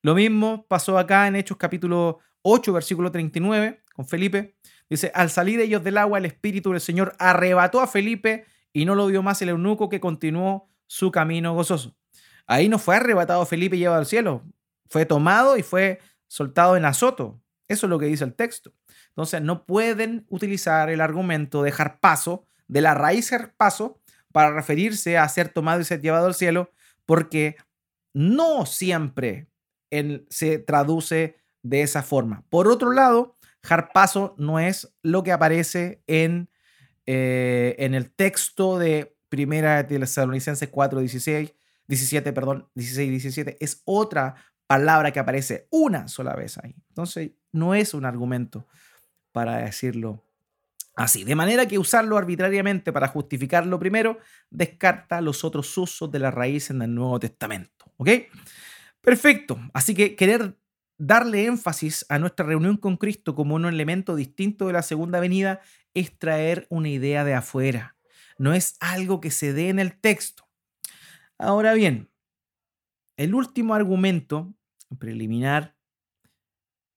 Lo 0.02 0.16
mismo 0.16 0.66
pasó 0.68 0.98
acá 0.98 1.28
en 1.28 1.36
Hechos 1.36 1.58
capítulo 1.58 2.20
8, 2.42 2.74
versículo 2.74 3.12
39, 3.12 3.84
con 3.94 4.08
Felipe. 4.08 4.58
Dice, 4.90 5.12
al 5.14 5.30
salir 5.30 5.60
ellos 5.60 5.84
del 5.84 6.00
agua, 6.00 6.18
el 6.18 6.26
Espíritu 6.26 6.72
del 6.72 6.82
Señor 6.82 7.16
arrebató 7.20 7.80
a 7.80 7.88
Felipe 7.88 8.46
y 8.74 8.86
no 8.86 8.96
lo 8.96 9.06
vio 9.06 9.22
más 9.22 9.42
el 9.44 9.50
eunuco 9.50 9.88
que 9.88 10.00
continuó 10.00 10.68
su 10.88 11.12
camino 11.12 11.54
gozoso. 11.54 11.96
Ahí 12.48 12.70
no 12.70 12.80
fue 12.80 12.96
arrebatado 12.96 13.46
Felipe 13.46 13.76
y 13.76 13.80
llevado 13.80 14.00
al 14.00 14.06
cielo, 14.06 14.44
fue 14.94 15.08
tomado 15.08 15.58
y 15.58 15.64
fue 15.64 16.00
soltado 16.28 16.78
en 16.78 16.86
azoto. 16.86 17.42
Eso 17.68 17.88
es 17.88 17.90
lo 17.90 17.98
que 17.98 18.06
dice 18.06 18.24
el 18.26 18.36
texto. 18.36 18.76
Entonces 19.08 19.42
no 19.42 19.66
pueden 19.66 20.28
utilizar 20.30 20.92
el 20.92 21.02
argumento 21.02 21.64
de 21.64 21.74
paso, 22.00 22.46
de 22.68 22.82
la 22.82 22.94
raíz 22.94 23.32
paso, 23.58 24.00
para 24.32 24.52
referirse 24.52 25.18
a 25.18 25.28
ser 25.30 25.50
tomado 25.50 25.82
y 25.82 25.84
ser 25.84 26.00
llevado 26.00 26.28
al 26.28 26.36
cielo, 26.36 26.70
porque 27.08 27.56
no 28.14 28.68
siempre 28.68 29.48
se 30.30 30.60
traduce 30.60 31.38
de 31.64 31.82
esa 31.82 32.04
forma. 32.04 32.46
Por 32.50 32.68
otro 32.68 32.92
lado, 32.92 33.36
harpazo 33.68 34.36
no 34.38 34.60
es 34.60 34.94
lo 35.02 35.24
que 35.24 35.32
aparece 35.32 36.04
en, 36.06 36.52
eh, 37.08 37.76
en 37.80 37.96
el 37.96 38.12
texto 38.12 38.78
de 38.78 39.18
Primera 39.28 39.82
de 39.82 39.98
Tesalonicenses 39.98 40.70
4, 40.70 41.00
16, 41.00 41.52
17, 41.88 42.32
perdón, 42.32 42.70
16 42.76 43.10
17. 43.10 43.58
Es 43.60 43.82
otra 43.86 44.36
palabra 44.68 45.12
que 45.12 45.20
aparece 45.20 45.68
una 45.70 46.08
sola 46.08 46.36
vez 46.36 46.58
ahí. 46.58 46.76
Entonces, 46.90 47.32
no 47.52 47.76
es 47.76 47.94
un 47.94 48.06
argumento 48.06 48.68
para 49.32 49.58
decirlo 49.58 50.24
así. 50.96 51.24
De 51.24 51.36
manera 51.36 51.68
que 51.68 51.80
usarlo 51.80 52.18
arbitrariamente 52.18 52.94
para 52.94 53.08
justificar 53.08 53.66
lo 53.66 53.80
primero 53.80 54.20
descarta 54.50 55.22
los 55.22 55.44
otros 55.44 55.78
usos 55.78 56.12
de 56.12 56.20
la 56.20 56.32
raíz 56.32 56.70
en 56.70 56.82
el 56.82 56.94
Nuevo 56.94 57.20
Testamento. 57.20 57.92
¿Ok? 57.98 58.10
Perfecto. 59.02 59.60
Así 59.74 59.94
que 59.94 60.16
querer 60.16 60.58
darle 60.98 61.46
énfasis 61.46 62.06
a 62.10 62.20
nuestra 62.20 62.46
reunión 62.46 62.78
con 62.78 62.98
Cristo 62.98 63.36
como 63.36 63.56
un 63.56 63.66
elemento 63.66 64.16
distinto 64.16 64.68
de 64.68 64.74
la 64.74 64.82
segunda 64.82 65.20
venida 65.20 65.62
es 65.94 66.18
traer 66.18 66.68
una 66.70 66.90
idea 66.90 67.24
de 67.24 67.34
afuera. 67.34 67.98
No 68.38 68.54
es 68.54 68.78
algo 68.80 69.20
que 69.20 69.32
se 69.32 69.54
dé 69.54 69.70
en 69.70 69.80
el 69.80 70.00
texto. 70.00 70.48
Ahora 71.38 71.74
bien, 71.74 72.10
el 73.18 73.36
último 73.36 73.76
argumento 73.76 74.54
preliminar 75.00 75.76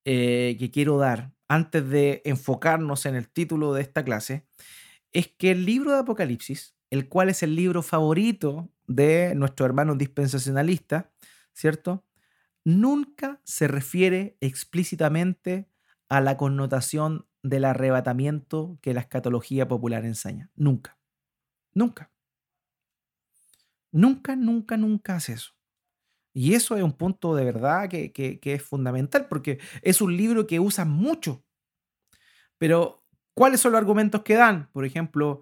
eh, 0.05 0.57
que 0.59 0.71
quiero 0.71 0.99
dar 0.99 1.33
antes 1.49 1.89
de 1.89 2.23
enfocarnos 2.25 3.07
en 3.07 3.15
el 3.15 3.29
título 3.29 3.73
de 3.75 3.83
esta 3.83 4.05
clase 4.05 4.47
es 5.13 5.29
que 5.29 5.51
el 5.51 5.65
libro 5.65 5.93
de 5.93 5.99
Apocalipsis, 5.99 6.77
el 6.91 7.09
cual 7.09 7.29
es 7.29 7.43
el 7.43 7.57
libro 7.57 7.83
favorito 7.83 8.71
de 8.87 9.35
nuestro 9.35 9.67
hermano 9.67 9.95
dispensacionalista, 9.95 11.13
¿cierto? 11.53 12.05
Nunca 12.65 13.41
se 13.45 13.69
refiere 13.69 14.37
explícitamente 14.41 15.69
a 16.09 16.21
la 16.21 16.37
connotación 16.37 17.27
del 17.43 17.65
arrebatamiento 17.65 18.79
que 18.83 18.95
la 18.95 19.01
escatología 19.01 19.69
popular 19.69 20.05
enseña. 20.05 20.51
Nunca. 20.55 20.99
Nunca. 21.75 22.11
Nunca, 23.93 24.37
nunca, 24.37 24.77
nunca 24.77 25.17
hace 25.17 25.35
eso. 25.35 25.56
Y 26.39 26.53
eso 26.53 26.77
es 26.77 26.83
un 26.83 26.93
punto 26.93 27.35
de 27.35 27.47
verdad 27.47 27.89
que, 27.89 28.39
es 28.43 28.63
fundamental 28.63 29.27
porque 29.27 29.59
es 29.81 30.03
un 30.03 30.15
libro 30.15 30.47
que 30.47 30.61
usa 30.61 30.85
mucho. 30.85 31.43
Pero, 32.59 33.07
¿cuáles 33.33 33.61
son 33.61 33.73
los 33.73 33.79
argumentos 33.79 34.21
que 34.21 34.35
dan? 34.35 34.69
Por 34.71 34.85
ejemplo, 34.85 35.41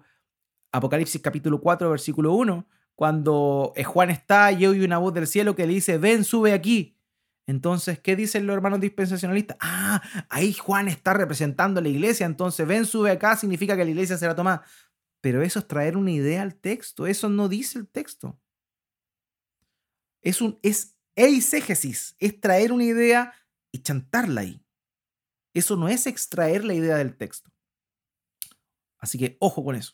Apocalipsis 0.71 1.21
capítulo 1.21 1.59
4, 1.59 1.89
versículo 1.89 2.31
1, 2.35 2.65
cuando 2.95 3.73
eh, 3.75 3.83
Juan 3.83 4.09
está 4.09 4.53
y 4.53 4.67
oye 4.67 4.85
una 4.85 4.97
voz 4.97 5.13
del 5.13 5.27
cielo 5.27 5.53
que 5.53 5.67
le 5.67 5.73
dice, 5.73 5.97
ven, 5.97 6.23
sube 6.23 6.53
aquí. 6.53 6.97
Entonces, 7.45 7.99
¿qué 7.99 8.15
dicen 8.15 8.47
los 8.47 8.55
hermanos 8.55 8.79
dispensacionalistas? 8.79 9.57
Ah, 9.59 10.01
ahí 10.29 10.53
Juan 10.53 10.87
está 10.87 11.13
representando 11.13 11.81
a 11.81 11.83
la 11.83 11.89
iglesia, 11.89 12.25
entonces 12.25 12.65
ven, 12.65 12.85
sube 12.85 13.11
acá, 13.11 13.35
significa 13.35 13.75
que 13.75 13.83
la 13.83 13.91
iglesia 13.91 14.15
será 14.15 14.33
tomada. 14.33 14.63
Pero 15.19 15.41
eso 15.41 15.59
es 15.59 15.67
traer 15.67 15.97
una 15.97 16.11
idea 16.11 16.41
al 16.41 16.55
texto, 16.55 17.05
eso 17.05 17.27
no 17.27 17.49
dice 17.49 17.79
el 17.79 17.89
texto 17.89 18.39
es 20.25 20.41
un 20.41 20.59
es 20.61 20.97
eisegesis, 21.15 22.15
es 22.19 22.41
traer 22.41 22.73
una 22.73 22.83
idea 22.83 23.33
y 23.71 23.79
chantarla 23.79 24.41
ahí. 24.41 24.65
Eso 25.53 25.77
no 25.77 25.87
es 25.87 26.07
extraer 26.07 26.65
la 26.65 26.73
idea 26.73 26.97
del 26.97 27.15
texto. 27.15 27.49
Así 28.97 29.17
que 29.17 29.37
ojo 29.39 29.63
con 29.63 29.75
eso. 29.75 29.93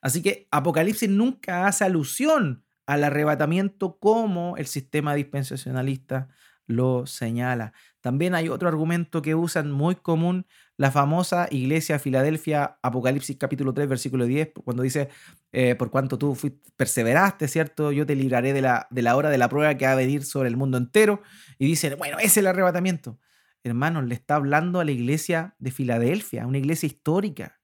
Así 0.00 0.22
que 0.22 0.48
Apocalipsis 0.50 1.10
nunca 1.10 1.66
hace 1.66 1.84
alusión 1.84 2.64
al 2.86 3.04
arrebatamiento 3.04 3.98
como 3.98 4.56
el 4.56 4.66
sistema 4.66 5.14
dispensacionalista 5.14 6.28
lo 6.66 7.06
señala. 7.06 7.72
También 8.00 8.34
hay 8.34 8.48
otro 8.48 8.68
argumento 8.68 9.22
que 9.22 9.34
usan 9.34 9.70
muy 9.70 9.96
común 9.96 10.46
la 10.76 10.90
famosa 10.90 11.48
iglesia 11.50 11.96
de 11.96 11.98
Filadelfia, 11.98 12.78
Apocalipsis 12.82 13.36
capítulo 13.36 13.72
3, 13.72 13.88
versículo 13.88 14.26
10, 14.26 14.52
cuando 14.64 14.82
dice, 14.82 15.08
eh, 15.52 15.74
por 15.74 15.90
cuanto 15.90 16.18
tú 16.18 16.36
perseveraste, 16.76 17.48
¿cierto? 17.48 17.92
Yo 17.92 18.04
te 18.04 18.14
libraré 18.14 18.52
de 18.52 18.60
la, 18.60 18.86
de 18.90 19.02
la 19.02 19.16
hora 19.16 19.30
de 19.30 19.38
la 19.38 19.48
prueba 19.48 19.74
que 19.76 19.86
va 19.86 19.92
a 19.92 19.96
venir 19.96 20.24
sobre 20.24 20.48
el 20.48 20.56
mundo 20.56 20.76
entero. 20.76 21.22
Y 21.58 21.66
dice, 21.66 21.94
bueno, 21.94 22.18
ese 22.18 22.26
es 22.26 22.36
el 22.38 22.46
arrebatamiento. 22.46 23.18
Hermanos, 23.64 24.04
le 24.04 24.14
está 24.14 24.36
hablando 24.36 24.80
a 24.80 24.84
la 24.84 24.92
iglesia 24.92 25.56
de 25.58 25.70
Filadelfia, 25.70 26.46
una 26.46 26.58
iglesia 26.58 26.86
histórica, 26.86 27.58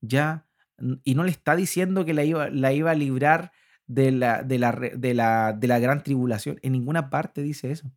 ¿ya? 0.00 0.46
Y 1.04 1.14
no 1.14 1.24
le 1.24 1.30
está 1.30 1.56
diciendo 1.56 2.04
que 2.04 2.14
la 2.14 2.24
iba, 2.24 2.50
la 2.50 2.72
iba 2.72 2.90
a 2.90 2.94
librar 2.94 3.52
de 3.86 4.10
la, 4.10 4.42
de, 4.42 4.58
la, 4.58 4.72
de, 4.72 5.14
la, 5.14 5.52
de 5.52 5.68
la 5.68 5.78
gran 5.78 6.02
tribulación. 6.02 6.58
En 6.62 6.72
ninguna 6.72 7.10
parte 7.10 7.42
dice 7.42 7.70
eso. 7.70 7.90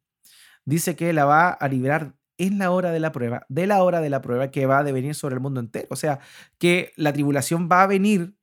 Dice 0.68 0.98
que 0.98 1.14
la 1.14 1.24
va 1.24 1.50
a 1.50 1.68
librar 1.70 2.14
en 2.38 2.58
la 2.60 2.72
hora 2.72 2.92
de 2.92 3.00
la 3.00 3.14
prueba, 3.14 3.46
de 3.48 3.68
la 3.68 3.82
hora 3.82 4.02
de 4.02 4.10
la 4.10 4.22
prueba 4.22 4.52
que 4.52 4.66
va 4.66 4.80
a 4.80 4.84
venir 4.84 5.16
sobre 5.16 5.36
el 5.36 5.40
mundo 5.40 5.62
entero. 5.62 5.88
O 5.92 5.96
sea, 5.96 6.20
que 6.58 6.92
la 6.98 7.14
tribulación 7.14 7.70
va 7.72 7.84
a 7.84 7.88
venir, 7.88 8.36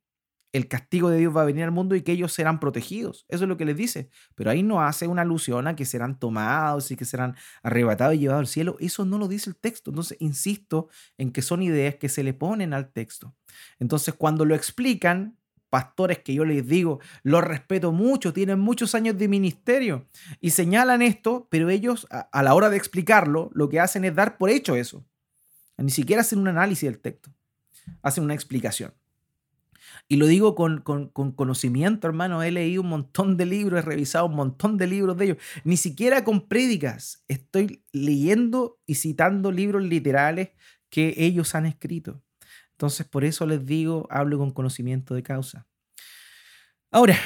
el 0.51 0.67
castigo 0.67 1.11
de 1.11 1.19
Dios 1.19 1.37
va 1.37 1.43
a 1.43 1.45
venir 1.45 1.65
al 1.65 1.71
mundo 1.71 1.95
y 1.95 2.01
que 2.01 2.13
ellos 2.13 2.33
serán 2.33 2.59
protegidos. 2.59 3.27
Eso 3.29 3.43
es 3.43 3.47
lo 3.47 3.57
que 3.57 3.65
les 3.65 3.77
dice. 3.77 4.09
Pero 4.33 4.49
ahí 4.49 4.63
no 4.63 4.81
hace 4.81 5.07
una 5.07 5.21
alusión 5.21 5.67
a 5.67 5.75
que 5.75 5.85
serán 5.85 6.17
tomados 6.17 6.89
y 6.89 6.95
que 6.95 7.05
serán 7.05 7.35
arrebatados 7.61 8.15
y 8.15 8.19
llevados 8.19 8.39
al 8.39 8.47
cielo. 8.47 8.75
Eso 8.79 9.05
no 9.05 9.19
lo 9.19 9.27
dice 9.27 9.51
el 9.51 9.55
texto. 9.55 9.91
Entonces, 9.91 10.17
insisto 10.19 10.89
en 11.19 11.31
que 11.31 11.43
son 11.43 11.61
ideas 11.61 11.95
que 11.95 12.09
se 12.09 12.23
le 12.23 12.33
ponen 12.33 12.73
al 12.73 12.91
texto. 12.91 13.35
Entonces, 13.77 14.15
cuando 14.15 14.45
lo 14.45 14.55
explican, 14.55 15.37
pastores 15.75 16.19
que 16.19 16.33
yo 16.33 16.45
les 16.45 16.65
digo, 16.65 17.01
los 17.21 17.43
respeto 17.43 17.91
mucho, 17.91 18.31
tienen 18.31 18.59
muchos 18.59 18.95
años 18.95 19.17
de 19.17 19.27
ministerio 19.27 20.07
y 20.39 20.51
señalan 20.51 21.01
esto, 21.01 21.49
pero 21.51 21.69
ellos 21.69 22.07
a, 22.09 22.43
la 22.43 22.53
hora 22.53 22.69
de 22.69 22.77
explicarlo, 22.77 23.51
lo 23.53 23.67
que 23.67 23.81
hacen 23.81 24.05
es 24.05 24.15
dar 24.15 24.37
por 24.37 24.49
hecho 24.49 24.77
eso. 24.77 25.05
Ni 25.75 25.91
siquiera 25.91 26.21
hacen 26.21 26.39
un 26.39 26.47
análisis 26.47 26.89
del 26.89 26.99
texto, 26.99 27.29
hacen 28.01 28.23
una 28.23 28.33
explicación. 28.33 28.93
Y 30.07 30.15
lo 30.15 30.27
digo 30.27 30.55
con, 30.55 30.79
con, 30.79 31.09
conocimiento, 31.09 32.07
hermano. 32.07 32.41
He 32.41 32.51
leído 32.51 32.81
un 32.81 32.87
montón 32.87 33.35
de 33.35 33.45
libros, 33.45 33.79
he 33.79 33.85
revisado 33.85 34.27
un 34.27 34.35
montón 34.35 34.77
de 34.77 34.87
libros 34.87 35.17
de 35.17 35.25
ellos. 35.25 35.37
Ni 35.65 35.75
siquiera 35.75 36.23
con 36.23 36.47
prédicas. 36.47 37.25
Estoy 37.27 37.83
leyendo 37.91 38.79
y 38.85 38.95
citando 38.95 39.51
libros 39.51 39.83
literales 39.83 40.51
que 40.89 41.15
ellos 41.17 41.53
han 41.53 41.65
escrito. 41.65 42.23
Entonces, 42.75 43.05
por 43.05 43.23
eso 43.23 43.45
les 43.45 43.65
digo, 43.65 44.05
hablo 44.09 44.37
con 44.37 44.51
conocimiento 44.51 45.15
de 45.15 45.23
causa. 45.23 45.65
Ahora, 46.91 47.17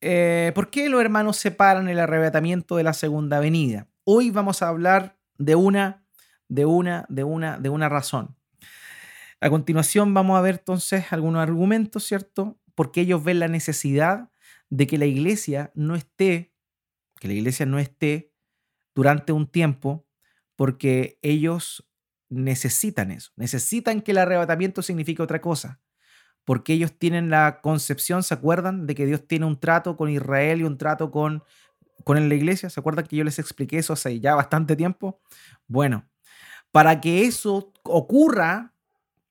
eh, 0.00 0.50
¿por 0.52 0.68
qué 0.68 0.88
los 0.88 1.00
hermanos 1.00 1.36
separan 1.36 1.88
el 1.88 2.00
arrebatamiento 2.00 2.76
de 2.76 2.82
la 2.82 2.92
segunda 2.92 3.38
venida? 3.38 3.86
Hoy 4.02 4.30
vamos 4.30 4.62
a 4.62 4.68
hablar 4.68 5.16
de 5.38 5.54
una, 5.54 6.04
de 6.48 6.66
una, 6.66 7.06
de 7.08 7.22
una, 7.22 7.56
de 7.58 7.68
una 7.68 7.88
razón. 7.88 8.36
A 9.40 9.48
continuación 9.48 10.12
vamos 10.12 10.36
a 10.36 10.40
ver 10.40 10.56
entonces 10.56 11.12
algunos 11.12 11.40
argumentos, 11.40 12.02
¿cierto? 12.02 12.58
Porque 12.74 13.02
ellos 13.02 13.22
ven 13.22 13.38
la 13.38 13.48
necesidad 13.48 14.32
de 14.70 14.88
que 14.88 14.98
la 14.98 15.06
iglesia 15.06 15.70
no 15.76 15.94
esté, 15.94 16.52
que 17.20 17.28
la 17.28 17.34
iglesia 17.34 17.64
no 17.64 17.78
esté 17.78 18.32
durante 18.92 19.32
un 19.32 19.46
tiempo, 19.46 20.04
porque 20.56 21.20
ellos 21.22 21.86
necesitan 22.34 23.10
eso, 23.10 23.32
necesitan 23.36 24.00
que 24.00 24.12
el 24.12 24.18
arrebatamiento 24.18 24.82
signifique 24.82 25.22
otra 25.22 25.40
cosa, 25.40 25.80
porque 26.44 26.74
ellos 26.74 26.92
tienen 26.98 27.30
la 27.30 27.60
concepción, 27.62 28.22
¿se 28.22 28.34
acuerdan? 28.34 28.86
De 28.86 28.94
que 28.94 29.06
Dios 29.06 29.26
tiene 29.26 29.46
un 29.46 29.58
trato 29.58 29.96
con 29.96 30.10
Israel 30.10 30.60
y 30.60 30.64
un 30.64 30.76
trato 30.78 31.10
con, 31.10 31.42
con 32.04 32.28
la 32.28 32.34
iglesia, 32.34 32.70
¿se 32.70 32.80
acuerdan 32.80 33.06
que 33.06 33.16
yo 33.16 33.24
les 33.24 33.38
expliqué 33.38 33.78
eso 33.78 33.92
hace 33.92 34.20
ya 34.20 34.34
bastante 34.34 34.76
tiempo? 34.76 35.20
Bueno, 35.66 36.08
para 36.70 37.00
que 37.00 37.24
eso 37.24 37.72
ocurra 37.84 38.74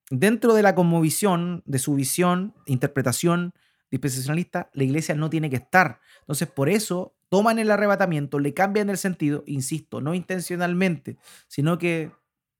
dentro 0.09 0.53
de 0.53 0.63
la 0.63 0.75
conmovisión, 0.75 1.63
de 1.65 1.79
su 1.79 1.95
visión, 1.95 2.55
interpretación 2.65 3.53
dispensacionalista, 3.91 4.71
la 4.73 4.83
iglesia 4.85 5.13
no 5.13 5.29
tiene 5.29 5.51
que 5.51 5.57
estar. 5.57 5.99
Entonces, 6.21 6.47
por 6.47 6.67
eso 6.67 7.15
toman 7.29 7.59
el 7.59 7.69
arrebatamiento, 7.69 8.39
le 8.39 8.53
cambian 8.53 8.89
el 8.89 8.97
sentido, 8.97 9.43
insisto, 9.45 10.01
no 10.01 10.13
intencionalmente, 10.15 11.17
sino 11.47 11.77
que, 11.77 12.11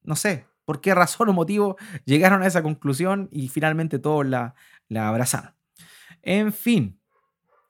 no 0.04 0.16
sé, 0.16 0.46
por 0.66 0.82
qué 0.82 0.96
razón 0.96 1.30
o 1.30 1.34
motivo 1.34 1.78
llegaron 2.06 2.44
a 2.44 2.48
esa 2.48 2.64
conclusión 2.64 3.30
y 3.32 3.50
finalmente 3.50 4.00
todos 4.00 4.26
la, 4.26 4.56
la 4.88 5.10
abrazaron. 5.10 5.54
En 6.22 6.54
fin, 6.54 7.00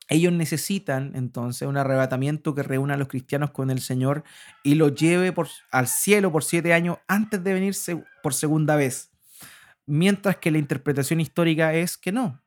ellos 0.09 0.33
necesitan 0.33 1.13
entonces 1.15 1.67
un 1.67 1.77
arrebatamiento 1.77 2.53
que 2.53 2.61
reúna 2.61 2.93
a 2.93 2.97
los 2.97 3.07
cristianos 3.07 3.51
con 3.51 3.71
el 3.71 3.79
Señor 3.79 4.23
y 4.61 4.75
los 4.75 4.93
lleve 4.93 5.33
al 5.71 5.87
cielo 5.87 6.31
por 6.31 6.43
siete 6.43 6.73
años 6.73 6.97
antes 7.07 7.43
de 7.43 7.53
venirse 7.53 8.03
por 8.21 8.33
segunda 8.33 8.75
vez. 8.75 9.11
Mientras 9.85 10.37
que 10.37 10.51
la 10.51 10.59
interpretación 10.59 11.19
histórica 11.19 11.73
es 11.73 11.97
que 11.97 12.11
no, 12.11 12.42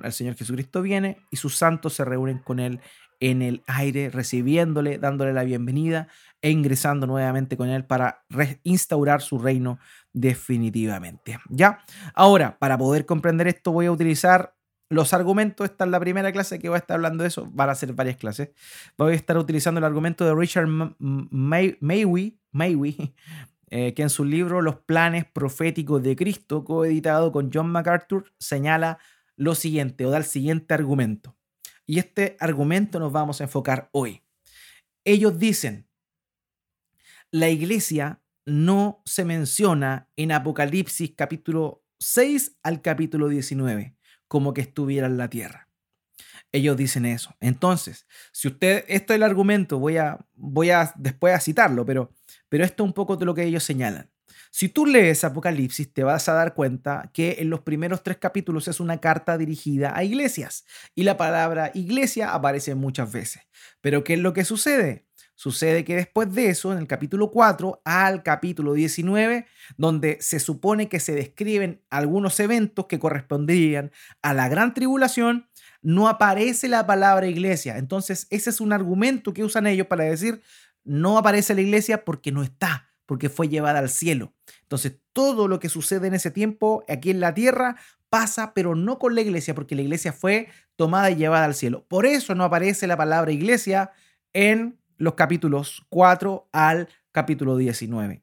el 0.00 0.12
Señor 0.12 0.34
Jesucristo 0.34 0.82
viene 0.82 1.18
y 1.30 1.36
sus 1.36 1.56
santos 1.56 1.94
se 1.94 2.04
reúnen 2.04 2.38
con 2.38 2.58
Él 2.60 2.80
en 3.20 3.42
el 3.42 3.62
aire, 3.66 4.10
recibiéndole, 4.10 4.98
dándole 4.98 5.32
la 5.32 5.44
bienvenida 5.44 6.08
e 6.42 6.50
ingresando 6.50 7.06
nuevamente 7.06 7.56
con 7.56 7.68
Él 7.68 7.84
para 7.84 8.24
reinstaurar 8.28 9.22
su 9.22 9.38
reino 9.38 9.78
definitivamente. 10.12 11.38
¿Ya? 11.48 11.80
Ahora, 12.14 12.58
para 12.58 12.76
poder 12.78 13.06
comprender 13.06 13.48
esto 13.48 13.72
voy 13.72 13.86
a 13.86 13.92
utilizar 13.92 14.54
los 14.88 15.12
argumentos, 15.12 15.68
esta 15.68 15.84
es 15.84 15.90
la 15.90 15.98
primera 15.98 16.30
clase 16.32 16.58
que 16.58 16.68
voy 16.68 16.76
a 16.76 16.78
estar 16.78 16.94
hablando 16.96 17.22
de 17.22 17.28
eso, 17.28 17.48
van 17.52 17.70
a 17.70 17.74
ser 17.74 17.92
varias 17.92 18.16
clases. 18.16 18.50
Voy 18.96 19.12
a 19.12 19.16
estar 19.16 19.36
utilizando 19.36 19.78
el 19.78 19.84
argumento 19.84 20.24
de 20.24 20.34
Richard 20.34 20.68
Maywe, 20.98 22.36
eh, 23.70 23.94
que 23.94 24.02
en 24.02 24.10
su 24.10 24.24
libro 24.24 24.62
Los 24.62 24.76
planes 24.76 25.24
proféticos 25.24 26.02
de 26.02 26.14
Cristo, 26.14 26.64
coeditado 26.64 27.32
con 27.32 27.50
John 27.52 27.70
MacArthur, 27.70 28.32
señala 28.38 28.98
lo 29.36 29.54
siguiente 29.54 30.04
o 30.06 30.10
da 30.10 30.18
el 30.18 30.24
siguiente 30.24 30.74
argumento. 30.74 31.36
Y 31.86 31.98
este 31.98 32.36
argumento 32.40 32.98
nos 32.98 33.12
vamos 33.12 33.40
a 33.40 33.44
enfocar 33.44 33.88
hoy. 33.92 34.22
Ellos 35.04 35.38
dicen, 35.38 35.88
la 37.30 37.48
iglesia 37.48 38.22
no 38.44 39.02
se 39.04 39.24
menciona 39.24 40.08
en 40.16 40.32
Apocalipsis 40.32 41.12
capítulo 41.16 41.84
6 41.98 42.58
al 42.62 42.82
capítulo 42.82 43.28
19 43.28 43.96
como 44.28 44.52
que 44.52 44.60
estuviera 44.60 45.06
en 45.06 45.16
la 45.16 45.28
tierra. 45.28 45.68
Ellos 46.52 46.76
dicen 46.76 47.06
eso. 47.06 47.34
Entonces, 47.40 48.06
si 48.32 48.48
usted, 48.48 48.84
esto 48.88 49.12
es 49.12 49.16
el 49.16 49.22
argumento, 49.22 49.78
voy 49.78 49.96
a, 49.98 50.18
voy 50.34 50.70
a 50.70 50.92
después 50.96 51.34
a 51.34 51.40
citarlo, 51.40 51.84
pero, 51.84 52.12
pero 52.48 52.64
esto 52.64 52.82
es 52.84 52.88
un 52.88 52.92
poco 52.92 53.16
de 53.16 53.26
lo 53.26 53.34
que 53.34 53.44
ellos 53.44 53.64
señalan. 53.64 54.10
Si 54.50 54.68
tú 54.68 54.86
lees 54.86 55.24
Apocalipsis, 55.24 55.92
te 55.92 56.04
vas 56.04 56.28
a 56.28 56.34
dar 56.34 56.54
cuenta 56.54 57.10
que 57.12 57.36
en 57.40 57.50
los 57.50 57.60
primeros 57.60 58.02
tres 58.02 58.16
capítulos 58.16 58.68
es 58.68 58.80
una 58.80 59.00
carta 59.00 59.36
dirigida 59.36 59.96
a 59.96 60.04
iglesias 60.04 60.64
y 60.94 61.02
la 61.02 61.16
palabra 61.16 61.70
iglesia 61.74 62.32
aparece 62.32 62.74
muchas 62.74 63.12
veces. 63.12 63.42
Pero 63.80 64.04
¿qué 64.04 64.14
es 64.14 64.20
lo 64.20 64.32
que 64.32 64.44
sucede? 64.44 65.06
Sucede 65.38 65.84
que 65.84 65.96
después 65.96 66.32
de 66.34 66.48
eso, 66.48 66.72
en 66.72 66.78
el 66.78 66.86
capítulo 66.86 67.30
4 67.30 67.82
al 67.84 68.22
capítulo 68.22 68.72
19, 68.72 69.44
donde 69.76 70.16
se 70.22 70.40
supone 70.40 70.88
que 70.88 70.98
se 70.98 71.14
describen 71.14 71.82
algunos 71.90 72.40
eventos 72.40 72.86
que 72.86 72.98
corresponderían 72.98 73.92
a 74.22 74.32
la 74.32 74.48
gran 74.48 74.72
tribulación, 74.72 75.46
no 75.82 76.08
aparece 76.08 76.68
la 76.68 76.86
palabra 76.86 77.26
iglesia. 77.26 77.76
Entonces, 77.76 78.26
ese 78.30 78.48
es 78.48 78.62
un 78.62 78.72
argumento 78.72 79.34
que 79.34 79.44
usan 79.44 79.66
ellos 79.66 79.86
para 79.88 80.04
decir, 80.04 80.40
no 80.84 81.18
aparece 81.18 81.54
la 81.54 81.60
iglesia 81.60 82.02
porque 82.02 82.32
no 82.32 82.42
está, 82.42 82.88
porque 83.06 83.28
fue 83.28 83.48
llevada 83.48 83.78
al 83.78 83.88
cielo. 83.88 84.34
Entonces, 84.62 84.98
todo 85.12 85.48
lo 85.48 85.58
que 85.58 85.68
sucede 85.68 86.08
en 86.08 86.14
ese 86.14 86.30
tiempo 86.30 86.84
aquí 86.88 87.10
en 87.10 87.20
la 87.20 87.32
tierra 87.34 87.76
pasa, 88.10 88.52
pero 88.54 88.74
no 88.74 88.98
con 88.98 89.14
la 89.14 89.20
iglesia, 89.20 89.54
porque 89.54 89.74
la 89.74 89.82
iglesia 89.82 90.12
fue 90.12 90.48
tomada 90.76 91.10
y 91.10 91.16
llevada 91.16 91.44
al 91.44 91.54
cielo. 91.54 91.86
Por 91.88 92.06
eso 92.06 92.34
no 92.34 92.44
aparece 92.44 92.86
la 92.86 92.96
palabra 92.96 93.32
iglesia 93.32 93.92
en 94.32 94.78
los 94.98 95.14
capítulos 95.14 95.86
4 95.88 96.48
al 96.52 96.88
capítulo 97.12 97.56
19. 97.56 98.22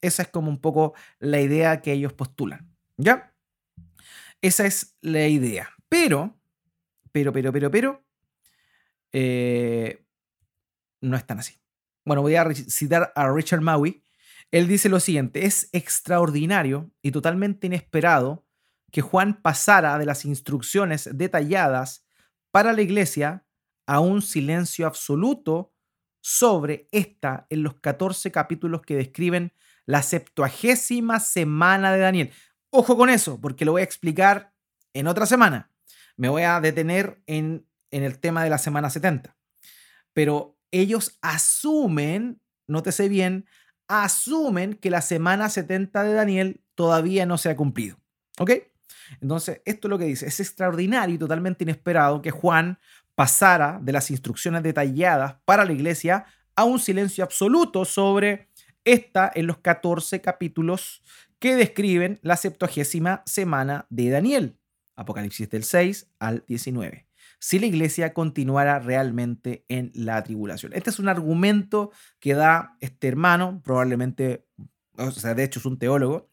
Esa 0.00 0.22
es 0.22 0.28
como 0.28 0.48
un 0.48 0.60
poco 0.60 0.94
la 1.18 1.40
idea 1.40 1.82
que 1.82 1.92
ellos 1.92 2.12
postulan. 2.12 2.72
¿Ya? 2.96 3.34
Esa 4.40 4.66
es 4.66 4.96
la 5.00 5.26
idea. 5.26 5.70
Pero, 5.88 6.36
pero, 7.12 7.32
pero, 7.32 7.52
pero, 7.52 7.70
pero, 7.70 8.04
eh, 9.12 10.04
no 11.00 11.16
es 11.16 11.26
tan 11.26 11.38
así. 11.38 11.54
Bueno, 12.04 12.22
voy 12.22 12.36
a 12.36 12.48
citar 12.54 13.12
a 13.14 13.30
Richard 13.30 13.60
Maui. 13.60 14.02
Él 14.50 14.66
dice 14.66 14.88
lo 14.88 15.00
siguiente, 15.00 15.44
es 15.44 15.68
extraordinario 15.72 16.90
y 17.02 17.10
totalmente 17.10 17.66
inesperado 17.66 18.46
que 18.90 19.02
Juan 19.02 19.42
pasara 19.42 19.98
de 19.98 20.06
las 20.06 20.24
instrucciones 20.24 21.10
detalladas 21.12 22.06
para 22.50 22.72
la 22.72 22.80
iglesia 22.80 23.44
a 23.86 24.00
un 24.00 24.22
silencio 24.22 24.86
absoluto 24.86 25.74
sobre 26.20 26.88
esta 26.92 27.46
en 27.50 27.62
los 27.62 27.74
14 27.80 28.30
capítulos 28.32 28.82
que 28.82 28.96
describen 28.96 29.52
la 29.86 30.02
septuagésima 30.02 31.20
semana 31.20 31.92
de 31.92 31.98
Daniel. 31.98 32.32
Ojo 32.70 32.96
con 32.96 33.08
eso, 33.08 33.40
porque 33.40 33.64
lo 33.64 33.72
voy 33.72 33.82
a 33.82 33.84
explicar 33.84 34.52
en 34.92 35.06
otra 35.06 35.26
semana. 35.26 35.70
Me 36.16 36.28
voy 36.28 36.42
a 36.42 36.60
detener 36.60 37.22
en, 37.26 37.66
en 37.90 38.02
el 38.02 38.18
tema 38.18 38.44
de 38.44 38.50
la 38.50 38.58
semana 38.58 38.90
70. 38.90 39.36
Pero 40.12 40.58
ellos 40.70 41.18
asumen, 41.22 42.42
nótese 42.66 43.08
bien, 43.08 43.46
asumen 43.88 44.74
que 44.74 44.90
la 44.90 45.00
semana 45.00 45.48
70 45.48 46.02
de 46.04 46.12
Daniel 46.12 46.60
todavía 46.74 47.26
no 47.26 47.38
se 47.38 47.50
ha 47.50 47.56
cumplido. 47.56 47.96
¿Ok? 48.38 48.52
Entonces, 49.20 49.62
esto 49.64 49.88
es 49.88 49.90
lo 49.90 49.98
que 49.98 50.04
dice. 50.04 50.26
Es 50.26 50.38
extraordinario 50.38 51.14
y 51.14 51.18
totalmente 51.18 51.64
inesperado 51.64 52.22
que 52.22 52.30
Juan 52.30 52.78
pasara 53.14 53.80
de 53.82 53.92
las 53.92 54.10
instrucciones 54.10 54.62
detalladas 54.62 55.36
para 55.44 55.64
la 55.64 55.72
iglesia 55.72 56.26
a 56.54 56.64
un 56.64 56.78
silencio 56.78 57.24
absoluto 57.24 57.84
sobre 57.84 58.48
esta 58.84 59.30
en 59.34 59.46
los 59.46 59.58
14 59.58 60.20
capítulos 60.20 61.02
que 61.38 61.56
describen 61.56 62.20
la 62.22 62.36
septuagésima 62.36 63.22
semana 63.26 63.86
de 63.90 64.10
Daniel, 64.10 64.58
Apocalipsis 64.94 65.48
del 65.50 65.64
6 65.64 66.08
al 66.18 66.44
19 66.46 67.07
si 67.38 67.58
la 67.58 67.66
iglesia 67.66 68.12
continuara 68.12 68.78
realmente 68.78 69.64
en 69.68 69.90
la 69.94 70.22
tribulación. 70.22 70.72
Este 70.72 70.90
es 70.90 70.98
un 70.98 71.08
argumento 71.08 71.92
que 72.20 72.34
da 72.34 72.76
este 72.80 73.08
hermano, 73.08 73.60
probablemente, 73.64 74.46
o 74.96 75.10
sea, 75.10 75.34
de 75.34 75.44
hecho 75.44 75.60
es 75.60 75.66
un 75.66 75.78
teólogo 75.78 76.30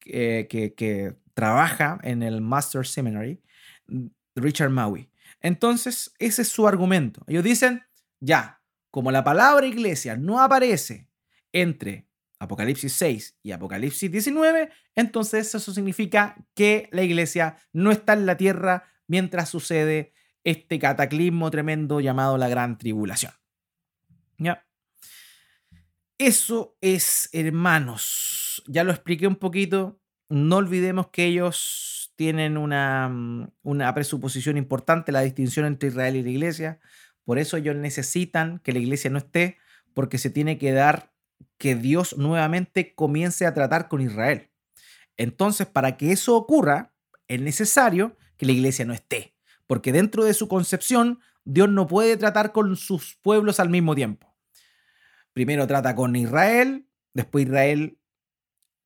que, 0.00 0.46
que 0.48 1.16
trabaja 1.34 1.98
en 2.02 2.22
el 2.22 2.40
Master 2.40 2.86
Seminary, 2.86 3.40
Richard 4.34 4.70
Maui. 4.70 5.10
Entonces, 5.40 6.12
ese 6.18 6.42
es 6.42 6.48
su 6.48 6.66
argumento. 6.66 7.22
Ellos 7.28 7.44
dicen, 7.44 7.84
ya, 8.20 8.60
como 8.90 9.12
la 9.12 9.22
palabra 9.22 9.66
iglesia 9.66 10.16
no 10.16 10.40
aparece 10.40 11.08
entre 11.52 12.08
Apocalipsis 12.40 12.92
6 12.92 13.38
y 13.42 13.52
Apocalipsis 13.52 14.10
19, 14.10 14.70
entonces 14.94 15.54
eso 15.54 15.72
significa 15.72 16.36
que 16.54 16.88
la 16.92 17.02
iglesia 17.02 17.56
no 17.72 17.90
está 17.90 18.12
en 18.12 18.26
la 18.26 18.36
tierra 18.36 18.84
mientras 19.06 19.48
sucede 19.48 20.12
este 20.50 20.78
cataclismo 20.78 21.50
tremendo 21.50 22.00
llamado 22.00 22.38
la 22.38 22.48
gran 22.48 22.78
tribulación. 22.78 23.32
¿Ya? 24.38 24.66
Eso 26.16 26.76
es, 26.80 27.28
hermanos, 27.32 28.62
ya 28.66 28.84
lo 28.84 28.92
expliqué 28.92 29.26
un 29.26 29.36
poquito, 29.36 30.00
no 30.28 30.56
olvidemos 30.56 31.08
que 31.08 31.26
ellos 31.26 32.12
tienen 32.16 32.56
una, 32.56 33.08
mm, 33.08 33.52
una 33.62 33.94
presuposición 33.94 34.56
importante, 34.56 35.12
la 35.12 35.20
distinción 35.20 35.66
entre 35.66 35.90
Israel 35.90 36.16
y 36.16 36.22
la 36.22 36.30
iglesia. 36.30 36.80
Por 37.24 37.38
eso 37.38 37.56
ellos 37.56 37.76
necesitan 37.76 38.58
que 38.60 38.72
la 38.72 38.80
iglesia 38.80 39.10
no 39.10 39.18
esté, 39.18 39.58
porque 39.94 40.18
se 40.18 40.30
tiene 40.30 40.58
que 40.58 40.72
dar 40.72 41.12
que 41.58 41.74
Dios 41.74 42.16
nuevamente 42.16 42.94
comience 42.94 43.46
a 43.46 43.54
tratar 43.54 43.88
con 43.88 44.00
Israel. 44.00 44.50
Entonces, 45.16 45.66
para 45.66 45.96
que 45.96 46.12
eso 46.12 46.36
ocurra, 46.36 46.94
es 47.26 47.40
necesario 47.40 48.16
que 48.36 48.46
la 48.46 48.52
iglesia 48.52 48.84
no 48.84 48.94
esté, 48.94 49.37
porque 49.68 49.92
dentro 49.92 50.24
de 50.24 50.34
su 50.34 50.48
concepción, 50.48 51.20
Dios 51.44 51.68
no 51.68 51.86
puede 51.86 52.16
tratar 52.16 52.50
con 52.50 52.74
sus 52.74 53.16
pueblos 53.22 53.60
al 53.60 53.68
mismo 53.68 53.94
tiempo. 53.94 54.34
Primero 55.32 55.68
trata 55.68 55.94
con 55.94 56.16
Israel, 56.16 56.88
después 57.14 57.44
Israel 57.44 58.00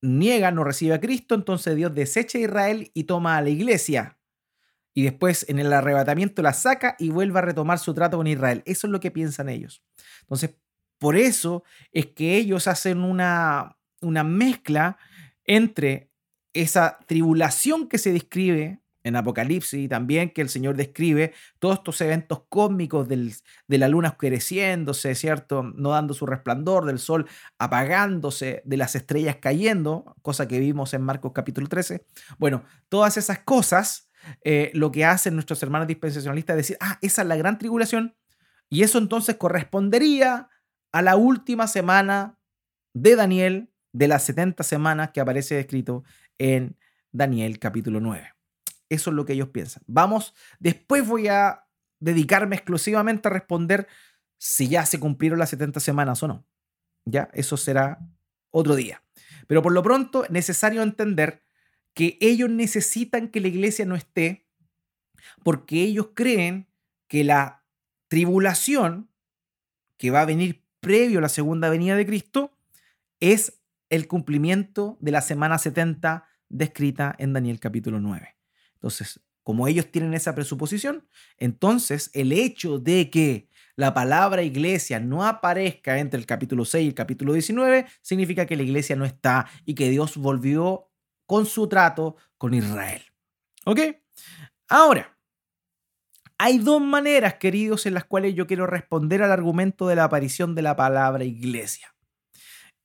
niega, 0.01 0.51
no 0.51 0.63
recibe 0.63 0.93
a 0.93 0.99
Cristo, 0.99 1.33
entonces 1.33 1.75
Dios 1.75 1.95
desecha 1.95 2.37
a 2.37 2.41
Israel 2.41 2.91
y 2.93 3.05
toma 3.05 3.37
a 3.37 3.41
la 3.41 3.49
iglesia. 3.49 4.19
Y 4.93 5.03
después 5.03 5.47
en 5.49 5.57
el 5.57 5.73
arrebatamiento 5.73 6.41
la 6.41 6.53
saca 6.53 6.95
y 6.99 7.09
vuelve 7.09 7.39
a 7.39 7.43
retomar 7.43 7.79
su 7.79 7.93
trato 7.93 8.17
con 8.17 8.27
Israel. 8.27 8.61
Eso 8.65 8.85
es 8.85 8.91
lo 8.91 8.99
que 8.99 9.09
piensan 9.09 9.49
ellos. 9.49 9.83
Entonces, 10.21 10.55
por 10.99 11.15
eso 11.15 11.63
es 11.91 12.07
que 12.07 12.35
ellos 12.35 12.67
hacen 12.67 12.99
una, 12.99 13.77
una 14.01 14.23
mezcla 14.23 14.97
entre 15.45 16.11
esa 16.53 16.99
tribulación 17.07 17.87
que 17.87 17.97
se 17.97 18.11
describe 18.11 18.82
en 19.03 19.15
Apocalipsis 19.15 19.89
también 19.89 20.29
que 20.29 20.41
el 20.41 20.49
Señor 20.49 20.75
describe 20.75 21.33
todos 21.59 21.79
estos 21.79 21.99
eventos 22.01 22.43
cósmicos 22.49 23.07
del, 23.07 23.33
de 23.67 23.77
la 23.77 23.87
luna 23.87 24.09
oscureciéndose, 24.09 25.13
¿cierto? 25.15 25.63
No 25.63 25.89
dando 25.89 26.13
su 26.13 26.25
resplandor, 26.25 26.85
del 26.85 26.99
sol 26.99 27.27
apagándose, 27.57 28.61
de 28.65 28.77
las 28.77 28.95
estrellas 28.95 29.37
cayendo, 29.41 30.15
cosa 30.21 30.47
que 30.47 30.59
vimos 30.59 30.93
en 30.93 31.01
Marcos 31.01 31.31
capítulo 31.33 31.67
13. 31.67 32.05
Bueno, 32.37 32.63
todas 32.89 33.17
esas 33.17 33.39
cosas 33.39 34.09
eh, 34.43 34.71
lo 34.73 34.91
que 34.91 35.05
hacen 35.05 35.33
nuestros 35.33 35.61
hermanos 35.63 35.87
dispensacionalistas 35.87 36.53
es 36.55 36.57
decir, 36.57 36.77
ah, 36.79 36.97
esa 37.01 37.21
es 37.23 37.27
la 37.27 37.35
gran 37.35 37.57
tribulación, 37.57 38.15
y 38.69 38.83
eso 38.83 38.97
entonces 38.97 39.35
correspondería 39.35 40.49
a 40.91 41.01
la 41.01 41.15
última 41.15 41.67
semana 41.67 42.39
de 42.93 43.15
Daniel, 43.15 43.69
de 43.91 44.07
las 44.07 44.23
70 44.23 44.63
semanas 44.63 45.11
que 45.11 45.21
aparece 45.21 45.59
escrito 45.59 46.03
en 46.39 46.77
Daniel 47.11 47.59
capítulo 47.59 47.99
9. 47.99 48.33
Eso 48.93 49.09
es 49.09 49.15
lo 49.15 49.25
que 49.25 49.33
ellos 49.33 49.49
piensan. 49.49 49.81
Vamos, 49.87 50.35
después 50.59 51.07
voy 51.07 51.27
a 51.27 51.65
dedicarme 51.99 52.55
exclusivamente 52.55 53.27
a 53.27 53.31
responder 53.31 53.87
si 54.37 54.67
ya 54.67 54.85
se 54.85 54.99
cumplieron 54.99 55.39
las 55.39 55.49
70 55.49 55.79
semanas 55.79 56.21
o 56.21 56.27
no. 56.27 56.45
Ya, 57.05 57.29
eso 57.33 57.57
será 57.57 57.99
otro 58.51 58.75
día. 58.75 59.01
Pero 59.47 59.63
por 59.63 59.71
lo 59.71 59.81
pronto, 59.81 60.25
es 60.25 60.29
necesario 60.29 60.83
entender 60.83 61.41
que 61.93 62.17
ellos 62.21 62.49
necesitan 62.49 63.29
que 63.29 63.41
la 63.41 63.47
iglesia 63.47 63.85
no 63.85 63.95
esté 63.95 64.47
porque 65.43 65.81
ellos 65.81 66.09
creen 66.13 66.67
que 67.07 67.23
la 67.23 67.63
tribulación 68.09 69.09
que 69.97 70.11
va 70.11 70.21
a 70.21 70.25
venir 70.25 70.63
previo 70.81 71.19
a 71.19 71.21
la 71.21 71.29
segunda 71.29 71.69
venida 71.69 71.95
de 71.95 72.05
Cristo 72.05 72.51
es 73.19 73.61
el 73.89 74.07
cumplimiento 74.07 74.97
de 74.99 75.11
la 75.11 75.21
semana 75.21 75.57
70 75.57 76.27
descrita 76.49 77.15
en 77.17 77.33
Daniel 77.33 77.59
capítulo 77.59 77.99
9. 77.99 78.35
Entonces, 78.83 79.21
como 79.43 79.69
ellos 79.69 79.89
tienen 79.89 80.13
esa 80.13 80.35
presuposición, 80.35 81.07
entonces 81.37 82.11
el 82.13 82.33
hecho 82.33 82.79
de 82.79 83.09
que 83.09 83.47
la 83.77 83.93
palabra 83.93 84.43
iglesia 84.43 84.99
no 84.99 85.25
aparezca 85.25 85.99
entre 85.99 86.19
el 86.19 86.25
capítulo 86.25 86.65
6 86.65 86.83
y 86.83 86.87
el 86.89 86.93
capítulo 86.93 87.31
19 87.31 87.85
significa 88.01 88.45
que 88.45 88.57
la 88.57 88.63
iglesia 88.63 88.97
no 88.97 89.05
está 89.05 89.47
y 89.63 89.73
que 89.73 89.89
Dios 89.89 90.17
volvió 90.17 90.91
con 91.25 91.45
su 91.45 91.69
trato 91.69 92.17
con 92.37 92.53
Israel. 92.53 93.03
¿Ok? 93.63 93.79
Ahora, 94.67 95.17
hay 96.37 96.57
dos 96.57 96.81
maneras, 96.81 97.35
queridos, 97.35 97.85
en 97.85 97.93
las 97.93 98.03
cuales 98.03 98.35
yo 98.35 98.47
quiero 98.47 98.67
responder 98.67 99.23
al 99.23 99.31
argumento 99.31 99.87
de 99.87 99.95
la 99.95 100.03
aparición 100.03 100.55
de 100.55 100.61
la 100.61 100.75
palabra 100.75 101.23
iglesia. 101.23 101.95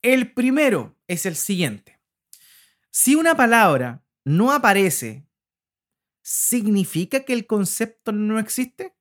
El 0.01 0.33
primero 0.33 0.97
es 1.09 1.27
el 1.27 1.35
siguiente. 1.35 1.99
Si 2.93 3.17
una 3.17 3.37
palabra 3.37 4.05
no 4.25 4.53
aparece, 4.53 5.28
¿significa 6.29 7.21
que 7.21 7.33
el 7.33 7.47
concepto 7.47 8.13
no 8.13 8.39
existe? 8.39 8.95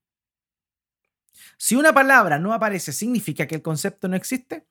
Si 1.57 1.75
una 1.75 1.91
palabra 1.91 2.39
no 2.39 2.53
aparece, 2.53 2.93
¿significa 2.93 3.45
que 3.45 3.55
el 3.55 3.61
concepto 3.61 4.07
no 4.07 4.15
existe? 4.15 4.65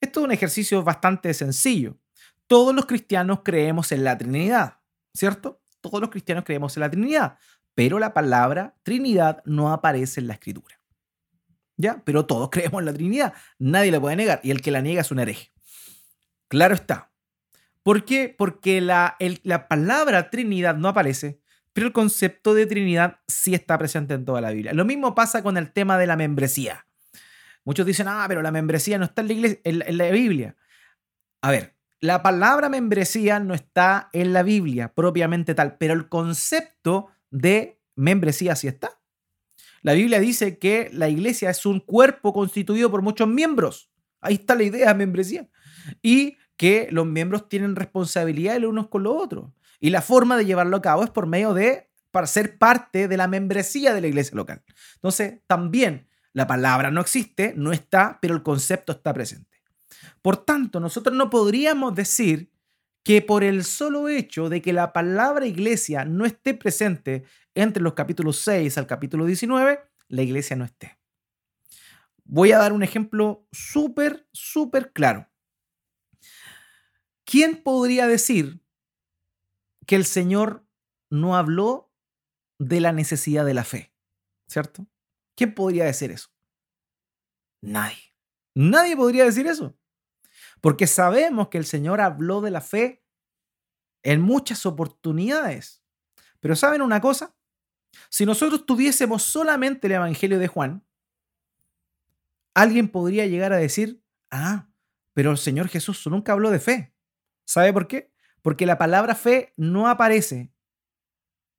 Esto 0.00 0.20
es 0.20 0.24
un 0.24 0.32
ejercicio 0.32 0.82
bastante 0.82 1.34
sencillo. 1.34 1.98
Todos 2.46 2.74
los 2.74 2.86
cristianos 2.86 3.40
creemos 3.44 3.92
en 3.92 4.04
la 4.04 4.16
Trinidad, 4.16 4.78
¿cierto? 5.12 5.60
Todos 5.82 6.00
los 6.00 6.08
cristianos 6.08 6.44
creemos 6.44 6.74
en 6.78 6.80
la 6.80 6.90
Trinidad, 6.90 7.38
pero 7.74 7.98
la 7.98 8.14
palabra 8.14 8.74
Trinidad 8.84 9.42
no 9.44 9.70
aparece 9.70 10.20
en 10.20 10.28
la 10.28 10.32
Escritura. 10.32 10.80
¿Ya? 11.76 12.00
Pero 12.06 12.24
todos 12.24 12.48
creemos 12.50 12.80
en 12.80 12.86
la 12.86 12.94
Trinidad. 12.94 13.34
Nadie 13.58 13.92
la 13.92 14.00
puede 14.00 14.16
negar. 14.16 14.40
Y 14.42 14.50
el 14.50 14.62
que 14.62 14.70
la 14.70 14.80
niega 14.80 15.02
es 15.02 15.10
un 15.10 15.18
hereje. 15.18 15.52
Claro 16.48 16.74
está. 16.74 17.12
¿Por 17.82 18.06
qué? 18.06 18.34
Porque 18.36 18.80
la, 18.80 19.18
la 19.42 19.68
palabra 19.68 20.30
Trinidad 20.30 20.74
no 20.74 20.88
aparece 20.88 21.42
el 21.86 21.92
concepto 21.92 22.54
de 22.54 22.66
Trinidad 22.66 23.20
sí 23.26 23.54
está 23.54 23.78
presente 23.78 24.14
en 24.14 24.24
toda 24.24 24.40
la 24.40 24.50
Biblia. 24.50 24.72
Lo 24.72 24.84
mismo 24.84 25.14
pasa 25.14 25.42
con 25.42 25.56
el 25.56 25.72
tema 25.72 25.98
de 25.98 26.06
la 26.06 26.16
membresía. 26.16 26.86
Muchos 27.64 27.86
dicen, 27.86 28.06
ah, 28.08 28.24
pero 28.28 28.42
la 28.42 28.50
membresía 28.50 28.98
no 28.98 29.04
está 29.04 29.22
en 29.22 29.28
la, 29.28 29.34
iglesia, 29.34 29.60
en 29.64 29.98
la 29.98 30.10
Biblia. 30.10 30.56
A 31.42 31.50
ver, 31.50 31.74
la 32.00 32.22
palabra 32.22 32.68
membresía 32.68 33.40
no 33.40 33.54
está 33.54 34.08
en 34.12 34.32
la 34.32 34.42
Biblia 34.42 34.94
propiamente 34.94 35.54
tal, 35.54 35.76
pero 35.78 35.94
el 35.94 36.08
concepto 36.08 37.08
de 37.30 37.80
membresía 37.96 38.54
sí 38.56 38.68
está. 38.68 38.98
La 39.82 39.92
Biblia 39.92 40.20
dice 40.20 40.58
que 40.58 40.90
la 40.92 41.08
iglesia 41.08 41.50
es 41.50 41.66
un 41.66 41.80
cuerpo 41.80 42.32
constituido 42.32 42.90
por 42.90 43.02
muchos 43.02 43.28
miembros. 43.28 43.90
Ahí 44.20 44.34
está 44.34 44.54
la 44.54 44.64
idea 44.64 44.88
de 44.88 44.94
membresía. 44.94 45.48
Y 46.02 46.36
que 46.56 46.88
los 46.90 47.06
miembros 47.06 47.48
tienen 47.48 47.76
responsabilidad 47.76 48.58
los 48.58 48.70
unos 48.70 48.88
con 48.88 49.04
los 49.04 49.14
otros. 49.16 49.50
Y 49.80 49.90
la 49.90 50.02
forma 50.02 50.36
de 50.36 50.44
llevarlo 50.44 50.76
a 50.76 50.82
cabo 50.82 51.04
es 51.04 51.10
por 51.10 51.26
medio 51.26 51.54
de 51.54 51.88
para 52.10 52.26
ser 52.26 52.58
parte 52.58 53.06
de 53.06 53.16
la 53.16 53.28
membresía 53.28 53.94
de 53.94 54.00
la 54.00 54.06
iglesia 54.06 54.34
local. 54.34 54.64
Entonces, 54.94 55.40
también 55.46 56.08
la 56.32 56.46
palabra 56.46 56.90
no 56.90 57.00
existe, 57.00 57.52
no 57.56 57.72
está, 57.72 58.18
pero 58.20 58.34
el 58.34 58.42
concepto 58.42 58.92
está 58.92 59.12
presente. 59.12 59.58
Por 60.22 60.44
tanto, 60.44 60.80
nosotros 60.80 61.14
no 61.16 61.30
podríamos 61.30 61.94
decir 61.94 62.50
que 63.02 63.22
por 63.22 63.44
el 63.44 63.64
solo 63.64 64.08
hecho 64.08 64.48
de 64.48 64.60
que 64.60 64.72
la 64.72 64.92
palabra 64.92 65.46
iglesia 65.46 66.04
no 66.04 66.26
esté 66.26 66.54
presente 66.54 67.24
entre 67.54 67.82
los 67.82 67.94
capítulos 67.94 68.38
6 68.38 68.76
al 68.78 68.86
capítulo 68.86 69.24
19, 69.24 69.80
la 70.08 70.22
iglesia 70.22 70.56
no 70.56 70.64
esté. 70.64 70.98
Voy 72.24 72.52
a 72.52 72.58
dar 72.58 72.72
un 72.72 72.82
ejemplo 72.82 73.46
súper, 73.50 74.28
súper 74.32 74.92
claro. 74.92 75.28
¿Quién 77.24 77.62
podría 77.62 78.06
decir 78.06 78.60
que 79.88 79.96
el 79.96 80.04
Señor 80.04 80.66
no 81.10 81.34
habló 81.34 81.90
de 82.58 82.78
la 82.80 82.92
necesidad 82.92 83.46
de 83.46 83.54
la 83.54 83.64
fe, 83.64 83.94
¿cierto? 84.46 84.86
¿Quién 85.34 85.54
podría 85.54 85.86
decir 85.86 86.10
eso? 86.10 86.28
Nadie. 87.62 88.14
Nadie 88.54 88.94
podría 88.96 89.24
decir 89.24 89.46
eso. 89.46 89.78
Porque 90.60 90.86
sabemos 90.86 91.48
que 91.48 91.56
el 91.56 91.64
Señor 91.64 92.02
habló 92.02 92.42
de 92.42 92.50
la 92.50 92.60
fe 92.60 93.02
en 94.02 94.20
muchas 94.20 94.66
oportunidades. 94.66 95.82
Pero 96.40 96.54
¿saben 96.54 96.82
una 96.82 97.00
cosa? 97.00 97.34
Si 98.10 98.26
nosotros 98.26 98.66
tuviésemos 98.66 99.22
solamente 99.22 99.86
el 99.86 99.94
Evangelio 99.94 100.38
de 100.38 100.48
Juan, 100.48 100.86
alguien 102.52 102.88
podría 102.88 103.24
llegar 103.26 103.54
a 103.54 103.56
decir, 103.56 104.04
ah, 104.30 104.68
pero 105.14 105.30
el 105.30 105.38
Señor 105.38 105.68
Jesús 105.68 106.06
nunca 106.08 106.32
habló 106.32 106.50
de 106.50 106.60
fe. 106.60 106.94
¿Sabe 107.46 107.72
por 107.72 107.88
qué? 107.88 108.12
Porque 108.48 108.64
la 108.64 108.78
palabra 108.78 109.14
fe 109.14 109.52
no 109.58 109.88
aparece 109.88 110.54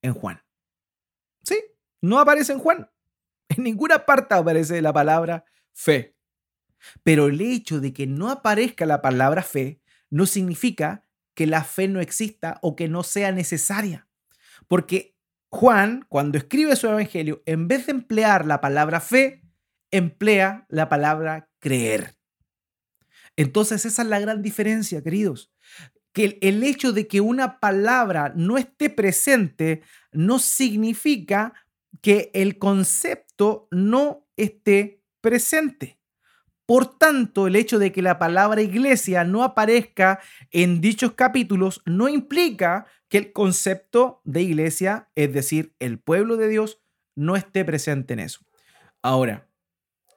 en 0.01 0.15
Juan. 0.15 0.41
¿Sí? 1.43 1.63
No 2.01 2.17
aparece 2.17 2.51
en 2.53 2.57
Juan. 2.57 2.89
En 3.49 3.63
ninguna 3.63 4.07
parte 4.07 4.33
aparece 4.33 4.81
la 4.81 4.91
palabra 4.91 5.45
fe. 5.71 6.17
Pero 7.03 7.27
el 7.27 7.41
hecho 7.41 7.79
de 7.79 7.93
que 7.93 8.07
no 8.07 8.31
aparezca 8.31 8.87
la 8.87 9.03
palabra 9.03 9.43
fe 9.43 9.83
no 10.09 10.25
significa 10.25 11.05
que 11.35 11.45
la 11.45 11.63
fe 11.63 11.87
no 11.87 12.01
exista 12.01 12.57
o 12.63 12.75
que 12.75 12.87
no 12.87 13.03
sea 13.03 13.31
necesaria. 13.31 14.07
Porque 14.67 15.15
Juan, 15.49 16.07
cuando 16.09 16.39
escribe 16.39 16.75
su 16.75 16.87
evangelio, 16.87 17.43
en 17.45 17.67
vez 17.67 17.85
de 17.85 17.91
emplear 17.91 18.47
la 18.47 18.61
palabra 18.61 18.99
fe, 18.99 19.43
emplea 19.91 20.65
la 20.69 20.89
palabra 20.89 21.51
creer. 21.59 22.17
Entonces 23.35 23.85
esa 23.85 24.01
es 24.01 24.07
la 24.07 24.19
gran 24.19 24.41
diferencia, 24.41 25.03
queridos 25.03 25.51
que 26.14 26.38
el 26.41 26.64
hecho 26.64 26.91
de 26.91 27.07
que 27.07 27.22
una 27.22 27.60
palabra 27.60 28.34
no 28.36 28.57
esté 28.57 28.89
presente 28.89 29.82
no 30.12 30.39
significa 30.39 31.53
que 32.01 32.32
el 32.34 32.57
concepto 32.57 33.68
no 33.72 34.28
esté 34.36 35.03
presente. 35.22 35.99
Por 36.66 36.97
tanto, 36.97 37.47
el 37.47 37.55
hecho 37.55 37.80
de 37.80 37.91
que 37.91 38.01
la 38.01 38.20
palabra 38.20 38.62
iglesia 38.62 39.24
no 39.24 39.43
aparezca 39.43 40.20
en 40.51 40.82
dichos 40.82 41.14
capítulos 41.14 41.82
no 41.86 42.10
implica 42.10 42.86
que 43.07 43.18
el 43.18 43.34
concepto 43.34 44.22
de 44.24 44.43
iglesia, 44.43 45.10
es 45.16 45.34
decir, 45.34 45.74
el 45.80 45.99
pueblo 45.99 46.38
de 46.38 46.47
Dios, 46.47 46.80
no 47.16 47.36
esté 47.36 47.66
presente 47.66 48.14
en 48.14 48.20
eso. 48.20 48.41
Ahora, 49.01 49.49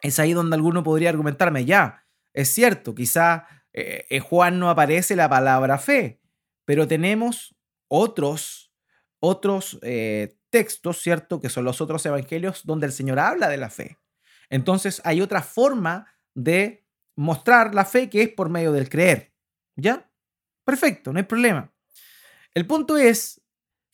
es 0.02 0.18
ahí 0.18 0.34
donde 0.34 0.56
alguno 0.56 0.82
podría 0.82 1.08
argumentarme, 1.08 1.64
ya, 1.64 2.04
es 2.34 2.48
cierto, 2.48 2.94
quizá 2.94 3.46
eh, 3.72 4.06
en 4.10 4.20
Juan 4.20 4.58
no 4.58 4.70
aparece 4.70 5.16
la 5.16 5.28
palabra 5.28 5.78
fe, 5.78 6.20
pero 6.64 6.86
tenemos 6.86 7.54
otros, 7.88 8.72
otros 9.20 9.78
eh, 9.82 10.36
textos, 10.50 11.00
¿cierto? 11.00 11.40
Que 11.40 11.48
son 11.48 11.64
los 11.64 11.80
otros 11.80 12.04
evangelios 12.06 12.64
donde 12.64 12.86
el 12.86 12.92
Señor 12.92 13.18
habla 13.18 13.48
de 13.48 13.56
la 13.56 13.70
fe. 13.70 13.98
Entonces 14.50 15.00
hay 15.04 15.20
otra 15.20 15.42
forma 15.42 16.06
de 16.34 16.86
mostrar 17.16 17.74
la 17.74 17.84
fe 17.84 18.10
que 18.10 18.22
es 18.22 18.28
por 18.28 18.48
medio 18.48 18.72
del 18.72 18.88
creer. 18.88 19.32
¿Ya? 19.76 20.10
Perfecto, 20.64 21.12
no 21.12 21.18
hay 21.18 21.24
problema. 21.24 21.72
El 22.54 22.66
punto 22.66 22.98
es 22.98 23.40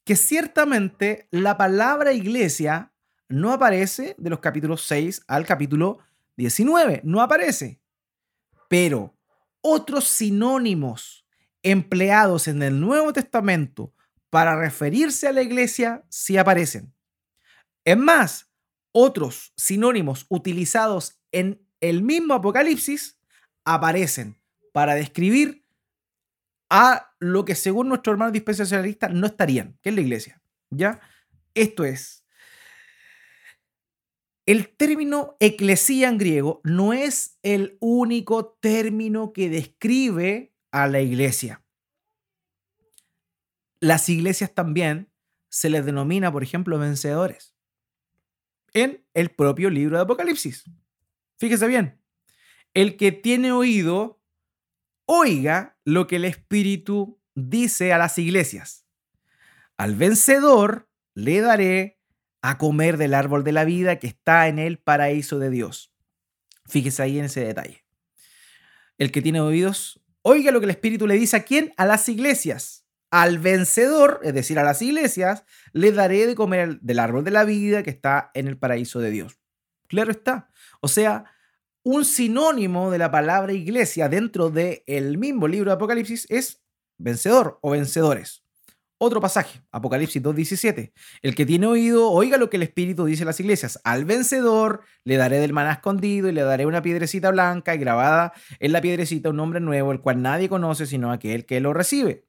que 0.04 0.16
ciertamente 0.16 1.28
la 1.30 1.56
palabra 1.56 2.12
iglesia 2.12 2.92
no 3.28 3.52
aparece 3.52 4.14
de 4.18 4.30
los 4.30 4.40
capítulos 4.40 4.82
6 4.82 5.22
al 5.28 5.46
capítulo 5.46 5.98
19, 6.36 7.02
no 7.04 7.20
aparece. 7.20 7.80
Pero 8.68 9.17
otros 9.60 10.04
sinónimos 10.04 11.26
empleados 11.62 12.48
en 12.48 12.62
el 12.62 12.80
Nuevo 12.80 13.12
Testamento 13.12 13.92
para 14.30 14.58
referirse 14.58 15.26
a 15.26 15.32
la 15.32 15.42
iglesia 15.42 16.04
sí 16.08 16.36
aparecen. 16.36 16.92
Es 17.84 17.96
más, 17.96 18.50
otros 18.92 19.52
sinónimos 19.56 20.26
utilizados 20.28 21.18
en 21.32 21.66
el 21.80 22.02
mismo 22.02 22.34
Apocalipsis 22.34 23.18
aparecen 23.64 24.40
para 24.72 24.94
describir 24.94 25.64
a 26.70 27.14
lo 27.18 27.44
que 27.44 27.54
según 27.54 27.88
nuestro 27.88 28.12
hermano 28.12 28.30
dispensacionalista 28.30 29.08
no 29.08 29.26
estarían, 29.26 29.78
que 29.82 29.88
es 29.90 29.94
la 29.94 30.00
iglesia. 30.00 30.42
¿Ya? 30.70 31.00
Esto 31.54 31.84
es, 31.84 32.24
el 34.48 34.70
término 34.70 35.36
eclesía 35.40 36.08
en 36.08 36.16
griego 36.16 36.62
no 36.64 36.94
es 36.94 37.38
el 37.42 37.76
único 37.80 38.46
término 38.62 39.34
que 39.34 39.50
describe 39.50 40.54
a 40.70 40.86
la 40.86 41.02
iglesia. 41.02 41.62
Las 43.78 44.08
iglesias 44.08 44.54
también 44.54 45.12
se 45.50 45.68
les 45.68 45.84
denomina, 45.84 46.32
por 46.32 46.42
ejemplo, 46.42 46.78
vencedores 46.78 47.54
en 48.72 49.04
el 49.12 49.28
propio 49.28 49.68
libro 49.68 49.98
de 49.98 50.04
Apocalipsis. 50.04 50.64
Fíjese 51.36 51.66
bien, 51.66 52.00
el 52.72 52.96
que 52.96 53.12
tiene 53.12 53.52
oído, 53.52 54.18
oiga 55.04 55.78
lo 55.84 56.06
que 56.06 56.16
el 56.16 56.24
Espíritu 56.24 57.20
dice 57.34 57.92
a 57.92 57.98
las 57.98 58.16
iglesias. 58.16 58.86
Al 59.76 59.94
vencedor 59.94 60.88
le 61.12 61.42
daré 61.42 61.97
a 62.42 62.58
comer 62.58 62.96
del 62.96 63.14
árbol 63.14 63.44
de 63.44 63.52
la 63.52 63.64
vida 63.64 63.98
que 63.98 64.06
está 64.06 64.48
en 64.48 64.58
el 64.58 64.78
paraíso 64.78 65.38
de 65.38 65.50
Dios. 65.50 65.92
Fíjese 66.66 67.02
ahí 67.02 67.18
en 67.18 67.26
ese 67.26 67.40
detalle. 67.40 67.84
El 68.98 69.12
que 69.12 69.22
tiene 69.22 69.40
oídos, 69.40 70.00
oiga 70.22 70.50
lo 70.50 70.60
que 70.60 70.64
el 70.64 70.70
Espíritu 70.70 71.06
le 71.06 71.14
dice 71.14 71.36
a 71.36 71.44
quién? 71.44 71.72
A 71.76 71.86
las 71.86 72.08
iglesias. 72.08 72.84
Al 73.10 73.38
vencedor, 73.38 74.20
es 74.22 74.34
decir, 74.34 74.58
a 74.58 74.64
las 74.64 74.82
iglesias, 74.82 75.44
le 75.72 75.92
daré 75.92 76.26
de 76.26 76.34
comer 76.34 76.78
del 76.80 76.98
árbol 76.98 77.24
de 77.24 77.30
la 77.30 77.44
vida 77.44 77.82
que 77.82 77.90
está 77.90 78.30
en 78.34 78.48
el 78.48 78.58
paraíso 78.58 79.00
de 79.00 79.10
Dios. 79.10 79.38
Claro 79.86 80.10
está. 80.10 80.50
O 80.80 80.88
sea, 80.88 81.24
un 81.82 82.04
sinónimo 82.04 82.90
de 82.90 82.98
la 82.98 83.10
palabra 83.10 83.52
iglesia 83.54 84.08
dentro 84.08 84.50
del 84.50 84.82
el 84.86 85.16
mismo 85.16 85.48
libro 85.48 85.70
de 85.70 85.76
Apocalipsis 85.76 86.26
es 86.28 86.60
vencedor 86.98 87.58
o 87.62 87.70
vencedores. 87.70 88.44
Otro 89.00 89.20
pasaje, 89.20 89.60
Apocalipsis 89.70 90.20
2.17. 90.20 90.92
El 91.22 91.34
que 91.36 91.46
tiene 91.46 91.66
oído, 91.68 92.10
oiga 92.10 92.36
lo 92.36 92.50
que 92.50 92.56
el 92.56 92.64
Espíritu 92.64 93.04
dice 93.04 93.22
a 93.22 93.26
las 93.26 93.38
iglesias. 93.38 93.80
Al 93.84 94.04
vencedor 94.04 94.82
le 95.04 95.16
daré 95.16 95.38
del 95.38 95.52
maná 95.52 95.72
escondido 95.72 96.28
y 96.28 96.32
le 96.32 96.42
daré 96.42 96.66
una 96.66 96.82
piedrecita 96.82 97.30
blanca 97.30 97.74
y 97.76 97.78
grabada 97.78 98.32
en 98.58 98.72
la 98.72 98.80
piedrecita 98.80 99.30
un 99.30 99.36
nombre 99.36 99.60
nuevo, 99.60 99.92
el 99.92 100.00
cual 100.00 100.20
nadie 100.20 100.48
conoce 100.48 100.86
sino 100.86 101.12
aquel 101.12 101.46
que 101.46 101.60
lo 101.60 101.72
recibe 101.72 102.28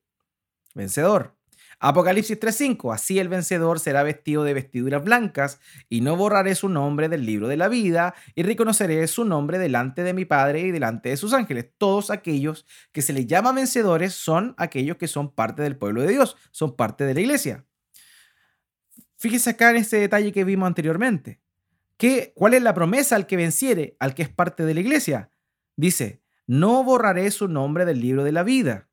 vencedor. 0.76 1.38
Apocalipsis 1.82 2.38
3:5, 2.38 2.91
así 2.93 3.19
el 3.19 3.30
vencedor 3.30 3.80
será 3.80 4.03
vestido 4.03 4.43
de 4.43 4.53
vestiduras 4.53 5.01
blancas, 5.01 5.61
y 5.88 6.01
no 6.01 6.17
borraré 6.17 6.55
su 6.55 6.67
nombre 6.67 7.07
del 7.07 7.25
libro 7.25 7.47
de 7.47 7.55
la 7.55 7.69
vida, 7.69 8.15
y 8.36 8.43
reconoceré 8.43 9.07
su 9.07 9.23
nombre 9.23 9.59
delante 9.59 10.03
de 10.03 10.13
mi 10.13 10.25
Padre 10.25 10.59
y 10.61 10.71
delante 10.71 11.09
de 11.09 11.17
sus 11.17 11.32
ángeles. 11.32 11.69
Todos 11.77 12.11
aquellos 12.11 12.65
que 12.91 13.01
se 13.01 13.13
les 13.13 13.27
llama 13.27 13.53
vencedores 13.53 14.13
son 14.13 14.55
aquellos 14.57 14.97
que 14.97 15.07
son 15.07 15.34
parte 15.34 15.61
del 15.61 15.77
pueblo 15.77 16.01
de 16.01 16.09
Dios, 16.09 16.36
son 16.51 16.75
parte 16.75 17.05
de 17.05 17.13
la 17.13 17.21
iglesia. 17.21 17.65
Fíjese 19.17 19.51
acá 19.51 19.69
en 19.69 19.77
este 19.77 19.97
detalle 19.97 20.34
que 20.34 20.43
vimos 20.43 20.67
anteriormente. 20.67 21.39
¿Qué, 21.95 22.34
¿Cuál 22.36 22.55
es 22.55 22.61
la 22.61 22.73
promesa 22.73 23.15
al 23.15 23.25
que 23.25 23.38
venciere, 23.38 23.95
al 23.99 24.15
que 24.15 24.23
es 24.23 24.30
parte 24.30 24.65
de 24.65 24.73
la 24.73 24.80
iglesia? 24.82 25.32
Dice, 25.77 26.21
no 26.45 26.84
borraré 26.84 27.32
su 27.32 27.47
nombre 27.47 27.86
del 27.86 28.01
libro 28.01 28.25
de 28.25 28.32
la 28.34 28.43
vida. 28.43 28.88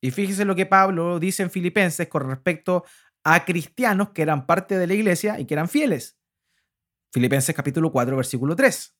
Y 0.00 0.10
fíjese 0.10 0.44
lo 0.44 0.54
que 0.54 0.66
Pablo 0.66 1.18
dice 1.18 1.42
en 1.42 1.50
Filipenses 1.50 2.08
con 2.08 2.28
respecto 2.28 2.84
a 3.24 3.44
cristianos 3.44 4.10
que 4.10 4.22
eran 4.22 4.46
parte 4.46 4.78
de 4.78 4.86
la 4.86 4.94
iglesia 4.94 5.40
y 5.40 5.46
que 5.46 5.54
eran 5.54 5.68
fieles. 5.68 6.18
Filipenses 7.12 7.54
capítulo 7.54 7.90
4, 7.90 8.16
versículo 8.16 8.54
3. 8.54 8.94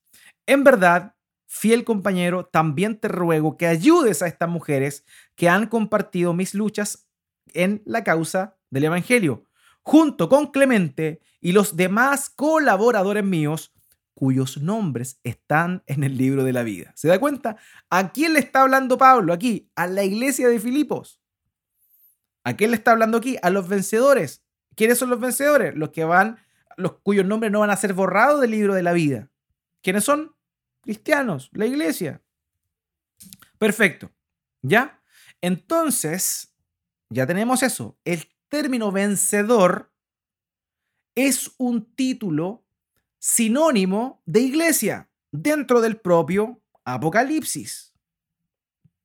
En 0.47 0.65
verdad, 0.65 1.15
fiel 1.47 1.85
compañero, 1.85 2.47
también 2.47 2.99
te 2.99 3.09
ruego 3.09 3.57
que 3.57 3.67
ayudes 3.67 4.23
a 4.23 4.27
estas 4.27 4.49
mujeres 4.49 5.05
que 5.37 5.49
han 5.49 5.67
compartido 5.67 6.33
mis 6.35 6.55
luchas 6.55 7.09
en 7.55 7.83
la 7.85 8.05
causa 8.05 8.57
del 8.71 8.85
Evangelio, 8.85 9.45
junto 9.83 10.29
con 10.29 10.51
Clemente 10.51 11.21
y 11.41 11.53
los 11.53 11.77
demás 11.77 12.29
colaboradores 12.31 13.25
míos 13.25 13.73
cuyos 14.19 14.61
nombres 14.61 15.21
están 15.23 15.85
en 15.87 16.03
el 16.03 16.19
libro 16.19 16.43
de 16.43 16.53
la 16.53 16.65
vida. 16.65 16.91
¿Se 16.97 17.07
da 17.07 17.21
cuenta? 17.21 17.57
¿A 17.89 18.11
quién 18.11 18.33
le 18.33 18.41
está 18.41 18.63
hablando 18.63 18.99
Pablo 18.99 19.33
aquí? 19.33 19.71
A 19.77 19.87
la 19.87 20.03
iglesia 20.03 20.49
de 20.49 20.59
Filipos. 20.59 21.23
¿A 22.43 22.57
quién 22.57 22.73
le 22.73 22.77
está 22.77 22.91
hablando 22.91 23.19
aquí? 23.19 23.37
A 23.41 23.51
los 23.51 23.69
vencedores. 23.69 24.45
¿Quiénes 24.75 24.99
son 24.99 25.11
los 25.11 25.21
vencedores? 25.21 25.77
Los 25.77 25.91
que 25.91 26.03
van, 26.03 26.41
los 26.77 26.99
cuyos 27.01 27.27
nombres 27.27 27.53
no 27.53 27.61
van 27.61 27.71
a 27.71 27.77
ser 27.77 27.95
borrados 27.95 28.41
del 28.41 28.51
libro 28.51 28.75
de 28.75 28.83
la 28.83 28.93
vida. 28.93 29.31
¿Quiénes 29.85 30.03
son? 30.03 30.35
Cristianos, 30.81 31.49
la 31.53 31.67
iglesia. 31.67 32.21
Perfecto. 33.57 34.11
¿Ya? 34.63 35.01
Entonces, 35.41 36.57
ya 37.09 37.25
tenemos 37.25 37.63
eso. 37.63 37.97
El 38.05 38.29
término 38.49 38.91
vencedor 38.91 39.93
es 41.15 41.53
un 41.57 41.95
título 41.95 42.65
sinónimo 43.19 44.23
de 44.27 44.41
iglesia 44.41 45.11
dentro 45.31 45.81
del 45.81 46.01
propio 46.01 46.63
Apocalipsis. 46.85 47.95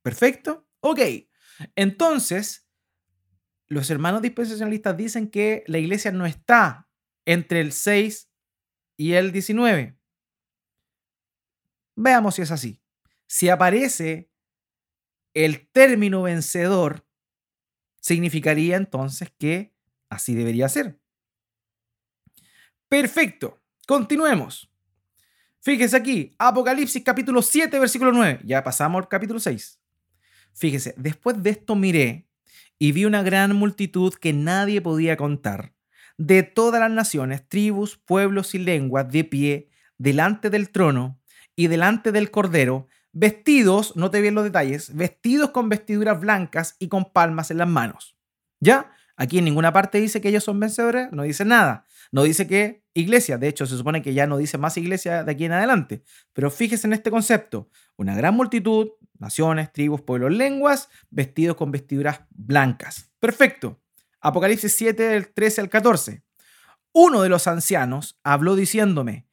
¿Perfecto? 0.02 0.66
Ok. 0.80 1.00
Entonces, 1.76 2.68
los 3.66 3.90
hermanos 3.90 4.22
dispensacionalistas 4.22 4.96
dicen 4.96 5.30
que 5.30 5.64
la 5.66 5.78
iglesia 5.78 6.12
no 6.12 6.26
está 6.26 6.88
entre 7.24 7.60
el 7.60 7.72
6 7.72 8.30
y 8.96 9.12
el 9.12 9.32
19. 9.32 9.98
Veamos 11.96 12.34
si 12.34 12.42
es 12.42 12.50
así. 12.50 12.82
Si 13.26 13.48
aparece 13.48 14.30
el 15.32 15.68
término 15.70 16.22
vencedor, 16.22 17.06
significaría 18.00 18.76
entonces 18.76 19.32
que 19.38 19.74
así 20.10 20.34
debería 20.34 20.68
ser. 20.68 21.00
Perfecto. 22.88 23.63
Continuemos. 23.86 24.70
Fíjese 25.60 25.96
aquí, 25.96 26.34
Apocalipsis 26.38 27.02
capítulo 27.02 27.42
7, 27.42 27.78
versículo 27.78 28.12
9. 28.12 28.40
Ya 28.44 28.62
pasamos 28.62 29.02
al 29.02 29.08
capítulo 29.08 29.40
6. 29.40 29.80
Fíjese, 30.54 30.94
después 30.96 31.42
de 31.42 31.50
esto 31.50 31.74
miré 31.74 32.28
y 32.78 32.92
vi 32.92 33.04
una 33.04 33.22
gran 33.22 33.54
multitud 33.54 34.14
que 34.14 34.32
nadie 34.32 34.80
podía 34.80 35.16
contar, 35.16 35.74
de 36.16 36.42
todas 36.42 36.80
las 36.80 36.90
naciones, 36.90 37.48
tribus, 37.48 37.96
pueblos 37.96 38.54
y 38.54 38.58
lenguas, 38.58 39.10
de 39.10 39.24
pie, 39.24 39.68
delante 39.98 40.50
del 40.50 40.70
trono 40.70 41.20
y 41.56 41.66
delante 41.66 42.12
del 42.12 42.30
cordero, 42.30 42.86
vestidos, 43.12 43.96
no 43.96 44.10
te 44.10 44.20
bien 44.20 44.34
los 44.34 44.44
detalles, 44.44 44.94
vestidos 44.94 45.50
con 45.50 45.68
vestiduras 45.68 46.20
blancas 46.20 46.76
y 46.78 46.88
con 46.88 47.12
palmas 47.12 47.50
en 47.50 47.58
las 47.58 47.68
manos. 47.68 48.16
¿Ya? 48.60 48.92
Aquí 49.16 49.38
en 49.38 49.44
ninguna 49.44 49.72
parte 49.72 50.00
dice 50.00 50.20
que 50.20 50.28
ellos 50.28 50.44
son 50.44 50.58
vencedores, 50.58 51.08
no 51.12 51.22
dice 51.22 51.44
nada. 51.44 51.86
No 52.10 52.24
dice 52.24 52.46
que 52.46 52.84
iglesia, 52.94 53.38
de 53.38 53.48
hecho 53.48 53.66
se 53.66 53.76
supone 53.76 54.02
que 54.02 54.14
ya 54.14 54.26
no 54.26 54.36
dice 54.36 54.58
más 54.58 54.76
iglesia 54.76 55.24
de 55.24 55.32
aquí 55.32 55.44
en 55.44 55.52
adelante, 55.52 56.02
pero 56.32 56.50
fíjese 56.50 56.86
en 56.86 56.92
este 56.92 57.10
concepto, 57.10 57.68
una 57.96 58.14
gran 58.14 58.34
multitud, 58.34 58.90
naciones, 59.18 59.72
tribus, 59.72 60.02
pueblos, 60.02 60.32
lenguas, 60.32 60.88
vestidos 61.10 61.56
con 61.56 61.70
vestiduras 61.70 62.20
blancas. 62.30 63.12
Perfecto. 63.20 63.80
Apocalipsis 64.20 64.74
7 64.74 65.02
del 65.02 65.32
13 65.32 65.60
al 65.62 65.68
14. 65.68 66.24
Uno 66.92 67.22
de 67.22 67.28
los 67.28 67.46
ancianos 67.46 68.18
habló 68.22 68.56
diciéndome, 68.56 69.26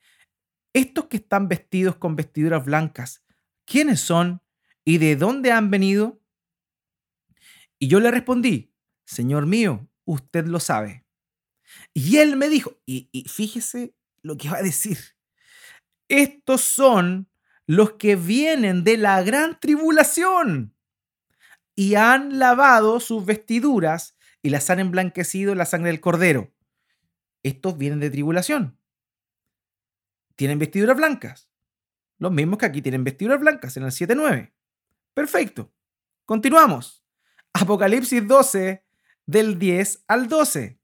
estos 0.73 1.05
que 1.05 1.17
están 1.17 1.47
vestidos 1.47 1.97
con 1.97 2.15
vestiduras 2.15 2.63
blancas, 2.65 3.23
¿quiénes 3.65 3.99
son 3.99 4.41
y 4.83 4.97
de 4.97 5.15
dónde 5.15 5.51
han 5.51 5.69
venido? 5.69 6.21
Y 7.77 7.87
yo 7.87 7.99
le 7.99 8.11
respondí, 8.11 8.70
Señor 9.11 9.45
mío, 9.45 9.89
usted 10.05 10.45
lo 10.45 10.61
sabe. 10.61 11.03
Y 11.93 12.17
él 12.17 12.37
me 12.37 12.47
dijo, 12.47 12.79
y, 12.85 13.09
fíjese 13.27 13.93
lo 14.21 14.37
que 14.37 14.49
va 14.49 14.59
a 14.59 14.63
decir, 14.63 14.97
estos 16.07 16.61
son 16.61 17.29
los 17.67 17.93
que 17.93 18.15
vienen 18.15 18.85
de 18.85 18.95
la 18.95 19.21
gran 19.21 19.59
tribulación 19.59 20.73
y 21.75 21.95
han 21.95 22.39
lavado 22.39 23.01
sus 23.01 23.25
vestiduras 23.25 24.15
y 24.41 24.49
las 24.49 24.69
han 24.69 24.79
emblanquecido 24.79 25.51
en 25.51 25.57
la 25.57 25.65
sangre 25.65 25.91
del 25.91 25.99
cordero. 25.99 26.53
Estos 27.43 27.77
vienen 27.77 27.99
de 27.99 28.11
tribulación. 28.11 28.79
Tienen 30.37 30.57
vestiduras 30.57 30.95
blancas. 30.95 31.49
Los 32.17 32.31
mismos 32.31 32.59
que 32.59 32.65
aquí 32.65 32.81
tienen 32.81 33.03
vestiduras 33.03 33.41
blancas 33.41 33.75
en 33.75 33.83
el 33.83 33.91
7.9. 33.91 34.53
Perfecto. 35.13 35.73
Continuamos. 36.25 37.03
Apocalipsis 37.51 38.25
12, 38.25 38.85
del 39.25 39.59
10 39.59 40.03
al 40.07 40.27
12. 40.27 40.79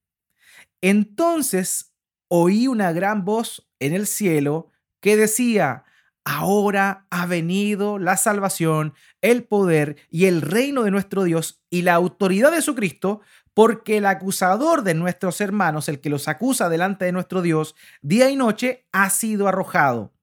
Entonces 0.82 1.94
oí 2.30 2.68
una 2.68 2.92
gran 2.92 3.26
voz 3.26 3.68
en 3.80 3.94
el 3.94 4.08
cielo 4.08 4.70
que 5.02 5.16
decía, 5.16 5.86
ahora 6.26 7.08
ha 7.10 7.26
venido 7.26 8.00
la 8.00 8.18
salvación, 8.18 8.94
el 9.22 9.46
poder 9.46 9.96
y 10.10 10.26
el 10.26 10.42
reino 10.42 10.84
de 10.84 10.92
nuestro 10.92 11.24
Dios 11.24 11.64
y 11.70 11.84
la 11.84 11.94
autoridad 11.94 12.52
de 12.52 12.62
su 12.62 12.76
Cristo, 12.76 13.22
porque 13.54 13.98
el 13.98 14.06
acusador 14.06 14.84
de 14.84 14.94
nuestros 14.94 15.42
hermanos, 15.42 15.90
el 15.90 16.02
que 16.02 16.10
los 16.10 16.28
acusa 16.28 16.70
delante 16.70 17.06
de 17.06 17.12
nuestro 17.12 17.42
Dios, 17.42 17.76
día 18.02 18.30
y 18.30 18.36
noche, 18.36 18.86
ha 18.92 19.10
sido 19.10 19.48
arrojado. 19.48 20.14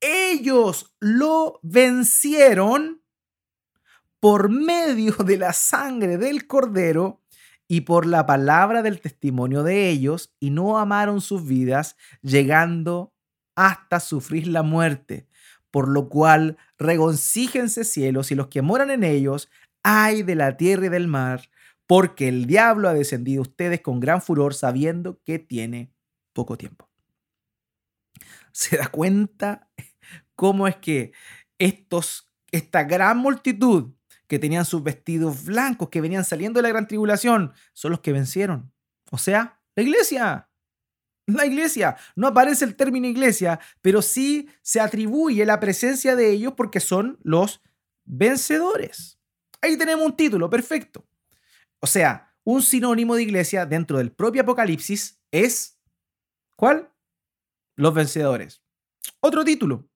Ellos 0.00 0.94
lo 1.00 1.60
vencieron 1.62 3.03
por 4.24 4.48
medio 4.48 5.12
de 5.26 5.36
la 5.36 5.52
sangre 5.52 6.16
del 6.16 6.46
cordero 6.46 7.20
y 7.68 7.82
por 7.82 8.06
la 8.06 8.24
palabra 8.24 8.80
del 8.80 9.02
testimonio 9.02 9.62
de 9.62 9.90
ellos, 9.90 10.34
y 10.40 10.48
no 10.48 10.78
amaron 10.78 11.20
sus 11.20 11.46
vidas, 11.46 11.98
llegando 12.22 13.12
hasta 13.54 14.00
sufrir 14.00 14.46
la 14.46 14.62
muerte. 14.62 15.28
Por 15.70 15.88
lo 15.88 16.08
cual, 16.08 16.56
regocíjense 16.78 17.84
cielos 17.84 18.32
y 18.32 18.34
los 18.34 18.46
que 18.46 18.62
moran 18.62 18.90
en 18.90 19.04
ellos, 19.04 19.50
ay 19.82 20.22
de 20.22 20.36
la 20.36 20.56
tierra 20.56 20.86
y 20.86 20.88
del 20.88 21.06
mar, 21.06 21.50
porque 21.86 22.26
el 22.28 22.46
diablo 22.46 22.88
ha 22.88 22.94
descendido 22.94 23.40
a 23.40 23.48
ustedes 23.48 23.82
con 23.82 24.00
gran 24.00 24.22
furor, 24.22 24.54
sabiendo 24.54 25.20
que 25.22 25.38
tiene 25.38 25.92
poco 26.32 26.56
tiempo. 26.56 26.88
¿Se 28.52 28.78
da 28.78 28.86
cuenta 28.86 29.68
cómo 30.34 30.66
es 30.66 30.76
que 30.76 31.12
estos, 31.58 32.32
esta 32.52 32.84
gran 32.84 33.18
multitud 33.18 33.92
que 34.26 34.38
tenían 34.38 34.64
sus 34.64 34.82
vestidos 34.82 35.44
blancos, 35.44 35.88
que 35.88 36.00
venían 36.00 36.24
saliendo 36.24 36.58
de 36.58 36.62
la 36.62 36.68
gran 36.70 36.88
tribulación, 36.88 37.52
son 37.72 37.90
los 37.92 38.00
que 38.00 38.12
vencieron? 38.12 38.72
O 39.10 39.18
sea, 39.18 39.60
la 39.76 39.82
iglesia. 39.82 40.48
La 41.26 41.46
iglesia. 41.46 41.96
No 42.16 42.26
aparece 42.28 42.64
el 42.64 42.76
término 42.76 43.06
iglesia, 43.06 43.60
pero 43.80 44.02
sí 44.02 44.48
se 44.62 44.80
atribuye 44.80 45.44
la 45.46 45.60
presencia 45.60 46.16
de 46.16 46.30
ellos 46.30 46.54
porque 46.56 46.80
son 46.80 47.18
los 47.22 47.62
vencedores. 48.04 49.18
Ahí 49.60 49.76
tenemos 49.76 50.04
un 50.04 50.16
título, 50.16 50.50
perfecto. 50.50 51.06
O 51.80 51.86
sea, 51.86 52.34
un 52.44 52.62
sinónimo 52.62 53.14
de 53.14 53.22
iglesia 53.22 53.64
dentro 53.64 53.98
del 53.98 54.12
propio 54.12 54.42
Apocalipsis 54.42 55.18
es 55.30 55.78
¿cuál? 56.56 56.90
Los 57.76 57.94
vencedores. 57.94 58.62
Otro 59.20 59.44
título, 59.44 59.88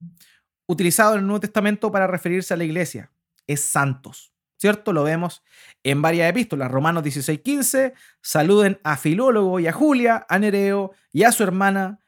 utilizado 0.67 1.13
en 1.13 1.19
el 1.19 1.27
Nuevo 1.27 1.39
Testamento 1.39 1.91
para 1.91 2.07
referirse 2.07 2.53
a 2.53 2.57
la 2.57 2.63
iglesia, 2.63 3.11
es 3.49 3.61
santos. 3.61 4.33
¿Cierto? 4.57 4.91
Lo 4.91 5.03
vemos 5.03 5.41
en 5.83 6.01
varias 6.01 6.29
epístolas. 6.29 6.69
Romanos 6.69 7.03
16:15, 7.03 7.93
saluden 8.21 8.79
a 8.83 8.97
Filólogo 8.97 9.59
y 9.59 9.67
a 9.67 9.71
Julia, 9.71 10.25
a 10.27 10.37
Nereo 10.37 10.91
y 11.13 11.23
a 11.23 11.31
su 11.31 11.43
hermana 11.43 11.99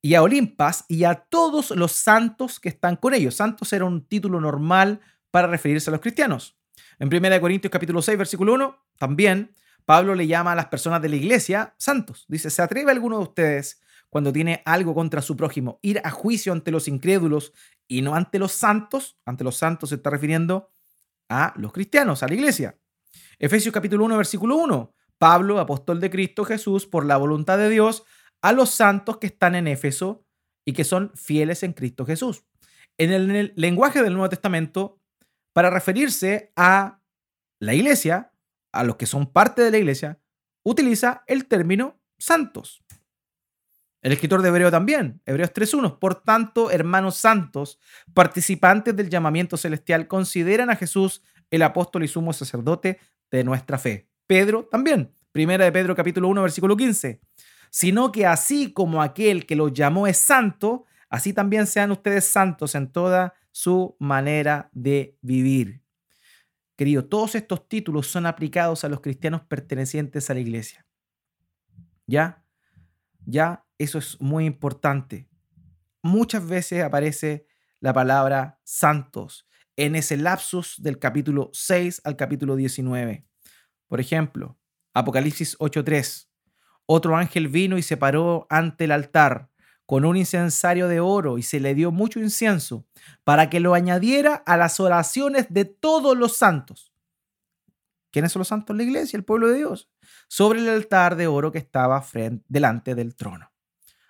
y 0.00 0.14
a 0.14 0.22
Olimpas 0.22 0.84
y 0.88 1.04
a 1.04 1.14
todos 1.14 1.70
los 1.70 1.92
santos 1.92 2.58
que 2.58 2.70
están 2.70 2.96
con 2.96 3.14
ellos. 3.14 3.36
Santos 3.36 3.72
era 3.72 3.84
un 3.84 4.06
título 4.06 4.40
normal 4.40 5.00
para 5.30 5.46
referirse 5.46 5.90
a 5.90 5.92
los 5.92 6.00
cristianos. 6.00 6.56
En 6.98 7.08
1 7.08 7.40
Corintios 7.40 7.70
capítulo 7.70 8.00
6, 8.00 8.16
versículo 8.16 8.54
1, 8.54 8.78
también 8.98 9.54
Pablo 9.84 10.14
le 10.14 10.26
llama 10.26 10.52
a 10.52 10.54
las 10.54 10.66
personas 10.66 11.02
de 11.02 11.10
la 11.10 11.16
iglesia 11.16 11.74
santos. 11.76 12.24
Dice, 12.28 12.50
¿se 12.50 12.62
atreve 12.62 12.90
alguno 12.90 13.18
de 13.18 13.24
ustedes 13.24 13.80
cuando 14.08 14.32
tiene 14.32 14.62
algo 14.64 14.94
contra 14.94 15.22
su 15.22 15.36
prójimo 15.36 15.78
ir 15.82 16.00
a 16.04 16.10
juicio 16.10 16.52
ante 16.52 16.70
los 16.70 16.86
incrédulos 16.86 17.52
y 17.88 18.02
no 18.02 18.14
ante 18.14 18.38
los 18.38 18.52
santos? 18.52 19.18
Ante 19.24 19.44
los 19.44 19.56
santos 19.56 19.90
se 19.90 19.96
está 19.96 20.10
refiriendo 20.10 20.70
a 21.28 21.52
los 21.56 21.72
cristianos, 21.72 22.22
a 22.22 22.28
la 22.28 22.34
iglesia. 22.34 22.78
Efesios 23.38 23.72
capítulo 23.72 24.04
1, 24.04 24.16
versículo 24.16 24.56
1. 24.56 24.94
Pablo, 25.18 25.58
apóstol 25.58 26.00
de 26.00 26.10
Cristo 26.10 26.44
Jesús, 26.44 26.86
por 26.86 27.06
la 27.06 27.16
voluntad 27.16 27.58
de 27.58 27.70
Dios, 27.70 28.04
a 28.42 28.52
los 28.52 28.70
santos 28.70 29.18
que 29.18 29.26
están 29.26 29.54
en 29.54 29.68
Éfeso 29.68 30.26
y 30.64 30.72
que 30.72 30.84
son 30.84 31.12
fieles 31.14 31.62
en 31.62 31.72
Cristo 31.72 32.04
Jesús. 32.04 32.44
En 32.98 33.10
el 33.10 33.52
lenguaje 33.56 34.02
del 34.02 34.12
Nuevo 34.12 34.28
Testamento, 34.28 35.00
para 35.52 35.70
referirse 35.70 36.52
a 36.56 37.00
la 37.60 37.74
iglesia, 37.74 38.32
a 38.72 38.84
los 38.84 38.96
que 38.96 39.06
son 39.06 39.32
parte 39.32 39.62
de 39.62 39.70
la 39.70 39.78
iglesia, 39.78 40.20
utiliza 40.62 41.24
el 41.26 41.46
término 41.46 42.00
santos. 42.18 42.83
El 44.04 44.12
escritor 44.12 44.42
de 44.42 44.50
Hebreo 44.50 44.70
también, 44.70 45.22
Hebreos 45.24 45.54
3.1. 45.54 45.98
Por 45.98 46.16
tanto, 46.16 46.70
hermanos 46.70 47.16
santos, 47.16 47.80
participantes 48.12 48.94
del 48.94 49.08
llamamiento 49.08 49.56
celestial, 49.56 50.08
consideran 50.08 50.68
a 50.68 50.76
Jesús 50.76 51.22
el 51.50 51.62
apóstol 51.62 52.04
y 52.04 52.08
sumo 52.08 52.34
sacerdote 52.34 53.00
de 53.30 53.44
nuestra 53.44 53.78
fe. 53.78 54.10
Pedro 54.26 54.68
también, 54.70 55.14
primera 55.32 55.64
de 55.64 55.72
Pedro 55.72 55.96
capítulo 55.96 56.28
1, 56.28 56.42
versículo 56.42 56.76
15. 56.76 57.22
Sino 57.70 58.12
que 58.12 58.26
así 58.26 58.74
como 58.74 59.00
aquel 59.00 59.46
que 59.46 59.56
los 59.56 59.72
llamó 59.72 60.06
es 60.06 60.18
santo, 60.18 60.84
así 61.08 61.32
también 61.32 61.66
sean 61.66 61.90
ustedes 61.90 62.26
santos 62.26 62.74
en 62.74 62.92
toda 62.92 63.32
su 63.52 63.96
manera 63.98 64.68
de 64.74 65.16
vivir. 65.22 65.80
Querido, 66.76 67.06
todos 67.06 67.36
estos 67.36 67.70
títulos 67.70 68.08
son 68.08 68.26
aplicados 68.26 68.84
a 68.84 68.90
los 68.90 69.00
cristianos 69.00 69.40
pertenecientes 69.48 70.28
a 70.28 70.34
la 70.34 70.40
iglesia. 70.40 70.84
¿Ya? 72.06 72.44
Ya, 73.24 73.63
eso 73.78 73.98
es 73.98 74.20
muy 74.20 74.46
importante. 74.46 75.28
Muchas 76.02 76.46
veces 76.46 76.82
aparece 76.82 77.46
la 77.80 77.92
palabra 77.92 78.60
santos 78.64 79.46
en 79.76 79.96
ese 79.96 80.16
lapsus 80.16 80.82
del 80.82 80.98
capítulo 80.98 81.50
6 81.52 82.02
al 82.04 82.16
capítulo 82.16 82.56
19. 82.56 83.26
Por 83.88 84.00
ejemplo, 84.00 84.58
Apocalipsis 84.92 85.58
8.3. 85.58 86.28
Otro 86.86 87.16
ángel 87.16 87.48
vino 87.48 87.78
y 87.78 87.82
se 87.82 87.96
paró 87.96 88.46
ante 88.50 88.84
el 88.84 88.92
altar 88.92 89.50
con 89.86 90.04
un 90.04 90.16
incensario 90.16 90.88
de 90.88 91.00
oro 91.00 91.38
y 91.38 91.42
se 91.42 91.60
le 91.60 91.74
dio 91.74 91.90
mucho 91.90 92.20
incienso 92.20 92.86
para 93.22 93.50
que 93.50 93.60
lo 93.60 93.74
añadiera 93.74 94.34
a 94.34 94.56
las 94.56 94.80
oraciones 94.80 95.46
de 95.50 95.64
todos 95.64 96.16
los 96.16 96.36
santos. 96.36 96.92
¿Quiénes 98.10 98.32
son 98.32 98.40
los 98.40 98.48
santos? 98.48 98.76
La 98.76 98.84
iglesia, 98.84 99.16
el 99.16 99.24
pueblo 99.24 99.48
de 99.48 99.58
Dios. 99.58 99.90
Sobre 100.28 100.60
el 100.60 100.68
altar 100.68 101.16
de 101.16 101.26
oro 101.26 101.50
que 101.50 101.58
estaba 101.58 102.00
frente, 102.00 102.44
delante 102.48 102.94
del 102.94 103.16
trono. 103.16 103.53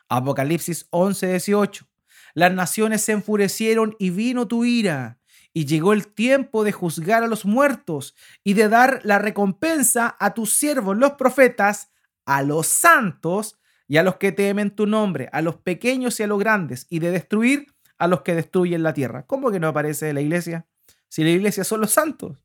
Apocalipsis 0.09 0.87
11, 0.91 1.29
18. 1.29 1.87
Las 2.35 2.53
naciones 2.53 3.03
se 3.03 3.13
enfurecieron 3.13 3.95
y 3.99 4.11
vino 4.11 4.49
tu 4.49 4.65
ira, 4.65 5.19
y 5.53 5.67
llegó 5.67 5.93
el 5.93 6.09
tiempo 6.09 6.65
de 6.65 6.73
juzgar 6.73 7.23
a 7.23 7.29
los 7.29 7.45
muertos 7.45 8.17
y 8.43 8.55
de 8.55 8.69
dar 8.69 9.01
la 9.05 9.21
recompensa 9.21 10.17
a 10.19 10.35
tus 10.35 10.53
siervos, 10.53 10.97
los 10.97 11.13
profetas, 11.13 11.93
a 12.27 12.43
los 12.43 12.67
santos 12.67 13.59
y 13.87 13.99
a 13.99 14.03
los 14.03 14.17
que 14.17 14.33
temen 14.33 14.75
tu 14.75 14.87
nombre, 14.87 15.29
a 15.33 15.43
los 15.43 15.57
pequeños 15.57 16.19
y 16.19 16.25
a 16.25 16.27
los 16.27 16.41
grandes, 16.41 16.87
y 16.91 16.99
de 16.99 17.13
destruir 17.13 17.69
a 17.99 18.09
los 18.09 18.23
que 18.23 18.35
destruyen 18.35 18.83
la 18.83 18.95
tierra. 18.95 19.27
¿Cómo 19.27 19.53
que 19.53 19.61
no 19.61 19.69
aparece 19.69 20.13
la 20.13 20.21
iglesia? 20.21 20.67
Si 21.09 21.23
la 21.23 21.31
iglesia 21.31 21.63
son 21.63 21.81
los 21.81 21.93
santos. 21.93 22.37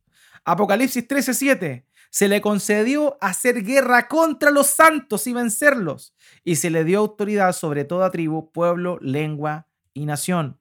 Apocalipsis 0.46 1.08
13:7. 1.08 1.86
Se 2.10 2.28
le 2.28 2.42
concedió 2.42 3.18
hacer 3.22 3.64
guerra 3.64 4.08
contra 4.08 4.52
los 4.52 4.68
santos 4.68 5.28
y 5.28 5.34
vencerlos, 5.34 6.16
y 6.44 6.56
se 6.56 6.70
le 6.70 6.84
dio 6.84 7.00
autoridad 7.00 7.54
sobre 7.54 7.86
toda 7.86 8.12
tribu, 8.12 8.52
pueblo, 8.52 8.98
lengua 9.02 9.68
y 9.94 10.06
nación. 10.06 10.60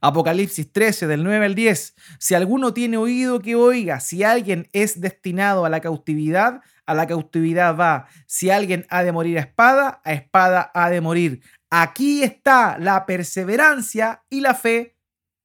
Apocalipsis 0.00 0.72
13, 0.72 1.06
del 1.06 1.24
9 1.24 1.46
al 1.46 1.54
10. 1.54 1.94
Si 2.18 2.34
alguno 2.34 2.72
tiene 2.72 2.96
oído 2.96 3.40
que 3.40 3.54
oiga, 3.56 4.00
si 4.00 4.22
alguien 4.22 4.68
es 4.72 5.00
destinado 5.00 5.64
a 5.64 5.68
la 5.68 5.80
cautividad, 5.80 6.60
a 6.86 6.94
la 6.94 7.06
cautividad 7.06 7.76
va. 7.76 8.08
Si 8.26 8.50
alguien 8.50 8.86
ha 8.88 9.02
de 9.02 9.12
morir 9.12 9.38
a 9.38 9.42
espada, 9.42 10.00
a 10.04 10.12
espada 10.12 10.70
ha 10.74 10.90
de 10.90 11.00
morir. 11.00 11.42
Aquí 11.70 12.22
está 12.22 12.78
la 12.78 13.06
perseverancia 13.06 14.24
y 14.28 14.40
la 14.40 14.54
fe 14.54 14.96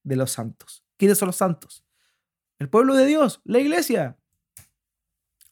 de 0.04 0.16
los 0.16 0.32
santos. 0.32 0.84
¿Quiénes 0.98 1.18
son 1.18 1.28
los 1.28 1.36
santos? 1.36 1.84
El 2.58 2.70
pueblo 2.70 2.96
de 2.96 3.06
Dios, 3.06 3.42
la 3.44 3.60
iglesia. 3.60 4.18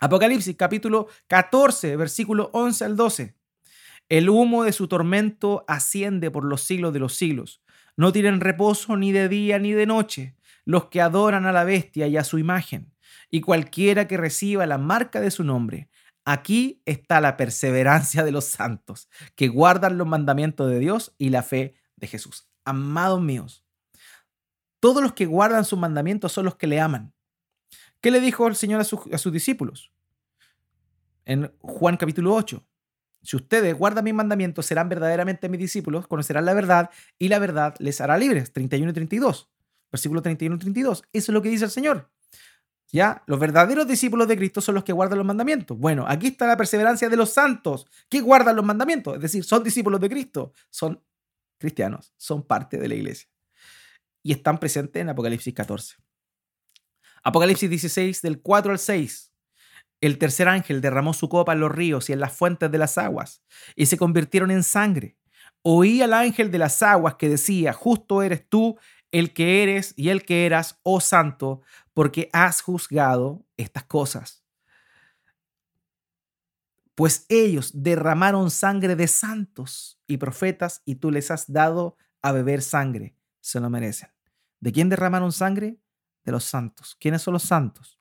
Apocalipsis 0.03 0.57
capítulo 0.57 1.07
14, 1.27 1.95
versículo 1.95 2.49
11 2.51 2.83
al 2.83 2.97
12. 2.97 3.37
El 4.09 4.29
humo 4.29 4.65
de 4.65 4.73
su 4.73 4.89
tormento 4.89 5.63
asciende 5.65 6.29
por 6.29 6.43
los 6.43 6.61
siglos 6.61 6.91
de 6.91 6.99
los 6.99 7.15
siglos. 7.15 7.61
No 7.95 8.11
tienen 8.11 8.41
reposo 8.41 8.97
ni 8.97 9.13
de 9.13 9.29
día 9.29 9.59
ni 9.59 9.71
de 9.71 9.85
noche 9.85 10.35
los 10.65 10.87
que 10.87 10.99
adoran 10.99 11.45
a 11.45 11.53
la 11.53 11.63
bestia 11.63 12.07
y 12.07 12.17
a 12.17 12.25
su 12.25 12.37
imagen 12.37 12.93
y 13.29 13.39
cualquiera 13.39 14.05
que 14.05 14.17
reciba 14.17 14.65
la 14.65 14.77
marca 14.77 15.21
de 15.21 15.31
su 15.31 15.45
nombre. 15.45 15.87
Aquí 16.25 16.81
está 16.83 17.21
la 17.21 17.37
perseverancia 17.37 18.25
de 18.25 18.33
los 18.33 18.43
santos, 18.43 19.07
que 19.37 19.47
guardan 19.47 19.97
los 19.97 20.05
mandamientos 20.05 20.69
de 20.69 20.79
Dios 20.79 21.15
y 21.17 21.29
la 21.29 21.43
fe 21.43 21.75
de 21.95 22.07
Jesús. 22.07 22.49
Amados 22.65 23.21
míos, 23.21 23.63
todos 24.81 25.01
los 25.01 25.13
que 25.13 25.27
guardan 25.27 25.63
sus 25.63 25.79
mandamientos 25.79 26.33
son 26.33 26.43
los 26.43 26.57
que 26.57 26.67
le 26.67 26.81
aman. 26.81 27.13
¿Qué 28.01 28.11
le 28.11 28.19
dijo 28.19 28.49
el 28.49 28.57
Señor 28.57 28.81
a, 28.81 28.83
a 28.83 29.17
sus 29.17 29.31
discípulos? 29.31 29.92
En 31.25 31.51
Juan 31.59 31.97
capítulo 31.97 32.33
8. 32.33 32.63
Si 33.21 33.37
ustedes 33.37 33.77
guardan 33.77 34.03
mis 34.03 34.13
mandamientos, 34.13 34.65
serán 34.65 34.89
verdaderamente 34.89 35.47
mis 35.47 35.59
discípulos, 35.59 36.07
conocerán 36.07 36.45
la 36.45 36.53
verdad 36.53 36.89
y 37.17 37.29
la 37.29 37.39
verdad 37.39 37.75
les 37.79 38.01
hará 38.01 38.17
libres. 38.17 38.51
31 38.51 38.91
y 38.91 38.93
32. 38.93 39.49
Versículo 39.91 40.21
31 40.21 40.55
y 40.55 40.59
32. 40.59 41.03
Eso 41.13 41.31
es 41.31 41.33
lo 41.33 41.41
que 41.41 41.49
dice 41.49 41.65
el 41.65 41.71
Señor. 41.71 42.09
¿Ya? 42.91 43.23
Los 43.25 43.39
verdaderos 43.39 43.87
discípulos 43.87 44.27
de 44.27 44.37
Cristo 44.37 44.61
son 44.61 44.75
los 44.75 44.83
que 44.83 44.91
guardan 44.91 45.17
los 45.17 45.25
mandamientos. 45.25 45.77
Bueno, 45.77 46.05
aquí 46.07 46.27
está 46.27 46.45
la 46.45 46.57
perseverancia 46.57 47.09
de 47.09 47.15
los 47.15 47.33
santos 47.33 47.87
que 48.09 48.21
guardan 48.21 48.55
los 48.55 48.65
mandamientos. 48.65 49.15
Es 49.15 49.21
decir, 49.21 49.43
son 49.43 49.63
discípulos 49.63 49.99
de 49.99 50.09
Cristo, 50.09 50.53
son 50.69 51.01
cristianos, 51.57 52.13
son 52.17 52.43
parte 52.43 52.77
de 52.77 52.87
la 52.87 52.95
iglesia. 52.95 53.29
Y 54.21 54.33
están 54.33 54.59
presentes 54.59 55.01
en 55.01 55.09
Apocalipsis 55.09 55.53
14. 55.53 55.95
Apocalipsis 57.23 57.69
16, 57.69 58.21
del 58.21 58.41
4 58.41 58.73
al 58.73 58.79
6. 58.79 59.32
El 60.03 60.17
tercer 60.17 60.49
ángel 60.49 60.81
derramó 60.81 61.13
su 61.13 61.29
copa 61.29 61.53
en 61.53 61.61
los 61.61 61.71
ríos 61.71 62.09
y 62.09 62.13
en 62.13 62.19
las 62.19 62.33
fuentes 62.33 62.69
de 62.69 62.77
las 62.77 62.97
aguas, 62.97 63.41
y 63.73 63.85
se 63.85 63.97
convirtieron 63.97 64.51
en 64.51 64.61
sangre. 64.63 65.15
Oí 65.61 66.01
al 66.01 66.13
ángel 66.13 66.51
de 66.51 66.57
las 66.57 66.83
aguas 66.83 67.15
que 67.15 67.29
decía, 67.29 67.71
justo 67.71 68.21
eres 68.21 68.49
tú 68.49 68.77
el 69.11 69.33
que 69.33 69.63
eres 69.63 69.93
y 69.95 70.09
el 70.09 70.25
que 70.25 70.45
eras, 70.45 70.77
oh 70.83 70.99
santo, 70.99 71.61
porque 71.93 72.29
has 72.33 72.59
juzgado 72.59 73.45
estas 73.55 73.85
cosas. 73.85 74.43
pues 76.95 77.25
ellos 77.29 77.71
derramaron 77.73 78.51
sangre 78.51 78.95
de 78.95 79.07
santos 79.07 79.99
y 80.05 80.17
profetas 80.17 80.81
y 80.85 80.95
tú 80.95 81.11
les 81.11 81.31
has 81.31 81.51
dado 81.51 81.97
a 82.21 82.33
beber 82.33 82.61
sangre. 82.61 83.15
Se 83.39 83.59
lo 83.59 83.69
merecen. 83.69 84.09
¿De 84.59 84.71
quién 84.73 84.89
derramaron 84.89 85.31
sangre? 85.31 85.79
De 86.25 86.31
los 86.33 86.43
santos. 86.43 86.95
¿Quiénes 86.99 87.21
son 87.21 87.33
los 87.33 87.43
santos? 87.43 87.99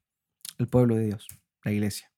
El 0.58 0.66
pueblo 0.68 0.96
de 0.96 1.06
Dios, 1.06 1.26
la 1.64 1.72
iglesia. 1.72 2.12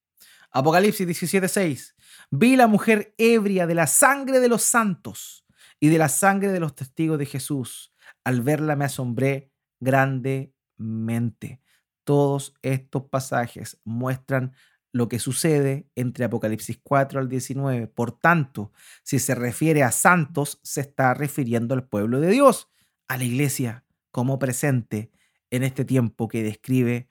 Apocalipsis 0.51 1.07
17:6. 1.07 1.95
Vi 2.31 2.57
la 2.57 2.67
mujer 2.67 3.15
ebria 3.19 3.67
de 3.67 3.75
la 3.75 3.87
sangre 3.87 4.41
de 4.41 4.49
los 4.49 4.63
santos 4.63 5.45
y 5.81 5.89
de 5.89 5.99
la 5.99 6.09
sangre 6.09 6.53
de 6.53 6.61
los 6.61 6.75
testigos 6.75 7.19
de 7.19 7.27
Jesús. 7.27 7.93
Al 8.25 8.41
verla 8.41 8.77
me 8.77 8.85
asombré 8.85 9.51
grandemente. 9.81 11.61
Todos 12.05 12.55
estos 12.63 13.05
pasajes 13.05 13.81
muestran 13.85 14.55
lo 14.93 15.09
que 15.09 15.19
sucede 15.19 15.89
entre 15.97 16.25
Apocalipsis 16.25 16.79
4 16.83 17.19
al 17.19 17.29
19. 17.29 17.89
Por 17.89 18.13
tanto, 18.19 18.73
si 19.03 19.19
se 19.19 19.35
refiere 19.35 19.83
a 19.83 19.91
santos, 19.91 20.61
se 20.63 20.83
está 20.83 21.15
refiriendo 21.15 21.75
al 21.75 21.89
pueblo 21.89 22.21
de 22.21 22.31
Dios, 22.31 22.71
a 23.09 23.17
la 23.17 23.25
iglesia, 23.25 23.85
como 24.13 24.39
presente 24.39 25.11
en 25.51 25.65
este 25.65 25.85
tiempo 25.85 26.29
que 26.29 26.45
describe 26.45 27.09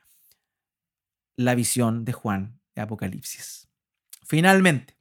la 1.35 1.55
visión 1.55 2.05
de 2.05 2.13
Juan 2.13 2.59
de 2.75 2.81
Apocalipsis. 2.81 3.69
Finalmente, 4.25 4.97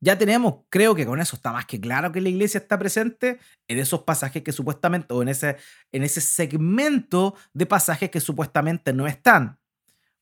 ya 0.00 0.16
tenemos, 0.16 0.60
creo 0.68 0.94
que 0.94 1.04
con 1.06 1.20
eso 1.20 1.36
está 1.36 1.52
más 1.52 1.66
que 1.66 1.80
claro 1.80 2.12
que 2.12 2.20
la 2.20 2.28
iglesia 2.28 2.58
está 2.58 2.78
presente 2.78 3.40
en 3.66 3.78
esos 3.78 4.04
pasajes 4.04 4.42
que 4.42 4.52
supuestamente, 4.52 5.12
o 5.12 5.22
en 5.22 5.28
ese, 5.28 5.56
en 5.90 6.04
ese 6.04 6.20
segmento 6.20 7.34
de 7.52 7.66
pasajes 7.66 8.10
que 8.10 8.20
supuestamente 8.20 8.92
no 8.92 9.06
están. 9.08 9.58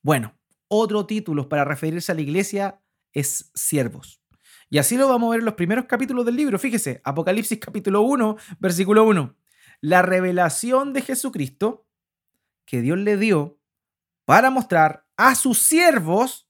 Bueno, 0.02 0.34
otro 0.68 1.04
título 1.04 1.48
para 1.48 1.64
referirse 1.64 2.10
a 2.12 2.14
la 2.14 2.22
iglesia 2.22 2.80
es 3.12 3.50
siervos. 3.54 4.22
Y 4.70 4.78
así 4.78 4.96
lo 4.96 5.08
vamos 5.08 5.28
a 5.28 5.30
ver 5.32 5.40
en 5.40 5.44
los 5.44 5.54
primeros 5.54 5.84
capítulos 5.84 6.24
del 6.24 6.36
libro. 6.36 6.58
Fíjese, 6.58 7.00
Apocalipsis 7.04 7.58
capítulo 7.58 8.00
1, 8.00 8.36
versículo 8.58 9.04
1. 9.04 9.36
La 9.80 10.02
revelación 10.02 10.92
de 10.92 11.02
Jesucristo 11.02 11.86
que 12.64 12.80
Dios 12.80 12.98
le 12.98 13.16
dio 13.16 13.55
para 14.26 14.50
mostrar 14.50 15.06
a 15.16 15.34
sus 15.34 15.62
siervos, 15.62 16.46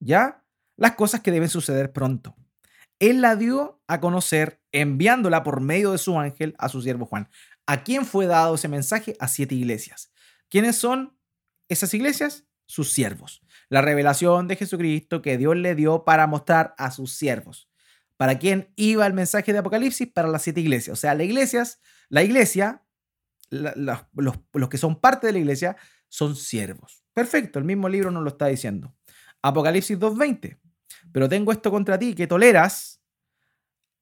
¿ya? 0.00 0.42
Las 0.78 0.92
cosas 0.92 1.20
que 1.20 1.30
deben 1.30 1.50
suceder 1.50 1.92
pronto. 1.92 2.34
Él 2.98 3.20
la 3.20 3.36
dio 3.36 3.82
a 3.86 4.00
conocer 4.00 4.62
enviándola 4.72 5.42
por 5.42 5.60
medio 5.60 5.92
de 5.92 5.98
su 5.98 6.18
ángel 6.18 6.54
a 6.58 6.70
su 6.70 6.80
siervo 6.80 7.04
Juan. 7.04 7.28
¿A 7.66 7.84
quién 7.84 8.06
fue 8.06 8.26
dado 8.26 8.54
ese 8.54 8.68
mensaje? 8.68 9.14
A 9.20 9.28
siete 9.28 9.54
iglesias. 9.54 10.10
¿Quiénes 10.48 10.76
son 10.76 11.18
esas 11.68 11.92
iglesias? 11.92 12.46
sus 12.66 12.92
siervos. 12.92 13.42
La 13.68 13.80
revelación 13.80 14.48
de 14.48 14.56
Jesucristo 14.56 15.22
que 15.22 15.38
Dios 15.38 15.56
le 15.56 15.74
dio 15.74 16.04
para 16.04 16.26
mostrar 16.26 16.74
a 16.78 16.90
sus 16.90 17.12
siervos. 17.12 17.70
¿Para 18.16 18.38
quién 18.38 18.72
iba 18.76 19.06
el 19.06 19.12
mensaje 19.12 19.52
de 19.52 19.58
Apocalipsis? 19.58 20.08
Para 20.12 20.28
las 20.28 20.42
siete 20.42 20.60
iglesias. 20.60 20.98
O 20.98 21.00
sea, 21.00 21.14
la 21.14 21.24
iglesias, 21.24 21.80
la 22.08 22.22
iglesia, 22.22 22.82
los, 23.50 24.00
los 24.12 24.68
que 24.68 24.78
son 24.78 25.00
parte 25.00 25.26
de 25.26 25.34
la 25.34 25.38
iglesia, 25.38 25.76
son 26.08 26.36
siervos. 26.36 27.04
Perfecto, 27.14 27.58
el 27.58 27.64
mismo 27.64 27.88
libro 27.88 28.10
nos 28.10 28.22
lo 28.22 28.28
está 28.28 28.46
diciendo. 28.46 28.94
Apocalipsis 29.42 29.98
2.20. 29.98 30.58
Pero 31.12 31.28
tengo 31.28 31.52
esto 31.52 31.70
contra 31.70 31.98
ti, 31.98 32.14
que 32.14 32.26
toleras 32.26 33.00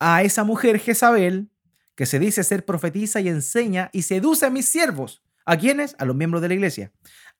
a 0.00 0.22
esa 0.22 0.44
mujer 0.44 0.78
Jezabel, 0.78 1.50
que 1.94 2.06
se 2.06 2.18
dice 2.18 2.42
ser 2.42 2.64
profetiza 2.64 3.20
y 3.20 3.28
enseña 3.28 3.90
y 3.92 4.02
seduce 4.02 4.46
a 4.46 4.50
mis 4.50 4.68
siervos. 4.68 5.22
¿A 5.46 5.56
quiénes? 5.56 5.94
A 5.98 6.04
los 6.06 6.16
miembros 6.16 6.40
de 6.42 6.48
la 6.48 6.54
iglesia 6.54 6.92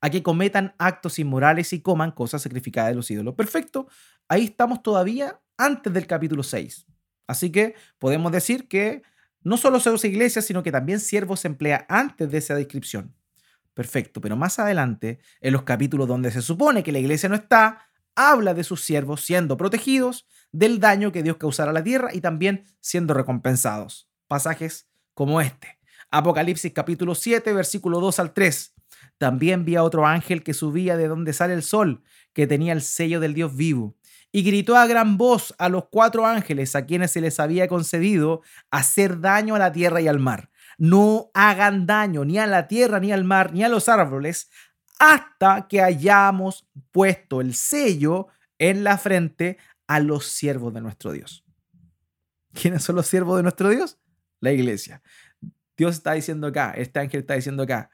a 0.04 0.10
que 0.10 0.22
cometan 0.22 0.74
actos 0.76 1.18
inmorales 1.18 1.72
y 1.72 1.80
coman 1.80 2.10
cosas 2.10 2.42
sacrificadas 2.42 2.90
de 2.90 2.96
los 2.96 3.10
ídolos. 3.10 3.36
Perfecto, 3.36 3.88
ahí 4.28 4.44
estamos 4.44 4.82
todavía 4.82 5.40
antes 5.56 5.90
del 5.94 6.06
capítulo 6.06 6.42
6. 6.42 6.84
Así 7.26 7.50
que 7.50 7.74
podemos 7.98 8.30
decir 8.30 8.68
que 8.68 9.00
no 9.42 9.56
solo 9.56 9.80
se 9.80 9.88
usa 9.88 10.10
iglesia, 10.10 10.42
sino 10.42 10.62
que 10.62 10.70
también 10.70 11.00
siervo 11.00 11.38
se 11.38 11.48
emplea 11.48 11.86
antes 11.88 12.30
de 12.30 12.36
esa 12.36 12.54
descripción. 12.54 13.14
Perfecto, 13.75 14.20
pero 14.20 14.37
más 14.37 14.59
adelante, 14.59 15.18
en 15.41 15.53
los 15.53 15.62
capítulos 15.62 16.09
donde 16.09 16.31
se 16.31 16.43
supone 16.43 16.83
que 16.83 16.93
la 16.93 17.01
iglesia 17.01 17.29
no 17.29 17.35
está, 17.35 17.89
habla 18.14 18.55
de 18.55 18.64
sus 18.64 18.81
siervos 18.83 19.22
siendo 19.22 19.57
protegidos 19.57 20.27
del 20.53 20.79
daño 20.79 21.11
que 21.11 21.25
Dios 21.25 21.37
causará 21.37 21.72
a 21.72 21.75
la 21.75 21.83
tierra 21.83 22.14
y 22.14 22.20
también 22.20 22.64
siendo 22.81 23.12
recompensados. 23.14 24.09
Pasajes 24.29 24.89
como 25.12 25.41
este. 25.41 25.81
Apocalipsis 26.11 26.72
capítulo 26.72 27.16
7, 27.16 27.53
versículo 27.53 28.01
2 28.01 28.20
al 28.20 28.33
3. 28.33 28.75
También 29.18 29.64
vi 29.64 29.75
a 29.75 29.83
otro 29.83 30.07
ángel 30.07 30.45
que 30.45 30.55
subía 30.55 30.97
de 30.97 31.09
donde 31.09 31.33
sale 31.33 31.55
el 31.55 31.64
sol, 31.64 32.05
que 32.33 32.47
tenía 32.47 32.72
el 32.72 32.83
sello 32.83 33.18
del 33.18 33.35
Dios 33.35 33.57
vivo, 33.57 33.97
y 34.31 34.43
gritó 34.43 34.77
a 34.77 34.87
gran 34.87 35.16
voz 35.16 35.55
a 35.59 35.68
los 35.68 35.87
cuatro 35.91 36.27
ángeles 36.27 36.77
a 36.77 36.87
quienes 36.87 37.11
se 37.11 37.20
les 37.20 37.41
había 37.41 37.68
concedido 37.68 38.43
hacer 38.70 39.20
daño 39.20 39.57
a 39.57 39.59
la 39.59 39.72
tierra 39.72 40.01
y 40.01 40.09
al 40.09 40.18
mar. 40.18 40.51
No 40.79 41.31
hagan 41.35 41.87
daño 41.87 42.25
ni 42.25 42.39
a 42.39 42.47
la 42.47 42.68
tierra, 42.68 43.01
ni 43.01 43.12
al 43.12 43.25
mar, 43.25 43.53
ni 43.53 43.64
a 43.64 43.68
los 43.68 43.89
árboles, 43.89 44.51
hasta 44.99 45.68
que 45.68 45.83
hayamos 45.83 46.68
puesto 46.93 47.41
el 47.41 47.55
sello 47.55 48.29
en 48.59 48.85
la 48.85 48.99
frente 48.99 49.59
a 49.87 50.01
los 50.01 50.27
siervos 50.27 50.72
de 50.75 50.81
nuestro 50.81 51.12
Dios. 51.12 51.45
¿Quiénes 52.53 52.83
son 52.85 52.97
los 52.97 53.07
siervos 53.07 53.37
de 53.37 53.43
nuestro 53.43 53.68
Dios? 53.68 53.99
La 54.41 54.53
iglesia. 54.53 55.03
Dios 55.77 55.97
está 55.97 56.12
diciendo 56.12 56.47
acá, 56.47 56.72
este 56.77 57.01
ángel 57.01 57.20
está 57.20 57.35
diciendo 57.35 57.64
acá, 57.64 57.91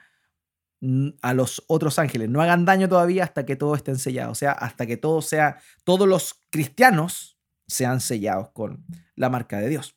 a 1.23 1.35
los 1.35 1.63
otros 1.67 1.99
ángeles. 1.99 2.29
No 2.29 2.41
hagan 2.41 2.65
daño 2.65 2.89
todavía 2.89 3.25
hasta 3.25 3.45
que 3.45 3.57
todo 3.57 3.75
esté 3.75 3.95
sellado. 3.97 4.33
O 4.33 4.35
sea, 4.35 4.53
hasta 4.53 4.87
que 4.87 4.97
todo 4.97 5.21
sea, 5.23 5.59
todos 5.85 6.09
los 6.09 6.41
cristianos 6.51 7.39
sean 7.67 8.01
sellados 8.01 8.51
con 8.51 8.85
la 9.15 9.29
marca 9.29 9.59
de 9.59 9.69
Dios. 9.69 9.97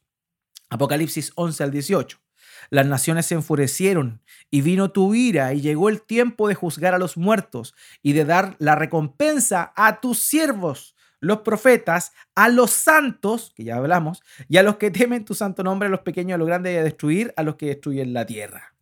Apocalipsis 0.70 1.32
11 1.36 1.64
al 1.64 1.72
18. 1.72 2.23
Las 2.70 2.86
naciones 2.86 3.26
se 3.26 3.36
enfurecieron 3.36 4.22
y 4.50 4.62
vino 4.62 4.92
tu 4.92 5.16
ira 5.16 5.54
y 5.54 5.62
llegó 5.62 5.90
el 5.90 6.02
tiempo 6.02 6.48
de 6.48 6.56
juzgar 6.56 6.94
a 6.94 7.00
los 7.00 7.18
muertos 7.18 7.76
y 8.02 8.14
de 8.14 8.26
dar 8.26 8.56
la 8.60 8.76
recompensa 8.76 9.74
a 9.76 10.00
tus 10.00 10.20
siervos, 10.20 10.96
los 11.20 11.40
profetas, 11.40 12.12
a 12.36 12.50
los 12.50 12.72
santos, 12.72 13.54
que 13.56 13.64
ya 13.64 13.78
hablamos, 13.78 14.22
y 14.50 14.58
a 14.58 14.64
los 14.64 14.76
que 14.76 14.92
temen 14.92 15.26
tu 15.26 15.34
santo 15.34 15.64
nombre, 15.64 15.88
a 15.88 15.92
los 15.92 16.02
pequeños, 16.02 16.36
a 16.36 16.38
los 16.38 16.48
grandes, 16.48 16.74
y 16.74 16.78
a 16.78 16.84
destruir 16.84 17.34
a 17.38 17.44
los 17.44 17.56
que 17.56 17.68
destruyen 17.68 18.14
la 18.14 18.26
tierra. 18.26 18.76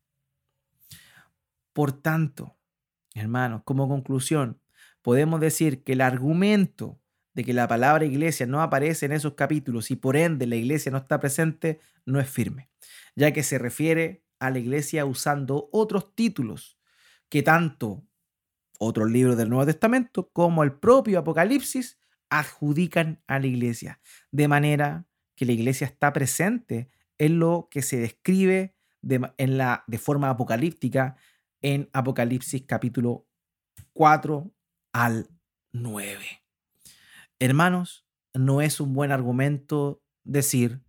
Por 1.74 1.92
tanto, 1.92 2.58
hermanos, 3.14 3.62
como 3.64 3.88
conclusión, 3.88 4.60
podemos 5.02 5.40
decir 5.40 5.84
que 5.84 5.94
el 5.94 6.02
argumento 6.02 7.00
de 7.34 7.44
que 7.44 7.54
la 7.54 7.68
palabra 7.68 8.06
iglesia 8.06 8.46
no 8.46 8.62
aparece 8.62 9.06
en 9.06 9.14
esos 9.14 9.34
capítulos 9.34 9.92
y 9.92 9.96
por 9.96 10.18
ende 10.18 10.46
la 10.48 10.56
iglesia 10.56 10.92
no 10.92 10.98
está 10.98 11.20
presente 11.20 11.80
no 12.06 12.20
es 12.20 12.30
firme, 12.30 12.70
ya 13.16 13.32
que 13.34 13.44
se 13.44 13.58
refiere 13.58 14.26
a 14.40 14.50
la 14.50 14.60
iglesia 14.60 15.06
usando 15.06 15.70
otros 15.72 16.16
títulos 16.16 16.80
que 17.30 17.44
tanto 17.44 18.06
otros 18.80 19.12
libros 19.12 19.38
del 19.38 19.50
Nuevo 19.50 19.66
Testamento 19.66 20.30
como 20.32 20.64
el 20.64 20.74
propio 20.74 21.20
Apocalipsis 21.20 22.00
adjudican 22.30 23.22
a 23.28 23.40
la 23.40 23.48
iglesia, 23.48 24.02
de 24.32 24.48
manera 24.48 25.06
que 25.36 25.46
la 25.46 25.52
iglesia 25.52 25.86
está 25.86 26.14
presente 26.14 26.90
en 27.18 27.40
lo 27.40 27.68
que 27.70 27.82
se 27.82 27.98
describe 27.98 28.76
de, 29.02 29.32
en 29.38 29.58
la, 29.58 29.84
de 29.88 29.98
forma 29.98 30.30
apocalíptica 30.30 31.16
en 31.62 31.90
Apocalipsis 31.94 32.64
capítulo 32.66 33.28
4 33.94 34.52
al 34.94 35.30
9. 35.74 36.18
Hermanos, 37.40 38.06
no 38.34 38.62
es 38.62 38.80
un 38.80 38.94
buen 38.94 39.12
argumento 39.12 40.02
decir 40.24 40.82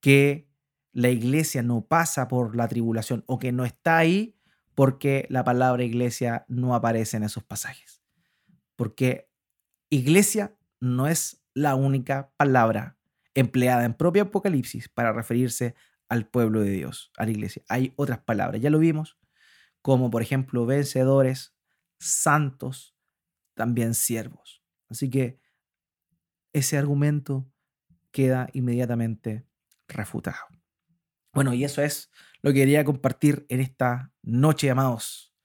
que 0.00 0.47
la 0.92 1.10
iglesia 1.10 1.62
no 1.62 1.86
pasa 1.86 2.28
por 2.28 2.56
la 2.56 2.68
tribulación 2.68 3.24
o 3.26 3.38
que 3.38 3.52
no 3.52 3.64
está 3.64 3.98
ahí 3.98 4.36
porque 4.74 5.26
la 5.28 5.44
palabra 5.44 5.84
iglesia 5.84 6.44
no 6.48 6.74
aparece 6.74 7.16
en 7.16 7.24
esos 7.24 7.42
pasajes. 7.42 8.02
Porque 8.76 9.28
iglesia 9.90 10.56
no 10.80 11.08
es 11.08 11.44
la 11.54 11.74
única 11.74 12.32
palabra 12.36 12.96
empleada 13.34 13.84
en 13.84 13.94
propio 13.94 14.22
Apocalipsis 14.22 14.88
para 14.88 15.12
referirse 15.12 15.74
al 16.08 16.26
pueblo 16.26 16.60
de 16.60 16.70
Dios, 16.70 17.12
a 17.16 17.24
la 17.24 17.30
iglesia. 17.30 17.62
Hay 17.68 17.92
otras 17.96 18.20
palabras, 18.20 18.60
ya 18.60 18.70
lo 18.70 18.78
vimos, 18.78 19.18
como 19.82 20.10
por 20.10 20.22
ejemplo 20.22 20.64
vencedores, 20.66 21.54
santos, 21.98 22.96
también 23.54 23.94
siervos. 23.94 24.62
Así 24.88 25.10
que 25.10 25.40
ese 26.52 26.78
argumento 26.78 27.50
queda 28.10 28.48
inmediatamente 28.52 29.46
refutado. 29.88 30.57
Bueno, 31.34 31.54
y 31.54 31.64
eso 31.64 31.82
es 31.82 32.10
lo 32.42 32.50
que 32.52 32.60
quería 32.60 32.84
compartir 32.84 33.46
en 33.48 33.60
esta 33.60 34.12
noche, 34.22 34.70
amados. 34.70 35.27